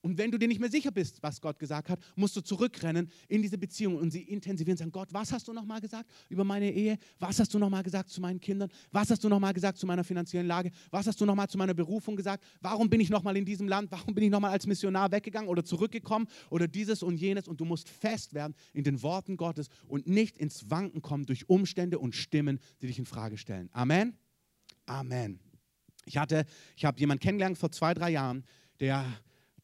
Und 0.04 0.18
wenn 0.18 0.32
du 0.32 0.38
dir 0.38 0.50
nicht 0.50 0.60
mehr 0.60 0.70
sicher 0.70 0.92
bist, 0.92 1.24
was 1.24 1.40
Gott 1.40 1.58
gesagt 1.58 1.90
hat, 1.90 1.98
musst 2.18 2.36
du 2.36 2.42
zurückrennen 2.42 3.10
in 3.30 3.42
diese 3.42 3.58
Beziehung 3.58 3.96
und 3.96 4.12
sie 4.12 4.22
intensivieren 4.22 4.74
und 4.74 4.80
sagen, 4.80 4.92
Gott, 4.92 5.08
was 5.14 5.32
hast 5.32 5.48
du 5.48 5.54
nochmal 5.54 5.80
gesagt 5.80 6.12
über 6.28 6.44
meine 6.44 6.70
Ehe? 6.70 6.98
Was 7.20 7.40
hast 7.40 7.54
du 7.54 7.58
nochmal 7.58 7.84
gesagt 7.84 8.10
zu 8.10 8.20
meinen 8.20 8.42
Kindern? 8.42 8.70
Was 8.92 9.10
hast 9.10 9.24
du 9.24 9.30
nochmal 9.30 9.54
gesagt 9.54 9.78
zu 9.78 9.88
meiner 9.88 10.04
finanziellen 10.04 10.46
Lage? 10.46 10.72
Was 10.92 11.08
hast 11.08 11.22
du 11.22 11.26
nochmal 11.26 11.48
zu 11.48 11.58
meiner 11.58 11.74
Berufung 11.74 12.18
gesagt? 12.18 12.44
Warum 12.60 12.90
bin 12.90 13.00
ich 13.00 13.10
nochmal 13.10 13.38
in 13.38 13.46
diesem 13.46 13.70
Land? 13.70 13.92
Warum 13.92 14.14
bin 14.14 14.26
ich 14.26 14.30
nochmal 14.30 14.52
als 14.52 14.68
Missionar 14.68 15.10
weggegangen 15.14 15.50
oder 15.50 15.64
zurückgekommen 15.64 16.28
oder 16.50 16.68
dieses 16.68 17.02
und 17.02 17.16
jenes? 17.16 17.48
Und 17.48 17.62
du 17.62 17.66
musst 17.66 17.88
fest 17.88 18.34
werden 18.34 18.56
in 18.74 18.84
den 18.84 19.02
Worten 19.04 19.38
Gottes 19.38 19.70
und 19.88 20.06
nicht 20.06 20.38
ins 20.38 20.70
Wanken 20.70 21.02
kommen 21.02 21.26
durch 21.26 21.48
Umstände 21.48 21.98
und 21.98 22.14
Stimmen, 22.14 22.60
die 22.82 22.88
dich 22.88 23.00
in 23.00 23.06
Frage 23.06 23.38
stellen. 23.38 23.70
Amen? 23.72 24.18
Amen. 24.86 25.40
Ich 26.04 26.18
hatte, 26.18 26.46
ich 26.76 26.84
habe 26.84 27.00
jemanden 27.00 27.22
kennengelernt 27.22 27.58
vor 27.58 27.72
zwei, 27.72 27.94
drei 27.94 28.10
Jahren, 28.10 28.44
der 28.82 29.06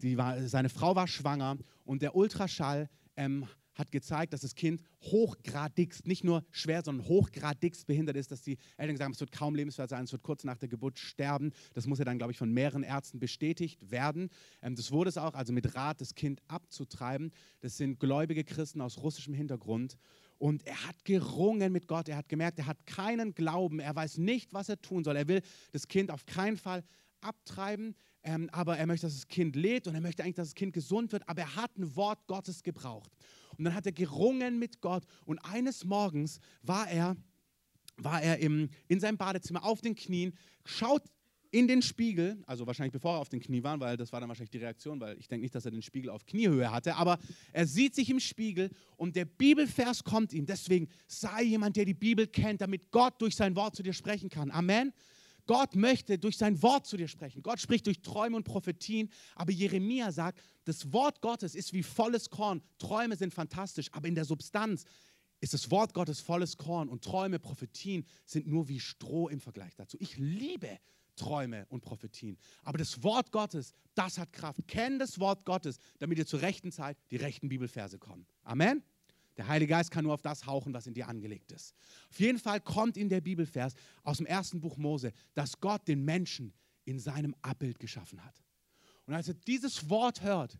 war, 0.01 0.47
seine 0.47 0.69
Frau 0.69 0.95
war 0.95 1.07
schwanger 1.07 1.57
und 1.85 2.01
der 2.01 2.15
Ultraschall 2.15 2.89
ähm, 3.15 3.45
hat 3.79 3.91
gezeigt, 3.91 4.33
dass 4.33 4.41
das 4.41 4.53
Kind 4.53 4.83
hochgradigst, 5.03 6.05
nicht 6.05 6.23
nur 6.23 6.43
schwer, 6.51 6.83
sondern 6.83 7.07
hochgradigst 7.07 7.87
behindert 7.87 8.17
ist, 8.17 8.29
dass 8.31 8.41
die 8.41 8.57
Eltern 8.77 8.99
haben, 8.99 9.13
es 9.13 9.19
wird 9.19 9.31
kaum 9.31 9.55
lebenswert 9.55 9.89
sein, 9.89 10.03
es 10.03 10.11
wird 10.11 10.21
kurz 10.21 10.43
nach 10.43 10.57
der 10.57 10.67
Geburt 10.67 10.99
sterben. 10.99 11.51
Das 11.73 11.87
muss 11.87 11.97
ja 11.97 12.05
dann, 12.05 12.17
glaube 12.17 12.33
ich, 12.33 12.37
von 12.37 12.51
mehreren 12.51 12.83
Ärzten 12.83 13.19
bestätigt 13.19 13.89
werden. 13.89 14.29
Ähm, 14.61 14.75
das 14.75 14.91
wurde 14.91 15.09
es 15.09 15.17
auch, 15.17 15.33
also 15.33 15.53
mit 15.53 15.75
Rat, 15.75 16.01
das 16.01 16.13
Kind 16.13 16.41
abzutreiben. 16.47 17.31
Das 17.61 17.77
sind 17.77 17.99
gläubige 17.99 18.43
Christen 18.43 18.81
aus 18.81 18.99
russischem 18.99 19.33
Hintergrund. 19.33 19.97
Und 20.37 20.65
er 20.67 20.85
hat 20.87 21.03
gerungen 21.05 21.71
mit 21.71 21.87
Gott. 21.87 22.07
Er 22.07 22.17
hat 22.17 22.29
gemerkt, 22.29 22.59
er 22.59 22.67
hat 22.67 22.85
keinen 22.85 23.33
Glauben. 23.33 23.79
Er 23.79 23.95
weiß 23.95 24.17
nicht, 24.17 24.53
was 24.53 24.69
er 24.69 24.81
tun 24.81 25.03
soll. 25.03 25.15
Er 25.15 25.27
will 25.27 25.41
das 25.71 25.87
Kind 25.87 26.11
auf 26.11 26.25
keinen 26.25 26.57
Fall 26.57 26.83
abtreiben 27.21 27.95
ähm, 28.23 28.49
aber 28.51 28.77
er 28.77 28.87
möchte, 28.87 29.07
dass 29.07 29.15
das 29.15 29.27
Kind 29.27 29.55
lebt 29.55 29.87
und 29.87 29.95
er 29.95 30.01
möchte 30.01 30.23
eigentlich, 30.23 30.35
dass 30.35 30.49
das 30.49 30.55
Kind 30.55 30.73
gesund 30.73 31.11
wird, 31.11 31.27
aber 31.27 31.41
er 31.41 31.55
hat 31.55 31.77
ein 31.77 31.95
Wort 31.95 32.25
Gottes 32.27 32.63
gebraucht. 32.63 33.11
Und 33.57 33.63
dann 33.65 33.73
hat 33.73 33.85
er 33.85 33.91
gerungen 33.91 34.59
mit 34.59 34.81
Gott 34.81 35.03
und 35.25 35.39
eines 35.39 35.85
Morgens 35.85 36.39
war 36.61 36.89
er, 36.89 37.15
war 37.97 38.21
er 38.21 38.39
im, 38.39 38.69
in 38.87 38.99
seinem 38.99 39.17
Badezimmer 39.17 39.63
auf 39.63 39.81
den 39.81 39.95
Knien, 39.95 40.33
schaut 40.65 41.03
in 41.51 41.67
den 41.67 41.81
Spiegel, 41.81 42.37
also 42.45 42.67
wahrscheinlich 42.67 42.93
bevor 42.93 43.15
er 43.15 43.19
auf 43.19 43.29
den 43.29 43.39
Knie 43.39 43.63
war, 43.63 43.79
weil 43.79 43.97
das 43.97 44.11
war 44.11 44.19
dann 44.19 44.29
wahrscheinlich 44.29 44.51
die 44.51 44.59
Reaktion, 44.59 44.99
weil 44.99 45.17
ich 45.17 45.27
denke 45.27 45.43
nicht, 45.43 45.55
dass 45.55 45.65
er 45.65 45.71
den 45.71 45.81
Spiegel 45.81 46.09
auf 46.11 46.25
Kniehöhe 46.25 46.71
hatte, 46.71 46.95
aber 46.95 47.17
er 47.51 47.65
sieht 47.65 47.95
sich 47.95 48.09
im 48.09 48.19
Spiegel 48.19 48.69
und 48.97 49.15
der 49.15 49.25
Bibelvers 49.25 50.03
kommt 50.03 50.33
ihm. 50.33 50.45
Deswegen 50.45 50.87
sei 51.07 51.43
jemand, 51.43 51.75
der 51.75 51.85
die 51.85 51.93
Bibel 51.93 52.27
kennt, 52.27 52.61
damit 52.61 52.91
Gott 52.91 53.19
durch 53.19 53.35
sein 53.35 53.55
Wort 53.55 53.75
zu 53.75 53.83
dir 53.83 53.93
sprechen 53.93 54.29
kann. 54.29 54.51
Amen. 54.51 54.93
Gott 55.49 55.75
möchte 55.75 56.19
durch 56.19 56.37
sein 56.37 56.61
Wort 56.61 56.85
zu 56.85 56.95
dir 56.95 57.07
sprechen. 57.07 57.41
Gott 57.41 57.59
spricht 57.59 57.87
durch 57.87 58.03
Träume 58.03 58.37
und 58.37 58.43
Prophetien. 58.43 59.09
Aber 59.33 59.51
Jeremia 59.51 60.11
sagt, 60.11 60.39
das 60.65 60.93
Wort 60.93 61.21
Gottes 61.21 61.55
ist 61.55 61.73
wie 61.73 61.81
volles 61.81 62.29
Korn. 62.29 62.61
Träume 62.77 63.15
sind 63.15 63.33
fantastisch, 63.33 63.87
aber 63.91 64.07
in 64.07 64.13
der 64.13 64.25
Substanz 64.25 64.85
ist 65.41 65.55
das 65.55 65.71
Wort 65.71 65.95
Gottes 65.95 66.19
volles 66.19 66.55
Korn 66.55 66.87
und 66.87 67.03
Träume, 67.03 67.39
Prophetien 67.39 68.05
sind 68.25 68.45
nur 68.45 68.67
wie 68.67 68.79
Stroh 68.79 69.27
im 69.27 69.39
Vergleich 69.39 69.73
dazu. 69.73 69.97
Ich 69.99 70.17
liebe 70.17 70.77
Träume 71.15 71.65
und 71.69 71.81
Prophetien. 71.81 72.37
Aber 72.61 72.77
das 72.77 73.01
Wort 73.01 73.31
Gottes, 73.31 73.73
das 73.95 74.19
hat 74.19 74.31
Kraft. 74.31 74.67
Kenn 74.67 74.99
das 74.99 75.19
Wort 75.19 75.45
Gottes, 75.45 75.79
damit 75.97 76.19
dir 76.19 76.27
zur 76.27 76.43
rechten 76.43 76.71
Zeit 76.71 76.95
die 77.09 77.15
rechten 77.15 77.49
Bibelverse 77.49 77.97
kommen. 77.97 78.27
Amen. 78.43 78.83
Der 79.39 79.47
Heilige 79.47 79.69
Geist 79.69 79.89
kann 79.89 80.03
nur 80.03 80.13
auf 80.13 80.21
das 80.21 80.45
hauchen, 80.45 80.73
was 80.73 80.85
in 80.85 80.93
dir 80.93 81.07
angelegt 81.07 81.53
ist. 81.53 81.73
Auf 82.09 82.19
jeden 82.19 82.39
Fall 82.39 82.59
kommt 82.59 82.97
in 82.97 83.07
der 83.07 83.21
Bibelvers 83.21 83.73
aus 84.03 84.17
dem 84.17 84.25
ersten 84.25 84.59
Buch 84.59 84.75
Mose, 84.75 85.13
dass 85.33 85.61
Gott 85.61 85.87
den 85.87 86.03
Menschen 86.03 86.53
in 86.83 86.99
seinem 86.99 87.33
Abbild 87.41 87.79
geschaffen 87.79 88.21
hat. 88.25 88.43
Und 89.05 89.13
als 89.13 89.29
er 89.29 89.35
dieses 89.35 89.89
Wort 89.89 90.23
hört, 90.23 90.59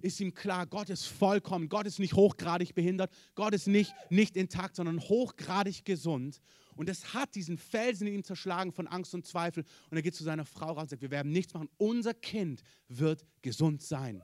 ist 0.00 0.20
ihm 0.20 0.32
klar, 0.32 0.64
Gott 0.64 0.90
ist 0.90 1.06
vollkommen, 1.06 1.68
Gott 1.68 1.86
ist 1.86 1.98
nicht 1.98 2.14
hochgradig 2.14 2.72
behindert, 2.76 3.12
Gott 3.34 3.52
ist 3.52 3.66
nicht, 3.66 3.92
nicht 4.10 4.36
intakt, 4.36 4.76
sondern 4.76 5.00
hochgradig 5.00 5.84
gesund. 5.84 6.40
Und 6.76 6.88
es 6.88 7.14
hat 7.14 7.34
diesen 7.34 7.58
Felsen 7.58 8.06
in 8.06 8.14
ihm 8.14 8.22
zerschlagen 8.22 8.70
von 8.70 8.86
Angst 8.86 9.12
und 9.14 9.26
Zweifel. 9.26 9.64
Und 9.90 9.96
er 9.96 10.02
geht 10.02 10.14
zu 10.14 10.22
seiner 10.22 10.44
Frau 10.44 10.68
raus 10.68 10.82
und 10.82 10.90
sagt, 10.90 11.02
wir 11.02 11.10
werden 11.10 11.32
nichts 11.32 11.52
machen, 11.52 11.68
unser 11.78 12.14
Kind 12.14 12.62
wird 12.86 13.26
gesund 13.42 13.82
sein 13.82 14.22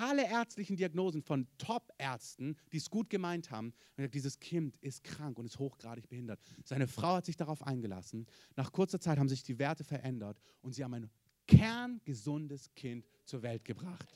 alle 0.00 0.26
ärztlichen 0.26 0.76
Diagnosen 0.76 1.22
von 1.22 1.46
Top-Ärzten, 1.58 2.56
die 2.72 2.78
es 2.78 2.88
gut 2.88 3.10
gemeint 3.10 3.50
haben, 3.50 3.74
gesagt, 3.96 4.14
dieses 4.14 4.40
Kind 4.40 4.76
ist 4.78 5.04
krank 5.04 5.38
und 5.38 5.44
ist 5.44 5.58
hochgradig 5.58 6.08
behindert. 6.08 6.40
Seine 6.64 6.86
Frau 6.86 7.16
hat 7.16 7.26
sich 7.26 7.36
darauf 7.36 7.62
eingelassen. 7.66 8.26
Nach 8.56 8.72
kurzer 8.72 8.98
Zeit 8.98 9.18
haben 9.18 9.28
sich 9.28 9.42
die 9.42 9.58
Werte 9.58 9.84
verändert 9.84 10.40
und 10.62 10.74
sie 10.74 10.84
haben 10.84 10.94
ein 10.94 11.10
kerngesundes 11.46 12.72
Kind 12.74 13.06
zur 13.24 13.42
Welt 13.42 13.64
gebracht. 13.64 14.06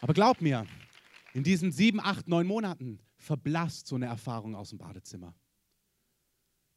Aber 0.00 0.14
glaub 0.14 0.40
mir, 0.40 0.66
in 1.34 1.42
diesen 1.42 1.72
sieben, 1.72 2.00
acht, 2.00 2.28
neun 2.28 2.46
Monaten 2.46 3.00
verblasst 3.16 3.86
so 3.86 3.96
eine 3.96 4.06
Erfahrung 4.06 4.54
aus 4.54 4.70
dem 4.70 4.78
Badezimmer. 4.78 5.34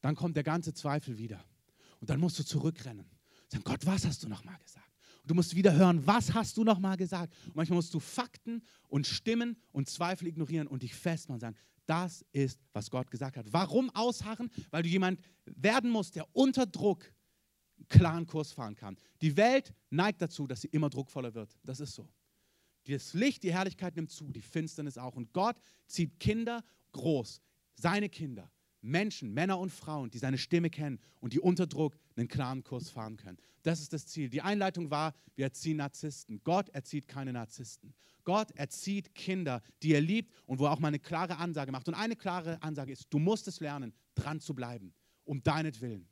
Dann 0.02 0.16
kommt 0.16 0.36
der 0.36 0.44
ganze 0.44 0.74
Zweifel 0.74 1.18
wieder. 1.18 1.44
Und 2.00 2.10
dann 2.10 2.20
musst 2.20 2.38
du 2.40 2.44
zurückrennen 2.44 3.17
Sagen, 3.48 3.64
Gott, 3.64 3.86
was 3.86 4.06
hast 4.06 4.24
du 4.24 4.30
nochmal 4.30 4.58
gesagt? 4.60 4.86
Und 5.22 5.32
du 5.32 5.36
musst 5.36 5.56
wieder 5.56 5.74
hören, 5.74 6.06
was 6.06 6.34
hast 6.34 6.58
du 6.58 6.64
nochmal 6.64 6.98
gesagt? 6.98 7.34
Und 7.48 7.56
manchmal 7.56 7.78
musst 7.78 7.94
du 7.94 8.00
Fakten 8.00 8.64
und 8.88 9.08
Stimmen 9.08 9.58
und 9.72 9.90
Zweifel 9.90 10.28
ignorieren 10.28 10.68
und 10.68 10.84
dich 10.84 10.94
festmachen 10.94 11.36
und 11.36 11.42
sagen, 11.42 11.58
das 11.86 12.26
ist, 12.34 12.60
was 12.74 12.90
Gott 12.90 13.10
gesagt 13.10 13.38
hat. 13.38 13.52
Warum 13.52 13.90
ausharren? 13.92 14.52
Weil 14.72 14.84
du 14.84 14.90
jemand 14.90 15.22
werden 15.46 15.90
musst, 15.90 16.16
der 16.16 16.28
unter 16.36 16.66
Druck 16.66 17.12
einen 17.78 17.88
klaren 17.88 18.28
Kurs 18.28 18.52
fahren 18.52 18.76
kann. 18.76 18.98
Die 19.22 19.38
Welt 19.38 19.74
neigt 19.90 20.22
dazu, 20.22 20.48
dass 20.48 20.62
sie 20.62 20.68
immer 20.68 20.90
druckvoller 20.90 21.34
wird. 21.34 21.58
Das 21.64 21.80
ist 21.80 21.96
so. 21.96 22.10
Das 22.86 23.14
Licht, 23.14 23.44
die 23.44 23.54
Herrlichkeit 23.54 23.96
nimmt 23.96 24.12
zu, 24.12 24.32
die 24.32 24.42
Finsternis 24.42 24.98
auch. 24.98 25.16
Und 25.16 25.34
Gott 25.34 25.58
zieht 25.88 26.20
Kinder 26.20 26.64
groß, 26.92 27.42
seine 27.76 28.10
Kinder, 28.10 28.50
Menschen, 28.82 29.34
Männer 29.34 29.60
und 29.60 29.72
Frauen, 29.72 30.10
die 30.10 30.18
seine 30.18 30.38
Stimme 30.38 30.70
kennen 30.70 31.00
und 31.20 31.34
die 31.34 31.40
unter 31.40 31.68
Druck 31.68 31.98
einen 32.16 32.28
klaren 32.28 32.64
Kurs 32.64 32.90
fahren 32.90 33.18
können. 33.18 33.38
Das 33.64 33.82
ist 33.82 33.92
das 33.94 34.08
Ziel. 34.08 34.30
Die 34.30 34.42
Einleitung 34.42 34.92
war, 34.92 35.14
wir 35.36 35.46
erziehen 35.46 35.78
Narzissten. 35.78 36.42
Gott 36.44 36.70
erzieht 36.70 37.08
keine 37.08 37.34
Narzissten. 37.34 37.94
Gott 38.24 38.52
erzieht 38.52 39.14
Kinder, 39.16 39.62
die 39.84 39.94
er 39.94 40.02
liebt 40.02 40.34
und 40.46 40.60
wo 40.60 40.66
er 40.66 40.72
auch 40.72 40.80
mal 40.80 40.90
eine 40.90 41.00
klare 41.00 41.38
Ansage 41.38 41.72
macht. 41.72 41.88
Und 41.88 41.94
eine 41.96 42.16
klare 42.16 42.62
Ansage 42.62 42.92
ist, 42.92 43.08
du 43.10 43.20
musst 43.20 43.48
es 43.48 43.60
lernen, 43.60 43.94
dran 44.16 44.40
zu 44.40 44.54
bleiben, 44.54 44.94
um 45.24 45.42
deinetwillen 45.44 46.08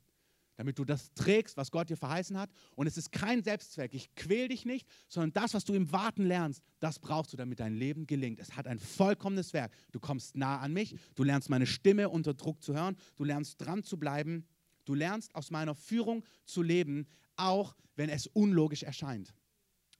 damit 0.56 0.78
du 0.78 0.84
das 0.84 1.12
trägst, 1.14 1.56
was 1.56 1.70
Gott 1.70 1.90
dir 1.90 1.96
verheißen 1.96 2.38
hat. 2.38 2.50
Und 2.74 2.86
es 2.86 2.96
ist 2.96 3.12
kein 3.12 3.42
Selbstzweck. 3.42 3.94
Ich 3.94 4.14
quäl 4.14 4.48
dich 4.48 4.64
nicht, 4.64 4.88
sondern 5.08 5.32
das, 5.32 5.54
was 5.54 5.64
du 5.64 5.74
im 5.74 5.92
Warten 5.92 6.24
lernst, 6.24 6.62
das 6.80 6.98
brauchst 6.98 7.32
du, 7.32 7.36
damit 7.36 7.60
dein 7.60 7.74
Leben 7.74 8.06
gelingt. 8.06 8.40
Es 8.40 8.56
hat 8.56 8.66
ein 8.66 8.78
vollkommenes 8.78 9.52
Werk. 9.52 9.72
Du 9.92 10.00
kommst 10.00 10.36
nah 10.36 10.58
an 10.58 10.72
mich, 10.72 10.96
du 11.14 11.24
lernst 11.24 11.50
meine 11.50 11.66
Stimme 11.66 12.08
unter 12.08 12.34
Druck 12.34 12.62
zu 12.62 12.74
hören, 12.74 12.96
du 13.16 13.24
lernst 13.24 13.60
dran 13.60 13.82
zu 13.82 13.98
bleiben, 13.98 14.46
du 14.84 14.94
lernst 14.94 15.34
aus 15.34 15.50
meiner 15.50 15.74
Führung 15.74 16.24
zu 16.44 16.62
leben, 16.62 17.06
auch 17.36 17.76
wenn 17.96 18.08
es 18.08 18.26
unlogisch 18.26 18.82
erscheint. 18.82 19.34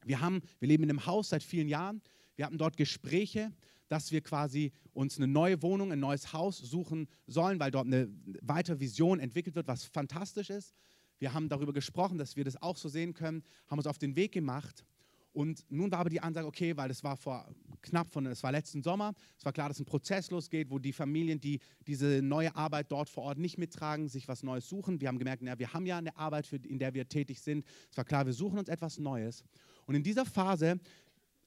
Wir, 0.05 0.21
haben, 0.21 0.40
wir 0.59 0.69
leben 0.69 0.85
in 0.85 0.90
einem 0.90 1.07
Haus 1.07 1.31
seit 1.31 1.42
vielen 1.42 1.69
Jahren. 1.69 2.01
Wir 2.37 2.47
hatten 2.47 2.59
dort 2.59 2.77
Gespräche 2.77 3.53
dass 3.88 4.12
wir 4.12 4.20
quasi 4.20 4.72
uns 4.92 5.16
eine 5.16 5.27
neue 5.27 5.62
Wohnung, 5.62 5.92
ein 5.92 6.01
neues 6.01 6.33
Haus 6.33 6.59
suchen 6.59 7.09
sollen, 7.27 7.61
weil 7.61 7.70
dort 7.70 7.87
eine 7.87 8.09
weitere 8.42 8.81
Vision 8.81 9.20
entwickelt 9.20 9.55
wird, 9.55 9.68
was 9.68 9.85
fantastisch 9.85 10.51
ist. 10.51 10.75
Wir 11.18 11.33
haben 11.33 11.49
darüber 11.49 11.72
gesprochen, 11.72 12.18
dass 12.18 12.37
wir 12.37 12.44
das 12.44 12.61
auch 12.61 12.77
so 12.77 12.88
sehen 12.88 13.14
können, 13.14 13.42
haben 13.68 13.79
uns 13.79 13.87
auf 13.87 13.99
den 13.99 14.16
Weg 14.16 14.33
gemacht. 14.33 14.85
Und 15.33 15.64
nun 15.68 15.90
war 15.90 15.99
aber 15.99 16.09
die 16.09 16.20
Ansage, 16.20 16.46
okay, 16.46 16.77
weil 16.79 16.90
es 16.90 17.05
war 17.05 17.16
vor 17.16 17.46
knapp 17.83 18.11
von, 18.11 18.25
es 18.27 18.42
war 18.42 18.53
letzten 18.53 18.83
Sommer, 18.83 19.12
es 19.37 19.44
war 19.44 19.53
klar, 19.53 19.68
dass 19.68 19.79
ein 19.79 19.85
Prozess 19.85 20.31
losgeht, 20.31 20.70
wo 20.70 20.79
die 20.79 20.94
Familien, 20.94 21.38
die 21.38 21.61
diese 21.87 22.22
neue 22.22 22.57
Arbeit 22.57 22.90
dort 22.90 23.11
vor 23.11 23.25
Ort 23.25 23.38
nicht 23.38 23.59
mittragen, 23.59 24.09
sich 24.09 24.29
was 24.29 24.42
Neues 24.42 24.66
suchen. 24.66 25.01
Wir 25.01 25.09
haben 25.09 25.18
gemerkt, 25.18 25.42
na, 25.42 25.59
wir 25.59 25.72
haben 25.75 25.85
ja 25.85 25.99
eine 25.99 26.16
Arbeit, 26.16 26.46
für, 26.46 26.57
in 26.57 26.79
der 26.79 26.94
wir 26.94 27.07
tätig 27.07 27.40
sind. 27.40 27.66
Es 27.90 27.96
war 27.99 28.05
klar, 28.05 28.25
wir 28.25 28.33
suchen 28.33 28.59
uns 28.59 28.68
etwas 28.68 28.99
Neues. 28.99 29.44
Und 29.85 29.94
in 29.94 30.03
dieser 30.03 30.25
Phase 30.25 30.81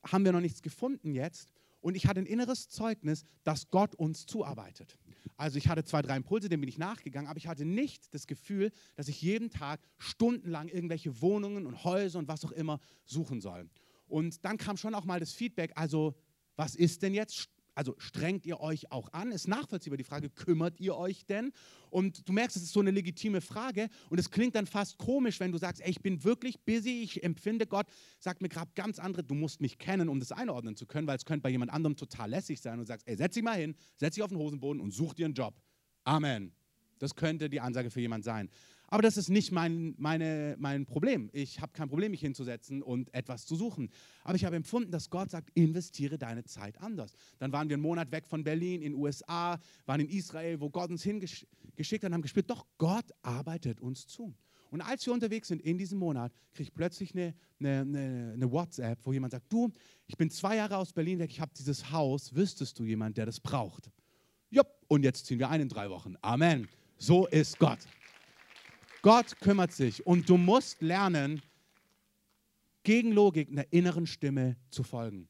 haben 0.03 0.23
wir 0.23 0.31
noch 0.31 0.39
nichts 0.39 0.61
gefunden 0.61 1.13
jetzt 1.13 1.51
und 1.81 1.95
ich 1.95 2.07
hatte 2.07 2.19
ein 2.19 2.25
inneres 2.25 2.69
Zeugnis, 2.69 3.25
dass 3.43 3.69
Gott 3.69 3.95
uns 3.95 4.25
zuarbeitet. 4.25 4.97
Also 5.37 5.57
ich 5.57 5.67
hatte 5.67 5.83
zwei, 5.83 6.01
drei 6.01 6.17
Impulse, 6.17 6.49
denen 6.49 6.61
bin 6.61 6.69
ich 6.69 6.77
nachgegangen, 6.77 7.29
aber 7.29 7.37
ich 7.37 7.47
hatte 7.47 7.65
nicht 7.65 8.13
das 8.13 8.27
Gefühl, 8.27 8.71
dass 8.95 9.07
ich 9.07 9.21
jeden 9.21 9.49
Tag 9.49 9.79
stundenlang 9.97 10.67
irgendwelche 10.67 11.21
Wohnungen 11.21 11.65
und 11.65 11.83
Häuser 11.83 12.19
und 12.19 12.27
was 12.27 12.43
auch 12.43 12.51
immer 12.51 12.79
suchen 13.05 13.39
soll. 13.39 13.69
Und 14.07 14.43
dann 14.43 14.57
kam 14.57 14.75
schon 14.75 14.95
auch 14.95 15.05
mal 15.05 15.19
das 15.19 15.31
Feedback, 15.31 15.71
also 15.75 16.15
was 16.55 16.75
ist 16.75 17.03
denn 17.03 17.13
jetzt 17.13 17.49
also 17.79 17.95
strengt 17.97 18.45
ihr 18.45 18.59
euch 18.59 18.91
auch 18.91 19.13
an? 19.13 19.31
Ist 19.31 19.47
nachvollziehbar 19.47 19.95
die 19.95 20.03
Frage, 20.03 20.29
kümmert 20.29 20.81
ihr 20.81 20.97
euch 20.97 21.25
denn? 21.25 21.53
Und 21.89 22.27
du 22.27 22.33
merkst, 22.33 22.57
es 22.57 22.63
ist 22.63 22.73
so 22.73 22.81
eine 22.81 22.91
legitime 22.91 23.39
Frage 23.39 23.87
und 24.09 24.19
es 24.19 24.29
klingt 24.29 24.55
dann 24.55 24.67
fast 24.67 24.97
komisch, 24.97 25.39
wenn 25.39 25.53
du 25.53 25.57
sagst, 25.57 25.81
ey, 25.81 25.89
ich 25.89 26.01
bin 26.01 26.25
wirklich 26.25 26.59
busy, 26.59 27.03
ich 27.03 27.23
empfinde 27.23 27.65
Gott, 27.65 27.87
sagt 28.19 28.41
mir 28.41 28.49
gerade 28.49 28.69
ganz 28.75 28.99
andere, 28.99 29.23
du 29.23 29.33
musst 29.33 29.61
mich 29.61 29.77
kennen, 29.77 30.09
um 30.09 30.19
das 30.19 30.33
einordnen 30.33 30.75
zu 30.75 30.85
können, 30.87 31.07
weil 31.07 31.15
es 31.15 31.23
könnte 31.23 31.43
bei 31.43 31.51
jemand 31.51 31.71
anderem 31.71 31.95
total 31.95 32.29
lässig 32.29 32.59
sein 32.59 32.79
und 32.79 32.85
sagst, 32.85 33.07
ey, 33.07 33.15
setz 33.15 33.35
dich 33.35 33.43
mal 33.43 33.57
hin, 33.57 33.73
setz 33.95 34.15
dich 34.15 34.23
auf 34.23 34.29
den 34.29 34.39
Hosenboden 34.39 34.81
und 34.81 34.91
such 34.91 35.13
dir 35.13 35.23
einen 35.23 35.33
Job. 35.33 35.55
Amen. 36.03 36.51
Das 36.97 37.15
könnte 37.15 37.49
die 37.49 37.61
Ansage 37.61 37.91
für 37.91 38.01
jemand 38.01 38.25
sein. 38.25 38.49
Aber 38.91 39.03
das 39.03 39.17
ist 39.17 39.29
nicht 39.29 39.51
mein, 39.51 39.93
meine, 39.97 40.55
mein 40.59 40.85
Problem. 40.85 41.29
Ich 41.31 41.61
habe 41.61 41.71
kein 41.73 41.89
Problem, 41.89 42.11
mich 42.11 42.21
hinzusetzen 42.21 42.81
und 42.81 43.13
etwas 43.13 43.45
zu 43.45 43.55
suchen. 43.55 43.89
Aber 44.23 44.35
ich 44.35 44.45
habe 44.45 44.55
empfunden, 44.55 44.91
dass 44.91 45.09
Gott 45.09 45.29
sagt, 45.29 45.51
investiere 45.53 46.17
deine 46.17 46.43
Zeit 46.43 46.79
anders. 46.81 47.13
Dann 47.37 47.51
waren 47.51 47.69
wir 47.69 47.75
einen 47.75 47.83
Monat 47.83 48.11
weg 48.11 48.25
von 48.25 48.43
Berlin, 48.43 48.81
in 48.81 48.93
den 48.93 49.01
USA, 49.01 49.59
waren 49.85 50.01
in 50.01 50.09
Israel, 50.09 50.59
wo 50.59 50.69
Gott 50.69 50.89
uns 50.89 51.03
hingeschickt 51.03 52.03
hat 52.03 52.09
und 52.09 52.13
haben 52.13 52.21
gespürt, 52.23 52.49
doch 52.49 52.65
Gott 52.77 53.05
arbeitet 53.21 53.79
uns 53.79 54.07
zu. 54.07 54.33
Und 54.71 54.81
als 54.81 55.05
wir 55.05 55.13
unterwegs 55.13 55.47
sind 55.47 55.61
in 55.61 55.77
diesem 55.77 55.97
Monat, 55.97 56.31
kriege 56.53 56.69
ich 56.69 56.73
plötzlich 56.73 57.13
eine, 57.15 57.33
eine, 57.59 57.81
eine, 57.81 58.31
eine, 58.33 58.51
WhatsApp, 58.51 58.99
wo 59.03 59.13
jemand 59.13 59.31
sagt, 59.31 59.51
du, 59.51 59.71
ich 60.05 60.15
bin 60.15 60.29
zwei 60.29 60.57
Jahre 60.57 60.77
aus 60.77 60.93
Berlin 60.93 61.19
weg, 61.19 61.31
ich 61.31 61.39
habe 61.39 61.51
dieses 61.57 61.91
Haus, 61.91 62.35
wüsstest 62.35 62.77
du 62.77 62.83
jemand, 62.83 63.17
der 63.17 63.25
das 63.25 63.39
braucht? 63.39 63.89
Jupp, 64.51 64.67
und 64.87 65.03
jetzt 65.03 65.25
ziehen 65.25 65.39
wir 65.39 65.49
ein 65.49 65.61
in 65.61 65.69
drei 65.69 65.89
Wochen. 65.89 66.15
Amen. 66.21 66.67
So 66.97 67.27
ist 67.27 67.57
Gott. 67.57 67.79
Gott 69.01 69.39
kümmert 69.39 69.71
sich 69.71 70.05
und 70.05 70.29
du 70.29 70.37
musst 70.37 70.81
lernen, 70.81 71.41
gegen 72.83 73.11
Logik 73.11 73.49
einer 73.49 73.71
inneren 73.71 74.07
Stimme 74.07 74.55
zu 74.69 74.83
folgen. 74.83 75.27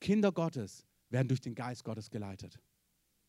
Kinder 0.00 0.32
Gottes 0.32 0.86
werden 1.08 1.28
durch 1.28 1.40
den 1.40 1.54
Geist 1.54 1.84
Gottes 1.84 2.10
geleitet. 2.10 2.58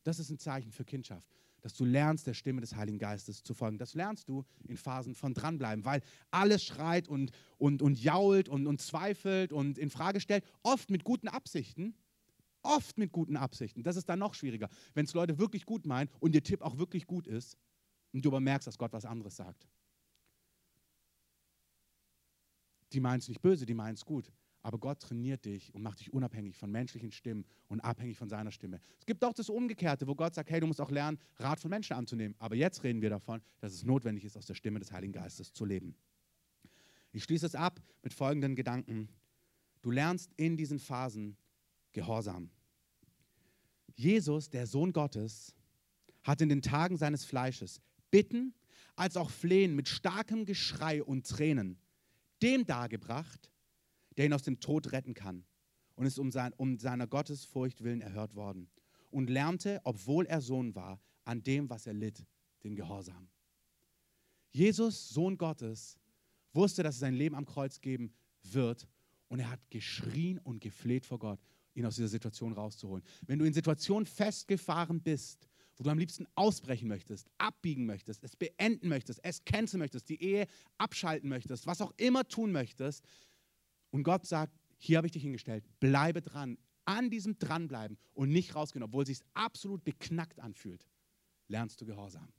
Das 0.04 0.20
ist 0.20 0.30
ein 0.30 0.38
Zeichen 0.38 0.72
für 0.72 0.86
Kindschaft, 0.86 1.28
dass 1.62 1.74
du 1.74 1.86
lernst, 1.86 2.28
der 2.28 2.34
Stimme 2.34 2.62
des 2.62 2.76
Heiligen 2.76 2.98
Geistes 2.98 3.44
zu 3.44 3.54
folgen. 3.54 3.78
Das 3.78 3.94
lernst 3.94 4.30
du 4.30 4.46
in 4.68 4.78
Phasen 4.78 5.16
von 5.16 5.34
dranbleiben, 5.34 5.86
weil 5.86 6.02
alles 6.32 6.64
schreit 6.64 7.08
und, 7.08 7.32
und, 7.58 7.82
und 7.82 8.02
jault 8.02 8.50
und, 8.50 8.68
und 8.68 8.82
zweifelt 8.82 9.54
und 9.54 9.78
in 9.78 9.90
Frage 9.90 10.20
stellt, 10.20 10.46
oft 10.64 10.90
mit 10.90 11.04
guten 11.04 11.28
Absichten. 11.28 11.96
Oft 12.64 13.00
mit 13.00 13.12
guten 13.12 13.38
Absichten. 13.38 13.82
Das 13.82 13.96
ist 13.96 14.08
dann 14.08 14.20
noch 14.20 14.36
schwieriger. 14.36 14.70
Wenn 14.94 15.06
es 15.06 15.16
Leute 15.16 15.40
wirklich 15.40 15.66
gut 15.66 15.88
meinen 15.88 16.12
und 16.20 16.36
ihr 16.36 16.44
Tipp 16.44 16.62
auch 16.62 16.78
wirklich 16.78 17.08
gut 17.08 17.26
ist, 17.26 17.58
und 18.14 18.24
du 18.24 18.30
aber 18.30 18.40
merkst, 18.40 18.68
dass 18.68 18.78
Gott 18.78 18.94
was 18.94 19.06
anderes 19.06 19.36
sagt. 19.36 19.68
Die 22.94 23.00
meint 23.00 23.24
es 23.24 23.30
nicht 23.30 23.42
böse, 23.42 23.66
die 23.66 23.74
meint 23.74 23.98
es 23.98 24.06
gut. 24.06 24.32
Aber 24.64 24.78
Gott 24.78 25.00
trainiert 25.00 25.46
dich 25.46 25.74
und 25.74 25.82
macht 25.82 26.00
dich 26.00 26.14
unabhängig 26.14 26.56
von 26.56 26.70
menschlichen 26.70 27.12
Stimmen 27.12 27.46
und 27.68 27.80
abhängig 27.80 28.18
von 28.18 28.30
seiner 28.30 28.52
Stimme. 28.52 28.80
Es 29.00 29.06
gibt 29.06 29.24
auch 29.24 29.34
das 29.34 29.50
Umgekehrte, 29.50 30.06
wo 30.08 30.14
Gott 30.14 30.36
sagt, 30.36 30.52
hey, 30.52 30.60
du 30.60 30.68
musst 30.68 30.80
auch 30.82 30.92
lernen, 30.92 31.18
Rat 31.38 31.60
von 31.60 31.70
Menschen 31.70 31.96
anzunehmen. 31.96 32.36
Aber 32.38 32.56
jetzt 32.56 32.84
reden 32.84 33.02
wir 33.02 33.10
davon, 33.10 33.42
dass 33.60 33.74
es 33.74 33.84
notwendig 33.84 34.24
ist, 34.24 34.38
aus 34.38 34.46
der 34.46 34.54
Stimme 34.54 34.80
des 34.80 34.92
Heiligen 34.92 35.14
Geistes 35.14 35.52
zu 35.52 35.66
leben. 35.66 35.96
Ich 37.12 37.24
schließe 37.24 37.46
es 37.46 37.56
ab 37.56 37.82
mit 38.04 38.14
folgenden 38.14 38.56
Gedanken. 38.56 39.10
Du 39.82 39.90
lernst 39.90 40.32
in 40.38 40.58
diesen 40.58 40.80
Phasen 40.80 41.38
Gehorsam. 41.92 42.52
Jesus, 43.96 44.50
der 44.50 44.68
Sohn 44.68 44.94
Gottes, 44.94 45.56
hat 46.24 46.40
in 46.40 46.50
den 46.50 46.62
Tagen 46.62 46.98
seines 46.98 47.26
Fleisches 47.26 47.82
Bitten 48.12 48.54
als 48.96 49.18
auch 49.18 49.30
Flehen 49.32 49.76
mit 49.76 49.88
starkem 49.88 50.46
Geschrei 50.46 51.02
und 51.02 51.28
Tränen 51.28 51.80
dem 52.42 52.66
dargebracht, 52.66 53.52
der 54.18 54.26
ihn 54.26 54.34
aus 54.34 54.44
dem 54.44 54.60
Tod 54.60 54.92
retten 54.92 55.14
kann 55.14 55.46
und 55.96 56.06
ist 56.06 56.20
um, 56.20 56.32
sein, 56.32 56.54
um 56.58 56.78
seiner 56.78 57.08
Gottesfurcht 57.08 57.84
willen 57.84 58.02
erhört 58.02 58.36
worden 58.36 58.70
und 59.10 59.30
lernte, 59.30 59.82
obwohl 59.84 60.26
er 60.26 60.42
Sohn 60.42 60.76
war, 60.76 61.00
an 61.24 61.44
dem, 61.44 61.70
was 61.70 61.88
er 61.88 61.94
litt, 61.94 62.26
den 62.64 62.76
Gehorsam. 62.76 63.30
Jesus, 64.52 65.10
Sohn 65.10 65.38
Gottes, 65.38 65.98
wusste, 66.54 66.84
dass 66.84 66.96
es 66.96 67.00
sein 67.00 67.14
Leben 67.14 67.36
am 67.36 67.46
Kreuz 67.46 67.80
geben 67.80 68.14
wird 68.44 68.88
und 69.28 69.40
er 69.40 69.50
hat 69.50 69.70
geschrien 69.70 70.40
und 70.40 70.60
gefleht 70.60 71.06
vor 71.06 71.20
Gott, 71.20 71.40
ihn 71.74 71.86
aus 71.86 71.96
dieser 71.96 72.10
Situation 72.10 72.52
rauszuholen. 72.52 73.04
Wenn 73.28 73.40
du 73.40 73.46
in 73.46 73.54
Situationen 73.54 74.06
festgefahren 74.06 75.02
bist, 75.02 75.48
wo 75.82 75.86
du 75.86 75.90
am 75.90 75.98
liebsten 75.98 76.28
ausbrechen 76.36 76.88
möchtest, 76.88 77.28
abbiegen 77.40 77.88
möchtest, 77.88 78.24
es 78.24 78.36
beenden 78.36 78.88
möchtest, 78.88 79.20
es 79.24 79.44
canceln 79.46 79.80
möchtest, 79.80 80.10
die 80.10 80.22
Ehe 80.22 80.46
abschalten 80.78 81.28
möchtest, 81.28 81.66
was 81.66 81.82
auch 81.82 81.92
immer 81.98 82.28
tun 82.28 82.52
möchtest. 82.52 83.04
Und 83.90 84.04
Gott 84.04 84.28
sagt, 84.28 84.54
hier 84.78 84.98
habe 84.98 85.08
ich 85.08 85.14
dich 85.14 85.24
hingestellt, 85.24 85.66
bleibe 85.80 86.22
dran, 86.22 86.60
an 86.86 87.10
diesem 87.10 87.40
dranbleiben 87.40 87.98
und 88.14 88.30
nicht 88.30 88.54
rausgehen, 88.54 88.84
obwohl 88.84 89.02
es 89.02 89.08
sich 89.08 89.22
absolut 89.34 89.84
beknackt 89.84 90.40
anfühlt, 90.40 90.88
lernst 91.48 91.82
du 91.82 91.88
Gehorsam. 91.88 92.32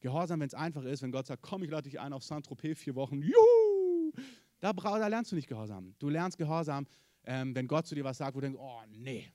Gehorsam, 0.00 0.40
wenn 0.40 0.48
es 0.48 0.54
einfach 0.54 0.82
ist, 0.82 1.02
wenn 1.02 1.12
Gott 1.12 1.28
sagt, 1.28 1.42
komm, 1.42 1.62
ich 1.62 1.70
lade 1.70 1.88
dich 1.88 2.00
ein 2.00 2.12
auf 2.12 2.24
Saint-Tropez 2.24 2.80
vier 2.80 2.96
Wochen, 2.96 3.22
juhu, 3.22 4.12
da, 4.58 4.72
da, 4.72 5.06
lernst 5.06 5.30
du 5.30 5.36
nicht 5.36 5.46
Gehorsam. 5.46 5.94
Du 6.00 6.08
lernst 6.08 6.38
Gehorsam, 6.38 6.88
ähm, 7.22 7.54
wenn 7.54 7.68
Gott 7.68 7.86
zu 7.86 7.94
dir 7.94 8.02
was 8.02 8.18
sagt, 8.18 8.34
wo 8.34 8.40
du 8.40 8.46
denkst, 8.46 8.60
oh 8.60 8.80
nee, 8.88 9.30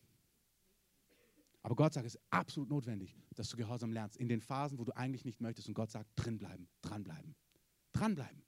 aber 1.65 1.75
Gott 1.75 1.93
sagt, 1.95 2.05
es 2.05 2.13
ist 2.13 2.21
absolut 2.29 2.69
notwendig, 2.69 3.17
dass 3.33 3.49
du 3.49 3.57
Gehorsam 3.57 3.91
lernst. 3.91 4.17
In 4.17 4.27
den 4.27 4.39
Phasen, 4.39 4.77
wo 4.77 4.83
du 4.83 4.95
eigentlich 4.95 5.25
nicht 5.25 5.41
möchtest 5.41 5.67
und 5.67 5.73
Gott 5.73 5.89
sagt, 5.89 6.11
drinbleiben, 6.15 6.69
dranbleiben, 6.83 7.35
dranbleiben. 7.91 8.45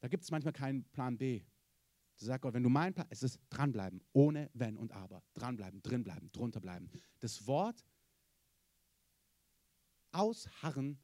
Da 0.00 0.08
gibt 0.08 0.22
es 0.22 0.30
manchmal 0.30 0.52
keinen 0.52 0.84
Plan 0.90 1.16
B. 1.16 1.40
Du 2.18 2.26
sagst 2.26 2.42
Gott, 2.42 2.52
wenn 2.52 2.62
du 2.62 2.68
meinen 2.68 2.92
Plan, 2.92 3.06
es 3.08 3.22
ist 3.22 3.40
dranbleiben, 3.48 4.02
ohne 4.12 4.50
Wenn 4.52 4.76
und 4.76 4.92
Aber. 4.92 5.22
Dranbleiben, 5.32 5.80
drinbleiben, 5.82 6.30
drunter 6.30 6.60
bleiben. 6.60 6.90
Das 7.20 7.46
Wort 7.46 7.82
ausharren 10.12 10.98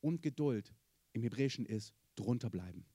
und 0.00 0.22
Geduld 0.22 0.74
im 1.12 1.20
Hebräischen 1.20 1.66
ist 1.66 1.92
drunter 2.14 2.48
bleiben. 2.48 2.86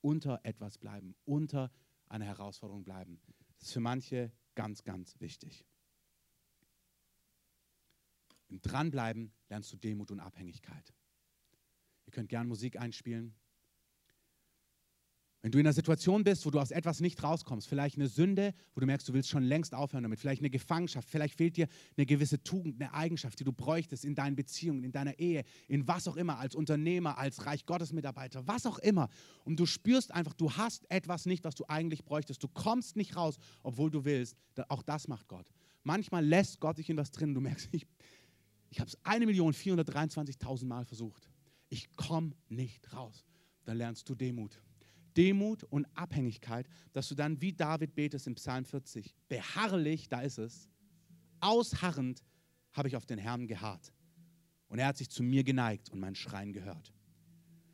Unter 0.00 0.38
etwas 0.44 0.78
bleiben, 0.78 1.16
unter 1.24 1.72
einer 2.06 2.26
Herausforderung 2.26 2.84
bleiben. 2.84 3.20
Das 3.58 3.66
ist 3.66 3.72
für 3.72 3.80
manche 3.80 4.30
ganz, 4.54 4.84
ganz 4.84 5.18
wichtig. 5.18 5.66
Im 8.50 8.60
Dranbleiben 8.60 9.32
lernst 9.48 9.72
du 9.72 9.76
Demut 9.76 10.10
und 10.10 10.20
Abhängigkeit. 10.20 10.92
Ihr 12.06 12.12
könnt 12.12 12.28
gern 12.28 12.48
Musik 12.48 12.78
einspielen. 12.78 13.34
Wenn 15.42 15.52
du 15.52 15.58
in 15.58 15.66
einer 15.66 15.72
Situation 15.72 16.22
bist, 16.22 16.44
wo 16.44 16.50
du 16.50 16.58
aus 16.58 16.70
etwas 16.70 17.00
nicht 17.00 17.22
rauskommst, 17.22 17.66
vielleicht 17.66 17.96
eine 17.96 18.08
Sünde, 18.08 18.52
wo 18.74 18.80
du 18.80 18.86
merkst, 18.86 19.08
du 19.08 19.14
willst 19.14 19.30
schon 19.30 19.42
längst 19.42 19.74
aufhören 19.74 20.02
damit, 20.02 20.18
vielleicht 20.18 20.42
eine 20.42 20.50
Gefangenschaft, 20.50 21.08
vielleicht 21.08 21.34
fehlt 21.34 21.56
dir 21.56 21.66
eine 21.96 22.04
gewisse 22.04 22.42
Tugend, 22.42 22.78
eine 22.78 22.92
Eigenschaft, 22.92 23.40
die 23.40 23.44
du 23.44 23.52
bräuchtest 23.52 24.04
in 24.04 24.14
deinen 24.14 24.36
Beziehungen, 24.36 24.84
in 24.84 24.92
deiner 24.92 25.18
Ehe, 25.18 25.44
in 25.66 25.88
was 25.88 26.06
auch 26.08 26.16
immer, 26.16 26.38
als 26.38 26.54
Unternehmer, 26.54 27.16
als 27.16 27.46
Reich 27.46 27.64
Gottes 27.64 27.94
Mitarbeiter, 27.94 28.46
was 28.46 28.66
auch 28.66 28.78
immer. 28.80 29.08
Und 29.44 29.58
du 29.58 29.64
spürst 29.64 30.12
einfach, 30.12 30.34
du 30.34 30.52
hast 30.52 30.90
etwas 30.90 31.24
nicht, 31.24 31.42
was 31.42 31.54
du 31.54 31.64
eigentlich 31.68 32.04
bräuchtest. 32.04 32.42
Du 32.42 32.48
kommst 32.48 32.96
nicht 32.96 33.16
raus, 33.16 33.38
obwohl 33.62 33.90
du 33.90 34.04
willst. 34.04 34.36
Auch 34.68 34.82
das 34.82 35.08
macht 35.08 35.26
Gott. 35.28 35.46
Manchmal 35.84 36.22
lässt 36.22 36.60
Gott 36.60 36.76
sich 36.76 36.90
in 36.90 36.98
was 36.98 37.10
drin. 37.12 37.32
Du 37.32 37.40
merkst, 37.40 37.68
ich, 37.72 37.86
ich 38.70 38.78
habe 38.78 38.88
es 38.88 38.98
1.423.000 39.00 40.64
Mal 40.64 40.84
versucht. 40.84 41.28
Ich 41.68 41.94
komme 41.96 42.32
nicht 42.48 42.92
raus. 42.94 43.26
Dann 43.64 43.76
lernst 43.76 44.08
du 44.08 44.14
Demut. 44.14 44.62
Demut 45.16 45.64
und 45.64 45.86
Abhängigkeit, 45.96 46.68
dass 46.92 47.08
du 47.08 47.16
dann 47.16 47.40
wie 47.40 47.52
David 47.52 47.94
betest 47.96 48.28
im 48.28 48.36
Psalm 48.36 48.64
40, 48.64 49.14
beharrlich, 49.28 50.08
da 50.08 50.20
ist 50.20 50.38
es, 50.38 50.68
ausharrend 51.40 52.22
habe 52.72 52.86
ich 52.86 52.94
auf 52.94 53.06
den 53.06 53.18
Herrn 53.18 53.48
geharrt. 53.48 53.92
Und 54.68 54.78
er 54.78 54.86
hat 54.86 54.96
sich 54.96 55.10
zu 55.10 55.24
mir 55.24 55.42
geneigt 55.42 55.90
und 55.90 55.98
mein 55.98 56.14
Schreien 56.14 56.52
gehört. 56.52 56.92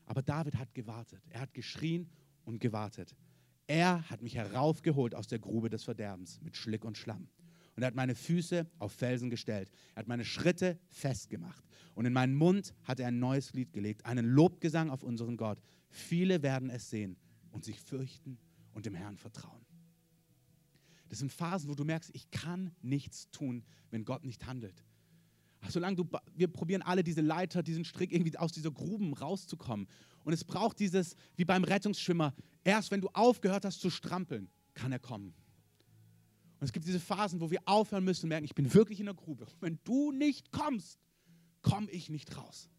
Aber 0.07 0.23
David 0.23 0.57
hat 0.57 0.75
gewartet. 0.75 1.23
Er 1.29 1.41
hat 1.41 1.53
geschrien 1.53 2.09
und 2.47 2.59
gewartet. 2.59 3.15
Er 3.67 4.09
hat 4.09 4.23
mich 4.23 4.37
heraufgeholt 4.37 5.15
aus 5.15 5.27
der 5.27 5.41
Grube 5.41 5.69
des 5.69 5.85
Verderbens 5.85 6.41
mit 6.41 6.57
Schlick 6.57 6.87
und 6.87 6.97
Schlamm 6.97 7.29
und 7.77 7.83
er 7.83 7.89
hat 7.89 7.95
meine 7.95 8.15
Füße 8.15 8.67
auf 8.79 8.93
Felsen 8.93 9.29
gestellt. 9.29 9.71
Er 9.95 10.01
hat 10.01 10.09
meine 10.09 10.25
Schritte 10.25 10.79
festgemacht. 10.89 11.63
Und 11.95 12.07
in 12.07 12.13
meinen 12.13 12.35
Mund 12.35 12.75
hat 12.85 13.01
er 13.01 13.09
ein 13.09 13.19
neues 13.19 13.53
Lied 13.53 13.73
gelegt, 13.73 14.07
einen 14.07 14.27
Lobgesang 14.27 14.89
auf 14.89 15.03
unseren 15.03 15.37
Gott. 15.37 15.59
Viele 15.91 16.43
werden 16.43 16.71
es 16.71 16.89
sehen 16.89 17.17
und 17.51 17.65
sich 17.65 17.79
fürchten 17.79 18.39
und 18.73 18.87
dem 18.87 18.95
Herrn 18.95 19.19
vertrauen. 19.19 19.61
Das 21.11 21.19
sind 21.19 21.31
Phasen, 21.31 21.69
wo 21.69 21.75
du 21.75 21.85
merkst, 21.85 22.11
ich 22.15 22.31
kann 22.31 22.75
nichts 22.81 23.31
tun, 23.31 23.63
wenn 23.91 24.05
Gott 24.05 24.25
nicht 24.25 24.47
handelt. 24.47 24.85
solange 25.69 25.97
du, 25.97 26.09
wir 26.35 26.49
probieren 26.49 26.83
alle 26.83 27.05
diese 27.05 27.21
Leiter, 27.21 27.63
diesen 27.63 27.85
Strick 27.85 28.11
irgendwie 28.11 28.37
aus 28.39 28.53
dieser 28.53 28.71
Gruben 28.71 29.13
rauszukommen. 29.13 29.87
Und 30.25 30.33
es 30.33 30.45
braucht 30.45 30.79
dieses, 30.81 31.15
wie 31.37 31.45
beim 31.45 31.63
Rettungsschwimmer, 31.63 32.35
erst 32.65 32.91
wenn 32.91 33.03
du 33.03 33.09
aufgehört 33.13 33.65
hast 33.67 33.81
zu 33.81 33.91
strampeln, 33.91 34.49
kann 34.75 34.93
er 34.93 34.99
kommen. 34.99 35.35
Und 36.59 36.65
es 36.65 36.73
gibt 36.73 36.87
diese 36.87 37.01
Phasen, 37.01 37.41
wo 37.41 37.51
wir 37.51 37.61
aufhören 37.67 38.05
müssen 38.05 38.27
und 38.27 38.29
merken, 38.31 38.45
ich 38.45 38.55
bin 38.55 38.73
wirklich 38.73 39.01
in 39.01 39.07
der 39.07 39.15
Grube. 39.15 39.45
Und 39.45 39.63
wenn 39.63 39.79
du 39.85 40.13
nicht 40.13 40.53
kommst, 40.53 40.99
komme 41.63 41.91
ich 41.91 42.09
nicht 42.09 42.37
raus. 42.37 42.71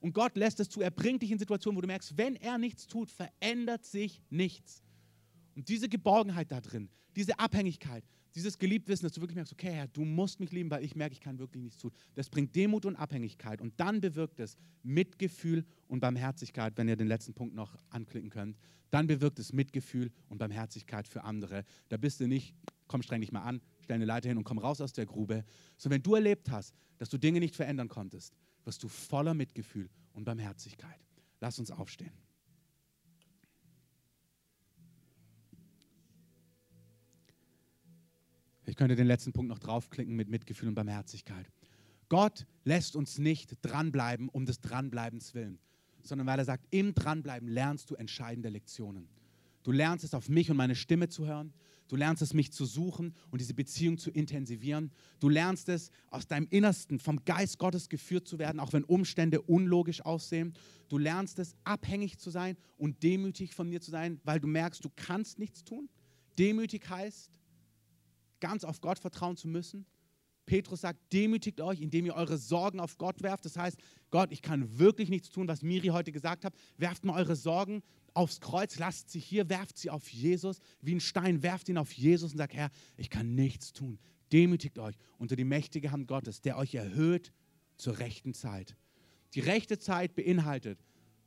Und 0.00 0.12
Gott 0.12 0.36
lässt 0.36 0.60
es 0.60 0.68
zu. 0.68 0.80
Er 0.80 0.90
bringt 0.90 1.22
dich 1.22 1.30
in 1.30 1.38
Situationen, 1.38 1.76
wo 1.76 1.80
du 1.80 1.86
merkst, 1.86 2.18
wenn 2.18 2.36
er 2.36 2.58
nichts 2.58 2.86
tut, 2.86 3.10
verändert 3.10 3.84
sich 3.84 4.20
nichts. 4.30 4.82
Und 5.54 5.68
diese 5.68 5.88
Geborgenheit 5.88 6.50
da 6.50 6.60
drin, 6.60 6.90
diese 7.14 7.38
Abhängigkeit, 7.38 8.04
dieses 8.34 8.58
Geliebtwissen, 8.58 9.06
dass 9.06 9.12
du 9.12 9.20
wirklich 9.20 9.36
merkst, 9.36 9.52
okay, 9.52 9.70
Herr, 9.70 9.86
du 9.86 10.04
musst 10.04 10.40
mich 10.40 10.50
lieben, 10.50 10.70
weil 10.70 10.84
ich 10.84 10.96
merke, 10.96 11.12
ich 11.12 11.20
kann 11.20 11.38
wirklich 11.38 11.62
nichts 11.62 11.78
tun. 11.78 11.92
Das 12.16 12.28
bringt 12.28 12.54
Demut 12.56 12.84
und 12.84 12.96
Abhängigkeit. 12.96 13.60
Und 13.60 13.78
dann 13.78 14.00
bewirkt 14.00 14.40
es 14.40 14.56
Mitgefühl 14.82 15.64
und 15.86 16.00
Barmherzigkeit, 16.00 16.76
wenn 16.76 16.88
ihr 16.88 16.96
den 16.96 17.06
letzten 17.06 17.32
Punkt 17.32 17.54
noch 17.54 17.76
anklicken 17.90 18.30
könnt. 18.30 18.58
Dann 18.90 19.06
bewirkt 19.06 19.38
es 19.38 19.52
Mitgefühl 19.52 20.10
und 20.28 20.38
Barmherzigkeit 20.38 21.06
für 21.06 21.22
andere. 21.24 21.64
Da 21.88 21.96
bist 21.96 22.20
du 22.20 22.26
nicht, 22.26 22.54
komm, 22.86 23.02
streng 23.02 23.20
dich 23.20 23.32
mal 23.32 23.42
an, 23.42 23.60
stell 23.82 23.96
eine 23.96 24.04
Leiter 24.04 24.28
hin 24.28 24.38
und 24.38 24.44
komm 24.44 24.58
raus 24.58 24.80
aus 24.80 24.92
der 24.92 25.06
Grube. 25.06 25.44
So, 25.76 25.90
wenn 25.90 26.02
du 26.02 26.14
erlebt 26.14 26.50
hast, 26.50 26.74
dass 26.98 27.08
du 27.08 27.18
Dinge 27.18 27.40
nicht 27.40 27.56
verändern 27.56 27.88
konntest, 27.88 28.34
wirst 28.64 28.82
du 28.82 28.88
voller 28.88 29.34
Mitgefühl 29.34 29.90
und 30.12 30.24
Barmherzigkeit. 30.24 30.98
Lass 31.40 31.58
uns 31.58 31.70
aufstehen. 31.70 32.12
Ich 38.66 38.76
könnte 38.76 38.96
den 38.96 39.06
letzten 39.06 39.32
Punkt 39.32 39.50
noch 39.50 39.58
draufklicken 39.58 40.16
mit 40.16 40.28
Mitgefühl 40.28 40.68
und 40.68 40.74
Barmherzigkeit. 40.74 41.50
Gott 42.08 42.46
lässt 42.64 42.96
uns 42.96 43.18
nicht 43.18 43.58
dranbleiben 43.62 44.28
um 44.28 44.46
des 44.46 44.60
Dranbleibens 44.60 45.34
willen, 45.34 45.58
sondern 46.02 46.26
weil 46.26 46.38
er 46.38 46.44
sagt, 46.44 46.66
im 46.70 46.94
Dranbleiben 46.94 47.48
lernst 47.48 47.90
du 47.90 47.94
entscheidende 47.94 48.48
Lektionen. 48.48 49.08
Du 49.62 49.72
lernst 49.72 50.04
es 50.04 50.14
auf 50.14 50.28
mich 50.28 50.50
und 50.50 50.56
meine 50.56 50.74
Stimme 50.74 51.08
zu 51.08 51.26
hören. 51.26 51.52
Du 51.88 51.96
lernst 51.96 52.22
es, 52.22 52.32
mich 52.32 52.50
zu 52.50 52.64
suchen 52.64 53.14
und 53.30 53.40
diese 53.40 53.54
Beziehung 53.54 53.98
zu 53.98 54.10
intensivieren. 54.10 54.90
Du 55.20 55.28
lernst 55.28 55.68
es, 55.68 55.90
aus 56.10 56.26
deinem 56.26 56.46
Innersten 56.50 56.98
vom 56.98 57.24
Geist 57.24 57.58
Gottes 57.58 57.88
geführt 57.88 58.26
zu 58.26 58.38
werden, 58.38 58.58
auch 58.58 58.72
wenn 58.72 58.84
Umstände 58.84 59.42
unlogisch 59.42 60.00
aussehen. 60.00 60.54
Du 60.88 60.96
lernst 60.96 61.38
es, 61.38 61.54
abhängig 61.64 62.18
zu 62.18 62.30
sein 62.30 62.56
und 62.78 63.02
demütig 63.02 63.54
von 63.54 63.68
mir 63.68 63.80
zu 63.80 63.90
sein, 63.90 64.20
weil 64.24 64.40
du 64.40 64.46
merkst, 64.46 64.84
du 64.84 64.90
kannst 64.96 65.38
nichts 65.38 65.62
tun. 65.62 65.88
Demütig 66.38 66.88
heißt, 66.88 67.30
ganz 68.40 68.64
auf 68.64 68.80
Gott 68.80 68.98
vertrauen 68.98 69.36
zu 69.36 69.48
müssen. 69.48 69.86
Petrus 70.46 70.82
sagt, 70.82 71.00
demütigt 71.12 71.60
euch, 71.60 71.80
indem 71.80 72.06
ihr 72.06 72.14
eure 72.14 72.36
Sorgen 72.36 72.80
auf 72.80 72.98
Gott 72.98 73.22
werft. 73.22 73.44
Das 73.44 73.56
heißt, 73.56 73.78
Gott, 74.10 74.30
ich 74.32 74.42
kann 74.42 74.78
wirklich 74.78 75.08
nichts 75.08 75.30
tun, 75.30 75.48
was 75.48 75.62
Miri 75.62 75.88
heute 75.88 76.12
gesagt 76.12 76.44
hat. 76.44 76.54
Werft 76.76 77.04
mal 77.04 77.18
eure 77.18 77.36
Sorgen 77.36 77.82
aufs 78.12 78.40
Kreuz, 78.40 78.78
lasst 78.78 79.10
sie 79.10 79.20
hier, 79.20 79.48
werft 79.48 79.78
sie 79.78 79.90
auf 79.90 80.08
Jesus, 80.08 80.58
wie 80.80 80.94
ein 80.94 81.00
Stein, 81.00 81.42
werft 81.42 81.68
ihn 81.68 81.78
auf 81.78 81.92
Jesus 81.92 82.32
und 82.32 82.38
sagt, 82.38 82.54
Herr, 82.54 82.70
ich 82.96 83.10
kann 83.10 83.34
nichts 83.34 83.72
tun. 83.72 83.98
Demütigt 84.32 84.78
euch 84.78 84.96
unter 85.18 85.36
die 85.36 85.44
mächtige 85.44 85.90
Hand 85.90 86.08
Gottes, 86.08 86.40
der 86.40 86.58
euch 86.58 86.74
erhöht 86.74 87.32
zur 87.76 87.98
rechten 87.98 88.34
Zeit. 88.34 88.76
Die 89.34 89.40
rechte 89.40 89.78
Zeit 89.78 90.14
beinhaltet, 90.14 90.78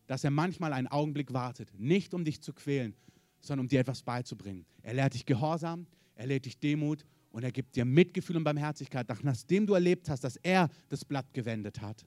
dass 0.05 0.23
er 0.23 0.31
manchmal 0.31 0.73
einen 0.73 0.87
Augenblick 0.87 1.33
wartet, 1.33 1.69
nicht 1.77 2.13
um 2.13 2.23
dich 2.23 2.41
zu 2.41 2.53
quälen, 2.53 2.95
sondern 3.41 3.65
um 3.65 3.67
dir 3.67 3.81
etwas 3.81 4.01
beizubringen. 4.03 4.65
Er 4.81 4.93
lehrt 4.93 5.13
dich 5.13 5.25
Gehorsam, 5.25 5.87
er 6.15 6.27
lehrt 6.27 6.45
dich 6.45 6.59
Demut 6.59 7.05
und 7.37 7.43
er 7.43 7.51
gibt 7.51 7.75
dir 7.75 7.85
Mitgefühl 7.85 8.35
und 8.35 8.43
Barmherzigkeit, 8.43 9.07
nachdem 9.21 9.67
du 9.67 9.75
erlebt 9.75 10.09
hast, 10.09 10.23
dass 10.23 10.37
er 10.37 10.71
das 10.89 11.05
Blatt 11.05 11.35
gewendet 11.35 11.81
hat. 11.81 12.03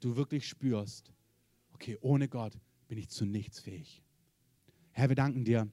Du 0.00 0.16
wirklich 0.16 0.46
spürst, 0.46 1.14
okay, 1.72 1.96
ohne 2.02 2.28
Gott 2.28 2.52
bin 2.86 2.98
ich 2.98 3.08
zu 3.08 3.24
nichts 3.24 3.58
fähig. 3.58 4.02
Herr, 4.92 5.08
wir 5.08 5.16
danken 5.16 5.46
dir, 5.46 5.66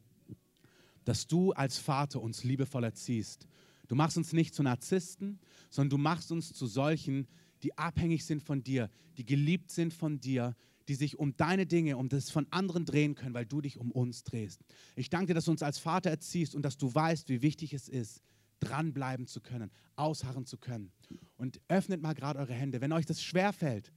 dass 1.04 1.28
du 1.28 1.52
als 1.52 1.80
Vater 1.80 2.22
uns 2.22 2.46
liebevoll 2.46 2.86
erziehst. 2.86 3.46
Du 3.90 3.96
machst 3.96 4.16
uns 4.16 4.32
nicht 4.32 4.56
zu 4.56 4.64
Narzissten, 4.64 5.38
sondern 5.70 5.90
du 5.90 5.98
machst 5.98 6.32
uns 6.32 6.54
zu 6.54 6.66
solchen, 6.66 7.28
die 7.62 7.78
abhängig 7.78 8.24
sind 8.24 8.42
von 8.42 8.64
dir, 8.64 8.90
die 9.18 9.26
geliebt 9.26 9.70
sind 9.70 9.94
von 9.94 10.22
dir, 10.22 10.56
die 10.88 10.96
sich 10.96 11.20
um 11.20 11.36
deine 11.36 11.66
Dinge, 11.66 11.98
um 11.98 12.08
das 12.08 12.30
von 12.30 12.48
anderen 12.52 12.86
drehen 12.86 13.16
können, 13.16 13.34
weil 13.34 13.46
du 13.46 13.60
dich 13.60 13.78
um 13.78 13.92
uns 13.92 14.24
drehst. 14.24 14.62
Ich 14.96 15.10
danke 15.10 15.28
dir, 15.28 15.34
dass 15.34 15.46
du 15.46 15.52
uns 15.52 15.62
als 15.62 15.78
Vater 15.78 16.10
erziehst 16.10 16.56
und 16.56 16.62
dass 16.62 16.78
du 16.78 16.94
weißt, 16.96 17.28
wie 17.28 17.42
wichtig 17.42 17.74
es 17.74 17.90
ist, 17.90 18.22
dranbleiben 18.60 19.28
zu 19.28 19.42
können, 19.42 19.72
ausharren 19.96 20.46
zu 20.46 20.58
können. 20.58 20.92
Und 21.38 21.62
öffnet 21.68 22.02
mal 22.02 22.14
gerade 22.14 22.40
eure 22.40 22.54
Hände. 22.54 22.82
Wenn 22.82 22.92
euch 22.92 23.06
das 23.06 23.22
schwerfällt, 23.22 23.92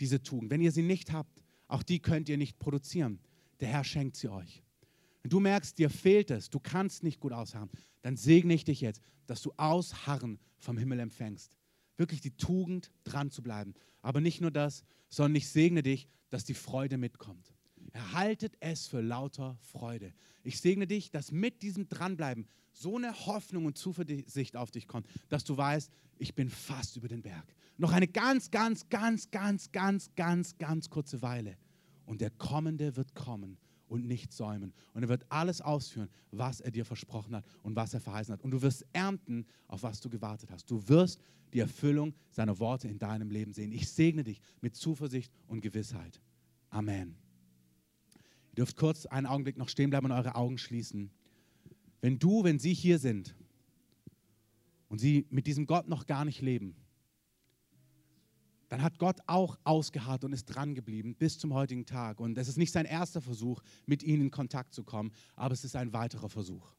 diese 0.00 0.22
Tugend, 0.22 0.50
wenn 0.50 0.60
ihr 0.60 0.72
sie 0.72 0.82
nicht 0.82 1.12
habt, 1.12 1.42
auch 1.68 1.82
die 1.82 2.00
könnt 2.00 2.28
ihr 2.28 2.36
nicht 2.36 2.58
produzieren. 2.58 3.20
Der 3.60 3.68
Herr 3.68 3.84
schenkt 3.84 4.16
sie 4.16 4.28
euch. 4.28 4.62
Wenn 5.22 5.30
du 5.30 5.40
merkst, 5.40 5.78
dir 5.78 5.88
fehlt 5.88 6.30
es, 6.30 6.50
du 6.50 6.60
kannst 6.60 7.02
nicht 7.02 7.20
gut 7.20 7.32
ausharren, 7.32 7.70
dann 8.02 8.16
segne 8.16 8.52
ich 8.52 8.64
dich 8.64 8.80
jetzt, 8.80 9.00
dass 9.26 9.40
du 9.40 9.52
Ausharren 9.56 10.38
vom 10.58 10.76
Himmel 10.76 11.00
empfängst. 11.00 11.56
Wirklich 11.96 12.20
die 12.20 12.36
Tugend, 12.36 12.90
dran 13.04 13.30
zu 13.30 13.42
bleiben. 13.42 13.74
Aber 14.02 14.20
nicht 14.20 14.40
nur 14.40 14.50
das, 14.50 14.84
sondern 15.08 15.36
ich 15.36 15.48
segne 15.48 15.82
dich, 15.82 16.08
dass 16.28 16.44
die 16.44 16.54
Freude 16.54 16.98
mitkommt. 16.98 17.53
Erhaltet 17.94 18.56
es 18.58 18.88
für 18.88 19.00
lauter 19.00 19.56
Freude. 19.60 20.12
Ich 20.42 20.60
segne 20.60 20.86
dich, 20.88 21.12
dass 21.12 21.30
mit 21.30 21.62
diesem 21.62 21.88
Dranbleiben 21.88 22.46
so 22.72 22.96
eine 22.96 23.14
Hoffnung 23.26 23.66
und 23.66 23.78
Zuversicht 23.78 24.56
auf 24.56 24.72
dich 24.72 24.88
kommt, 24.88 25.06
dass 25.28 25.44
du 25.44 25.56
weißt, 25.56 25.92
ich 26.18 26.34
bin 26.34 26.50
fast 26.50 26.96
über 26.96 27.06
den 27.06 27.22
Berg. 27.22 27.54
Noch 27.78 27.92
eine 27.92 28.08
ganz, 28.08 28.50
ganz, 28.50 28.88
ganz, 28.88 29.30
ganz, 29.30 29.70
ganz, 29.70 30.10
ganz, 30.16 30.58
ganz 30.58 30.90
kurze 30.90 31.22
Weile 31.22 31.56
und 32.04 32.20
der 32.20 32.30
Kommende 32.30 32.96
wird 32.96 33.14
kommen 33.14 33.58
und 33.86 34.06
nicht 34.08 34.32
säumen. 34.32 34.72
Und 34.92 35.04
er 35.04 35.08
wird 35.08 35.24
alles 35.28 35.60
ausführen, 35.60 36.08
was 36.32 36.60
er 36.60 36.72
dir 36.72 36.84
versprochen 36.84 37.36
hat 37.36 37.44
und 37.62 37.76
was 37.76 37.94
er 37.94 38.00
verheißen 38.00 38.32
hat. 38.32 38.42
Und 38.42 38.50
du 38.50 38.60
wirst 38.60 38.84
ernten, 38.92 39.46
auf 39.68 39.84
was 39.84 40.00
du 40.00 40.10
gewartet 40.10 40.50
hast. 40.50 40.68
Du 40.68 40.88
wirst 40.88 41.20
die 41.52 41.60
Erfüllung 41.60 42.12
seiner 42.32 42.58
Worte 42.58 42.88
in 42.88 42.98
deinem 42.98 43.30
Leben 43.30 43.52
sehen. 43.52 43.70
Ich 43.70 43.88
segne 43.88 44.24
dich 44.24 44.40
mit 44.60 44.74
Zuversicht 44.74 45.32
und 45.46 45.60
Gewissheit. 45.60 46.20
Amen. 46.70 47.23
Ihr 48.54 48.62
dürft 48.62 48.76
kurz 48.76 49.04
einen 49.06 49.26
Augenblick 49.26 49.56
noch 49.56 49.68
stehen 49.68 49.90
bleiben 49.90 50.06
und 50.06 50.12
eure 50.12 50.36
Augen 50.36 50.58
schließen. 50.58 51.10
Wenn 52.00 52.20
du, 52.20 52.44
wenn 52.44 52.60
sie 52.60 52.72
hier 52.72 53.00
sind 53.00 53.34
und 54.88 55.00
sie 55.00 55.26
mit 55.28 55.48
diesem 55.48 55.66
Gott 55.66 55.88
noch 55.88 56.06
gar 56.06 56.24
nicht 56.24 56.40
leben, 56.40 56.76
dann 58.68 58.80
hat 58.80 59.00
Gott 59.00 59.18
auch 59.26 59.58
ausgeharrt 59.64 60.22
und 60.22 60.32
ist 60.32 60.44
dran 60.44 60.76
geblieben 60.76 61.16
bis 61.16 61.36
zum 61.36 61.52
heutigen 61.52 61.84
Tag. 61.84 62.20
Und 62.20 62.38
es 62.38 62.46
ist 62.46 62.56
nicht 62.56 62.70
sein 62.70 62.86
erster 62.86 63.20
Versuch, 63.20 63.60
mit 63.86 64.04
ihnen 64.04 64.22
in 64.22 64.30
Kontakt 64.30 64.72
zu 64.72 64.84
kommen, 64.84 65.10
aber 65.34 65.52
es 65.52 65.64
ist 65.64 65.74
ein 65.74 65.92
weiterer 65.92 66.28
Versuch. 66.28 66.76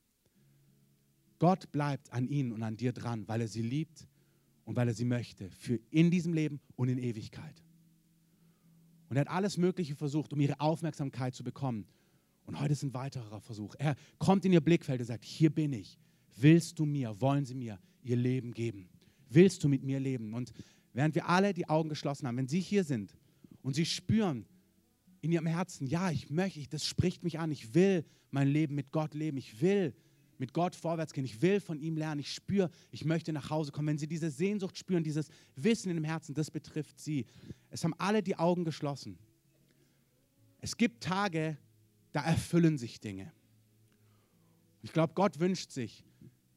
Gott 1.39 1.69
bleibt 1.73 2.13
an 2.13 2.25
ihnen 2.25 2.53
und 2.53 2.63
an 2.63 2.77
dir 2.77 2.93
dran, 2.93 3.27
weil 3.27 3.41
er 3.41 3.49
sie 3.49 3.63
liebt 3.63 4.07
und 4.63 4.77
weil 4.77 4.87
er 4.87 4.93
sie 4.93 5.03
möchte, 5.03 5.51
für 5.51 5.77
in 5.91 6.09
diesem 6.09 6.31
Leben 6.31 6.61
und 6.77 6.87
in 6.87 6.99
Ewigkeit. 6.99 7.64
Und 9.09 9.17
er 9.17 9.21
hat 9.21 9.29
alles 9.29 9.57
Mögliche 9.57 9.95
versucht, 9.95 10.33
um 10.33 10.39
ihre 10.39 10.59
Aufmerksamkeit 10.59 11.35
zu 11.35 11.43
bekommen. 11.43 11.85
Und 12.45 12.59
heute 12.59 12.73
ist 12.73 12.83
ein 12.83 12.93
weiterer 12.93 13.41
Versuch. 13.41 13.75
Er 13.77 13.95
kommt 14.17 14.45
in 14.45 14.53
ihr 14.53 14.61
Blickfeld 14.61 14.99
und 14.99 15.05
sagt, 15.05 15.25
hier 15.25 15.49
bin 15.49 15.73
ich. 15.73 15.97
Willst 16.37 16.79
du 16.79 16.85
mir, 16.85 17.19
wollen 17.21 17.45
sie 17.45 17.55
mir 17.55 17.79
ihr 18.03 18.15
Leben 18.15 18.53
geben? 18.53 18.89
Willst 19.29 19.63
du 19.63 19.69
mit 19.69 19.83
mir 19.83 19.99
leben? 19.99 20.33
Und 20.33 20.53
während 20.93 21.15
wir 21.15 21.27
alle 21.27 21.53
die 21.53 21.67
Augen 21.67 21.89
geschlossen 21.89 22.27
haben, 22.27 22.37
wenn 22.37 22.47
Sie 22.47 22.59
hier 22.59 22.83
sind 22.83 23.15
und 23.61 23.75
Sie 23.75 23.85
spüren 23.85 24.45
in 25.21 25.31
Ihrem 25.31 25.47
Herzen, 25.47 25.87
ja, 25.87 26.11
ich 26.11 26.29
möchte, 26.29 26.67
das 26.69 26.85
spricht 26.85 27.23
mich 27.23 27.39
an, 27.39 27.51
ich 27.51 27.73
will 27.73 28.05
mein 28.31 28.47
Leben 28.47 28.75
mit 28.75 28.91
Gott 28.91 29.13
leben, 29.13 29.37
ich 29.37 29.61
will 29.61 29.95
mit 30.39 30.53
Gott 30.53 30.75
vorwärts 30.75 31.13
gehen, 31.13 31.25
ich 31.25 31.41
will 31.41 31.59
von 31.59 31.79
ihm 31.79 31.97
lernen, 31.97 32.19
ich 32.19 32.33
spüre, 32.33 32.69
ich 32.91 33.05
möchte 33.05 33.33
nach 33.33 33.49
Hause 33.49 33.71
kommen. 33.71 33.87
Wenn 33.87 33.97
Sie 33.97 34.07
diese 34.07 34.29
Sehnsucht 34.29 34.77
spüren, 34.77 35.03
dieses 35.03 35.29
Wissen 35.55 35.89
in 35.89 35.95
dem 35.95 36.03
Herzen, 36.03 36.33
das 36.33 36.51
betrifft 36.51 36.99
Sie. 36.99 37.25
Es 37.69 37.83
haben 37.83 37.93
alle 37.97 38.21
die 38.21 38.37
Augen 38.37 38.63
geschlossen. 38.63 39.17
Es 40.59 40.77
gibt 40.77 41.03
Tage, 41.03 41.57
da 42.11 42.23
erfüllen 42.23 42.77
sich 42.77 42.99
Dinge. 42.99 43.31
Ich 44.81 44.93
glaube, 44.93 45.13
Gott 45.13 45.39
wünscht 45.39 45.71
sich, 45.71 46.03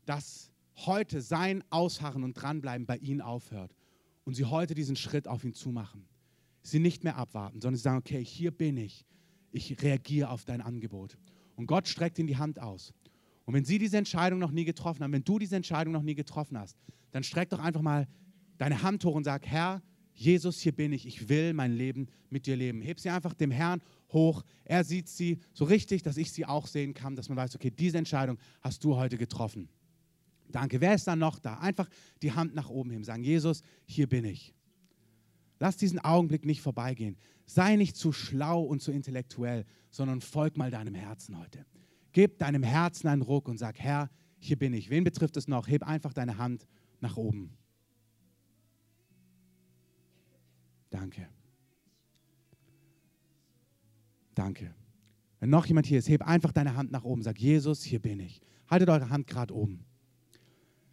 dass 0.05 0.51
heute 0.87 1.21
sein 1.21 1.65
Ausharren 1.71 2.25
und 2.25 2.35
Dranbleiben 2.35 2.87
bei 2.87 2.97
Ihnen 2.99 3.21
aufhört 3.21 3.75
und 4.29 4.35
sie 4.35 4.45
heute 4.45 4.75
diesen 4.75 4.95
Schritt 4.95 5.27
auf 5.27 5.43
ihn 5.43 5.55
zumachen. 5.55 6.07
Sie 6.63 6.81
nicht 6.81 7.03
mehr 7.03 7.17
abwarten, 7.17 7.63
sondern 7.63 7.77
sie 7.77 7.83
sagen, 7.83 7.97
okay, 7.97 8.23
hier 8.23 8.51
bin 8.51 8.77
ich. 8.77 9.07
Ich 9.53 9.83
reagiere 9.83 10.29
auf 10.29 10.45
dein 10.45 10.61
Angebot. 10.61 11.17
Und 11.57 11.65
Gott 11.65 11.89
streckt 11.89 12.19
ihnen 12.19 12.27
die 12.27 12.37
Hand 12.37 12.61
aus. 12.61 12.93
Und 13.49 13.55
wenn 13.55 13.65
sie 13.65 13.79
diese 13.79 13.97
Entscheidung 13.97 14.39
noch 14.41 14.51
nie 14.51 14.67
getroffen 14.67 15.03
haben, 15.03 15.13
wenn 15.13 15.25
du 15.25 15.39
diese 15.39 15.57
Entscheidung 15.57 15.95
noch 15.95 16.03
nie 16.03 16.15
getroffen 16.15 16.59
hast, 16.59 16.77
dann 17.13 17.23
streck 17.23 17.49
doch 17.49 17.61
einfach 17.61 17.81
mal 17.81 18.07
deine 18.59 18.83
Hand 18.83 19.03
hoch 19.07 19.15
und 19.15 19.25
sag, 19.25 19.47
Herr, 19.47 19.81
Jesus, 20.13 20.61
hier 20.61 20.73
bin 20.73 20.93
ich. 20.93 21.07
Ich 21.07 21.31
will 21.31 21.55
mein 21.55 21.73
Leben 21.73 22.09
mit 22.29 22.45
dir 22.45 22.57
leben. 22.57 22.83
Heb 22.83 23.01
sie 23.01 23.09
einfach 23.09 23.33
dem 23.33 23.51
Herrn 23.51 23.81
hoch. 24.13 24.45
Er 24.67 24.85
sieht 24.85 25.09
sie 25.09 25.39
so 25.55 25.65
richtig, 25.65 26.03
dass 26.03 26.19
ich 26.19 26.31
sie 26.31 26.45
auch 26.45 26.67
sehen 26.67 26.93
kann, 26.93 27.17
dass 27.17 27.31
man 27.31 27.39
weiß, 27.39 27.55
okay, 27.55 27.71
diese 27.71 27.97
Entscheidung 27.97 28.37
hast 28.61 28.85
du 28.85 28.97
heute 28.97 29.17
getroffen. 29.17 29.71
Danke. 30.51 30.83
Wer 30.83 30.95
ist 30.95 31.07
dann 31.07 31.21
noch 31.21 31.39
da? 31.39 31.55
Einfach 31.55 31.89
die 32.21 32.33
Hand 32.33 32.55
nach 32.55 32.69
oben 32.69 32.91
heben, 32.91 33.05
sagen, 33.05 33.25
Jesus, 33.25 33.63
hier 33.87 34.11
bin 34.11 34.27
ich. 34.27 34.53
Lass 35.59 35.79
diesen 35.79 36.01
Augenblick 36.01 36.45
nicht 36.45 36.61
vorbeigehen. 36.61 37.17
Sei 37.47 37.77
nicht 37.77 37.97
zu 37.97 38.13
schlau 38.13 38.61
und 38.63 38.83
zu 38.83 38.93
intellektuell, 38.93 39.65
sondern 39.89 40.21
folg 40.21 40.59
mal 40.59 40.71
deinem 40.71 40.95
Herzen 40.95 41.39
heute. 41.39 41.65
Gib 42.19 42.37
deinem 42.39 42.65
Herzen 42.65 43.07
einen 43.07 43.23
Ruck 43.23 43.47
und 43.47 43.59
sag, 43.59 43.79
Herr, 43.79 44.11
hier 44.41 44.59
bin 44.59 44.73
ich. 44.73 44.91
Wen 44.91 45.05
betrifft 45.05 45.37
es 45.37 45.47
noch? 45.47 45.69
Heb 45.69 45.85
einfach 45.85 46.13
deine 46.13 46.37
Hand 46.37 46.67
nach 46.99 47.17
oben. 47.17 47.57
Danke. 50.91 51.29
Danke. 54.35 54.75
Wenn 55.39 55.51
noch 55.51 55.65
jemand 55.67 55.87
hier 55.87 56.01
ist, 56.01 56.09
heb 56.09 56.23
einfach 56.23 56.51
deine 56.51 56.75
Hand 56.75 56.91
nach 56.91 57.05
oben. 57.05 57.23
Sag, 57.23 57.39
Jesus, 57.39 57.85
hier 57.85 58.01
bin 58.01 58.19
ich. 58.19 58.41
Haltet 58.67 58.89
eure 58.89 59.11
Hand 59.11 59.29
gerade 59.29 59.55
oben. 59.55 59.85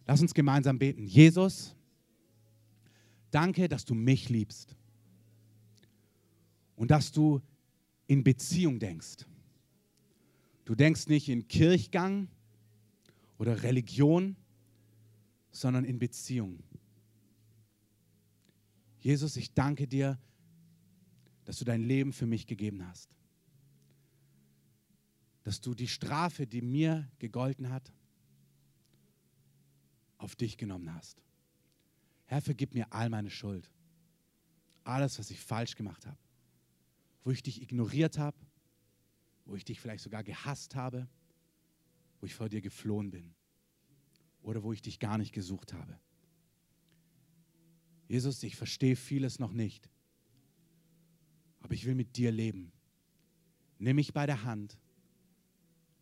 Lass 0.06 0.22
uns 0.22 0.32
gemeinsam 0.32 0.78
beten. 0.78 1.06
Jesus, 1.06 1.74
danke, 3.32 3.66
dass 3.66 3.84
du 3.84 3.96
mich 3.96 4.28
liebst. 4.28 4.76
Und 6.76 6.92
dass 6.92 7.10
du 7.10 7.42
in 8.06 8.22
Beziehung 8.22 8.78
denkst. 8.78 9.26
Du 10.66 10.74
denkst 10.74 11.06
nicht 11.06 11.28
in 11.28 11.46
Kirchgang 11.46 12.28
oder 13.38 13.62
Religion, 13.62 14.36
sondern 15.52 15.84
in 15.84 16.00
Beziehung. 16.00 16.58
Jesus, 18.98 19.36
ich 19.36 19.54
danke 19.54 19.86
dir, 19.86 20.18
dass 21.44 21.60
du 21.60 21.64
dein 21.64 21.82
Leben 21.82 22.12
für 22.12 22.26
mich 22.26 22.48
gegeben 22.48 22.84
hast. 22.84 23.14
Dass 25.44 25.60
du 25.60 25.72
die 25.72 25.86
Strafe, 25.86 26.48
die 26.48 26.62
mir 26.62 27.08
gegolten 27.20 27.70
hat, 27.70 27.92
auf 30.18 30.34
dich 30.34 30.58
genommen 30.58 30.92
hast. 30.92 31.22
Herr, 32.24 32.42
vergib 32.42 32.74
mir 32.74 32.92
all 32.92 33.08
meine 33.08 33.30
Schuld. 33.30 33.70
Alles, 34.82 35.20
was 35.20 35.30
ich 35.30 35.38
falsch 35.38 35.76
gemacht 35.76 36.06
habe. 36.06 36.18
Wo 37.22 37.30
ich 37.30 37.44
dich 37.44 37.62
ignoriert 37.62 38.18
habe, 38.18 38.36
wo 39.46 39.56
ich 39.56 39.64
dich 39.64 39.80
vielleicht 39.80 40.02
sogar 40.02 40.22
gehasst 40.22 40.74
habe, 40.74 41.08
wo 42.20 42.26
ich 42.26 42.34
vor 42.34 42.48
dir 42.48 42.60
geflohen 42.60 43.10
bin 43.10 43.34
oder 44.42 44.62
wo 44.62 44.72
ich 44.72 44.82
dich 44.82 44.98
gar 44.98 45.18
nicht 45.18 45.32
gesucht 45.32 45.72
habe. 45.72 45.98
Jesus, 48.08 48.42
ich 48.42 48.56
verstehe 48.56 48.96
vieles 48.96 49.38
noch 49.38 49.52
nicht, 49.52 49.90
aber 51.60 51.74
ich 51.74 51.86
will 51.86 51.94
mit 51.94 52.16
dir 52.16 52.30
leben. 52.30 52.72
Nimm 53.78 53.96
mich 53.96 54.12
bei 54.12 54.26
der 54.26 54.44
Hand, 54.44 54.78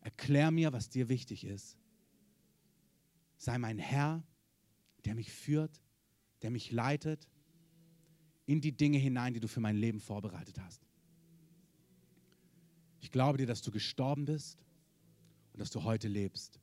erklär 0.01 0.51
mir, 0.51 0.71
was 0.71 0.89
dir 0.89 1.09
wichtig 1.09 1.43
ist. 1.43 1.77
Sei 3.37 3.57
mein 3.57 3.79
Herr, 3.79 4.23
der 5.03 5.15
mich 5.15 5.31
führt, 5.31 5.81
der 6.41 6.51
mich 6.51 6.71
leitet 6.71 7.27
in 8.45 8.61
die 8.61 8.71
Dinge 8.71 8.97
hinein, 8.97 9.33
die 9.33 9.39
du 9.39 9.47
für 9.47 9.59
mein 9.59 9.75
Leben 9.75 9.99
vorbereitet 9.99 10.59
hast. 10.59 10.84
Ich 13.05 13.11
glaube 13.11 13.37
dir, 13.37 13.45
dass 13.45 13.61
du 13.61 13.69
gestorben 13.69 14.25
bist 14.25 14.57
und 15.53 15.59
dass 15.59 15.69
du 15.69 15.83
heute 15.83 16.07
lebst. 16.07 16.59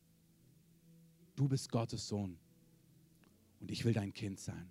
Du 1.36 1.46
bist 1.46 1.70
Gottes 1.70 2.08
Sohn 2.08 2.36
und 3.60 3.70
ich 3.70 3.84
will 3.84 3.92
dein 3.92 4.12
Kind 4.12 4.40
sein. 4.40 4.68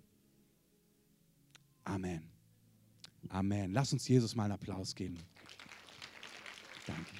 Amen. 1.84 2.24
Amen. 3.30 3.72
Lass 3.72 3.90
uns 3.90 4.06
Jesus 4.06 4.36
mal 4.36 4.44
einen 4.44 4.52
Applaus 4.52 4.94
geben. 4.94 5.16
Danke. 6.86 7.10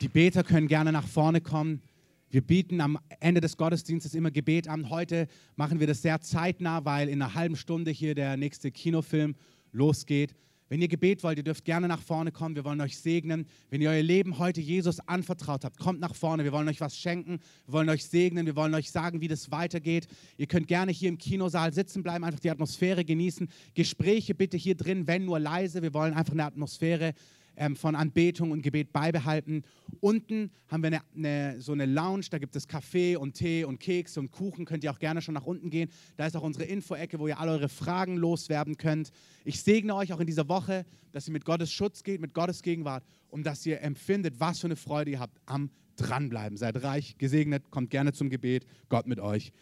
Die 0.00 0.08
Beter 0.08 0.44
können 0.44 0.66
gerne 0.66 0.92
nach 0.92 1.06
vorne 1.06 1.42
kommen. 1.42 1.82
Wir 2.30 2.40
bieten 2.40 2.80
am 2.80 2.98
Ende 3.20 3.42
des 3.42 3.58
Gottesdienstes 3.58 4.14
immer 4.14 4.30
Gebet 4.30 4.66
an. 4.66 4.88
Heute 4.88 5.28
machen 5.56 5.78
wir 5.78 5.86
das 5.86 6.00
sehr 6.00 6.22
zeitnah, 6.22 6.86
weil 6.86 7.10
in 7.10 7.20
einer 7.20 7.34
halben 7.34 7.56
Stunde 7.56 7.90
hier 7.90 8.14
der 8.14 8.38
nächste 8.38 8.70
Kinofilm 8.70 9.36
losgeht. 9.76 10.34
Wenn 10.68 10.82
ihr 10.82 10.88
Gebet 10.88 11.22
wollt, 11.22 11.38
ihr 11.38 11.44
dürft 11.44 11.64
gerne 11.64 11.86
nach 11.86 12.02
vorne 12.02 12.32
kommen. 12.32 12.56
Wir 12.56 12.64
wollen 12.64 12.80
euch 12.80 12.98
segnen. 12.98 13.46
Wenn 13.70 13.80
ihr 13.80 13.90
euer 13.90 14.02
Leben 14.02 14.38
heute 14.38 14.60
Jesus 14.60 14.98
anvertraut 15.06 15.64
habt, 15.64 15.78
kommt 15.78 16.00
nach 16.00 16.14
vorne. 16.16 16.42
Wir 16.42 16.50
wollen 16.50 16.66
euch 16.68 16.80
was 16.80 16.98
schenken. 16.98 17.38
Wir 17.66 17.74
wollen 17.74 17.88
euch 17.88 18.04
segnen. 18.04 18.46
Wir 18.46 18.56
wollen 18.56 18.74
euch 18.74 18.90
sagen, 18.90 19.20
wie 19.20 19.28
das 19.28 19.52
weitergeht. 19.52 20.08
Ihr 20.38 20.48
könnt 20.48 20.66
gerne 20.66 20.90
hier 20.90 21.08
im 21.08 21.18
Kinosaal 21.18 21.72
sitzen 21.72 22.02
bleiben, 22.02 22.24
einfach 22.24 22.40
die 22.40 22.50
Atmosphäre 22.50 23.04
genießen. 23.04 23.48
Gespräche 23.74 24.34
bitte 24.34 24.56
hier 24.56 24.74
drin, 24.74 25.06
wenn 25.06 25.24
nur 25.24 25.38
leise. 25.38 25.82
Wir 25.82 25.94
wollen 25.94 26.14
einfach 26.14 26.32
eine 26.32 26.44
Atmosphäre 26.44 27.14
ähm, 27.56 27.76
von 27.76 27.94
Anbetung 27.94 28.50
und 28.50 28.62
Gebet 28.62 28.92
beibehalten. 28.92 29.62
Unten 30.00 30.50
haben 30.68 30.82
wir 30.82 30.88
eine, 30.88 31.00
eine, 31.16 31.60
so 31.60 31.72
eine 31.72 31.86
Lounge, 31.86 32.26
da 32.30 32.38
gibt 32.38 32.56
es 32.56 32.68
Kaffee 32.68 33.16
und 33.16 33.34
Tee 33.34 33.64
und 33.64 33.80
Kekse 33.80 34.20
und 34.20 34.30
Kuchen. 34.30 34.64
Könnt 34.64 34.84
ihr 34.84 34.90
auch 34.90 34.98
gerne 34.98 35.22
schon 35.22 35.34
nach 35.34 35.46
unten 35.46 35.70
gehen. 35.70 35.90
Da 36.16 36.26
ist 36.26 36.36
auch 36.36 36.42
unsere 36.42 36.64
Info-Ecke, 36.64 37.18
wo 37.18 37.28
ihr 37.28 37.38
alle 37.38 37.52
eure 37.52 37.68
Fragen 37.68 38.16
loswerden 38.16 38.76
könnt. 38.76 39.10
Ich 39.44 39.62
segne 39.62 39.94
euch 39.94 40.12
auch 40.12 40.20
in 40.20 40.26
dieser 40.26 40.48
Woche, 40.48 40.84
dass 41.12 41.26
ihr 41.26 41.32
mit 41.32 41.44
Gottes 41.44 41.72
Schutz 41.72 42.02
geht, 42.02 42.20
mit 42.20 42.34
Gottes 42.34 42.62
Gegenwart 42.62 43.04
und 43.28 43.44
dass 43.44 43.64
ihr 43.66 43.80
empfindet, 43.80 44.38
was 44.38 44.60
für 44.60 44.66
eine 44.66 44.76
Freude 44.76 45.12
ihr 45.12 45.20
habt 45.20 45.40
am 45.46 45.70
Dranbleiben. 45.96 46.56
Seid 46.58 46.82
reich, 46.82 47.16
gesegnet, 47.18 47.70
kommt 47.70 47.90
gerne 47.90 48.12
zum 48.12 48.28
Gebet. 48.28 48.66
Gott 48.88 49.06
mit 49.06 49.18
euch. 49.18 49.52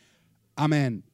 Amen. 0.56 1.04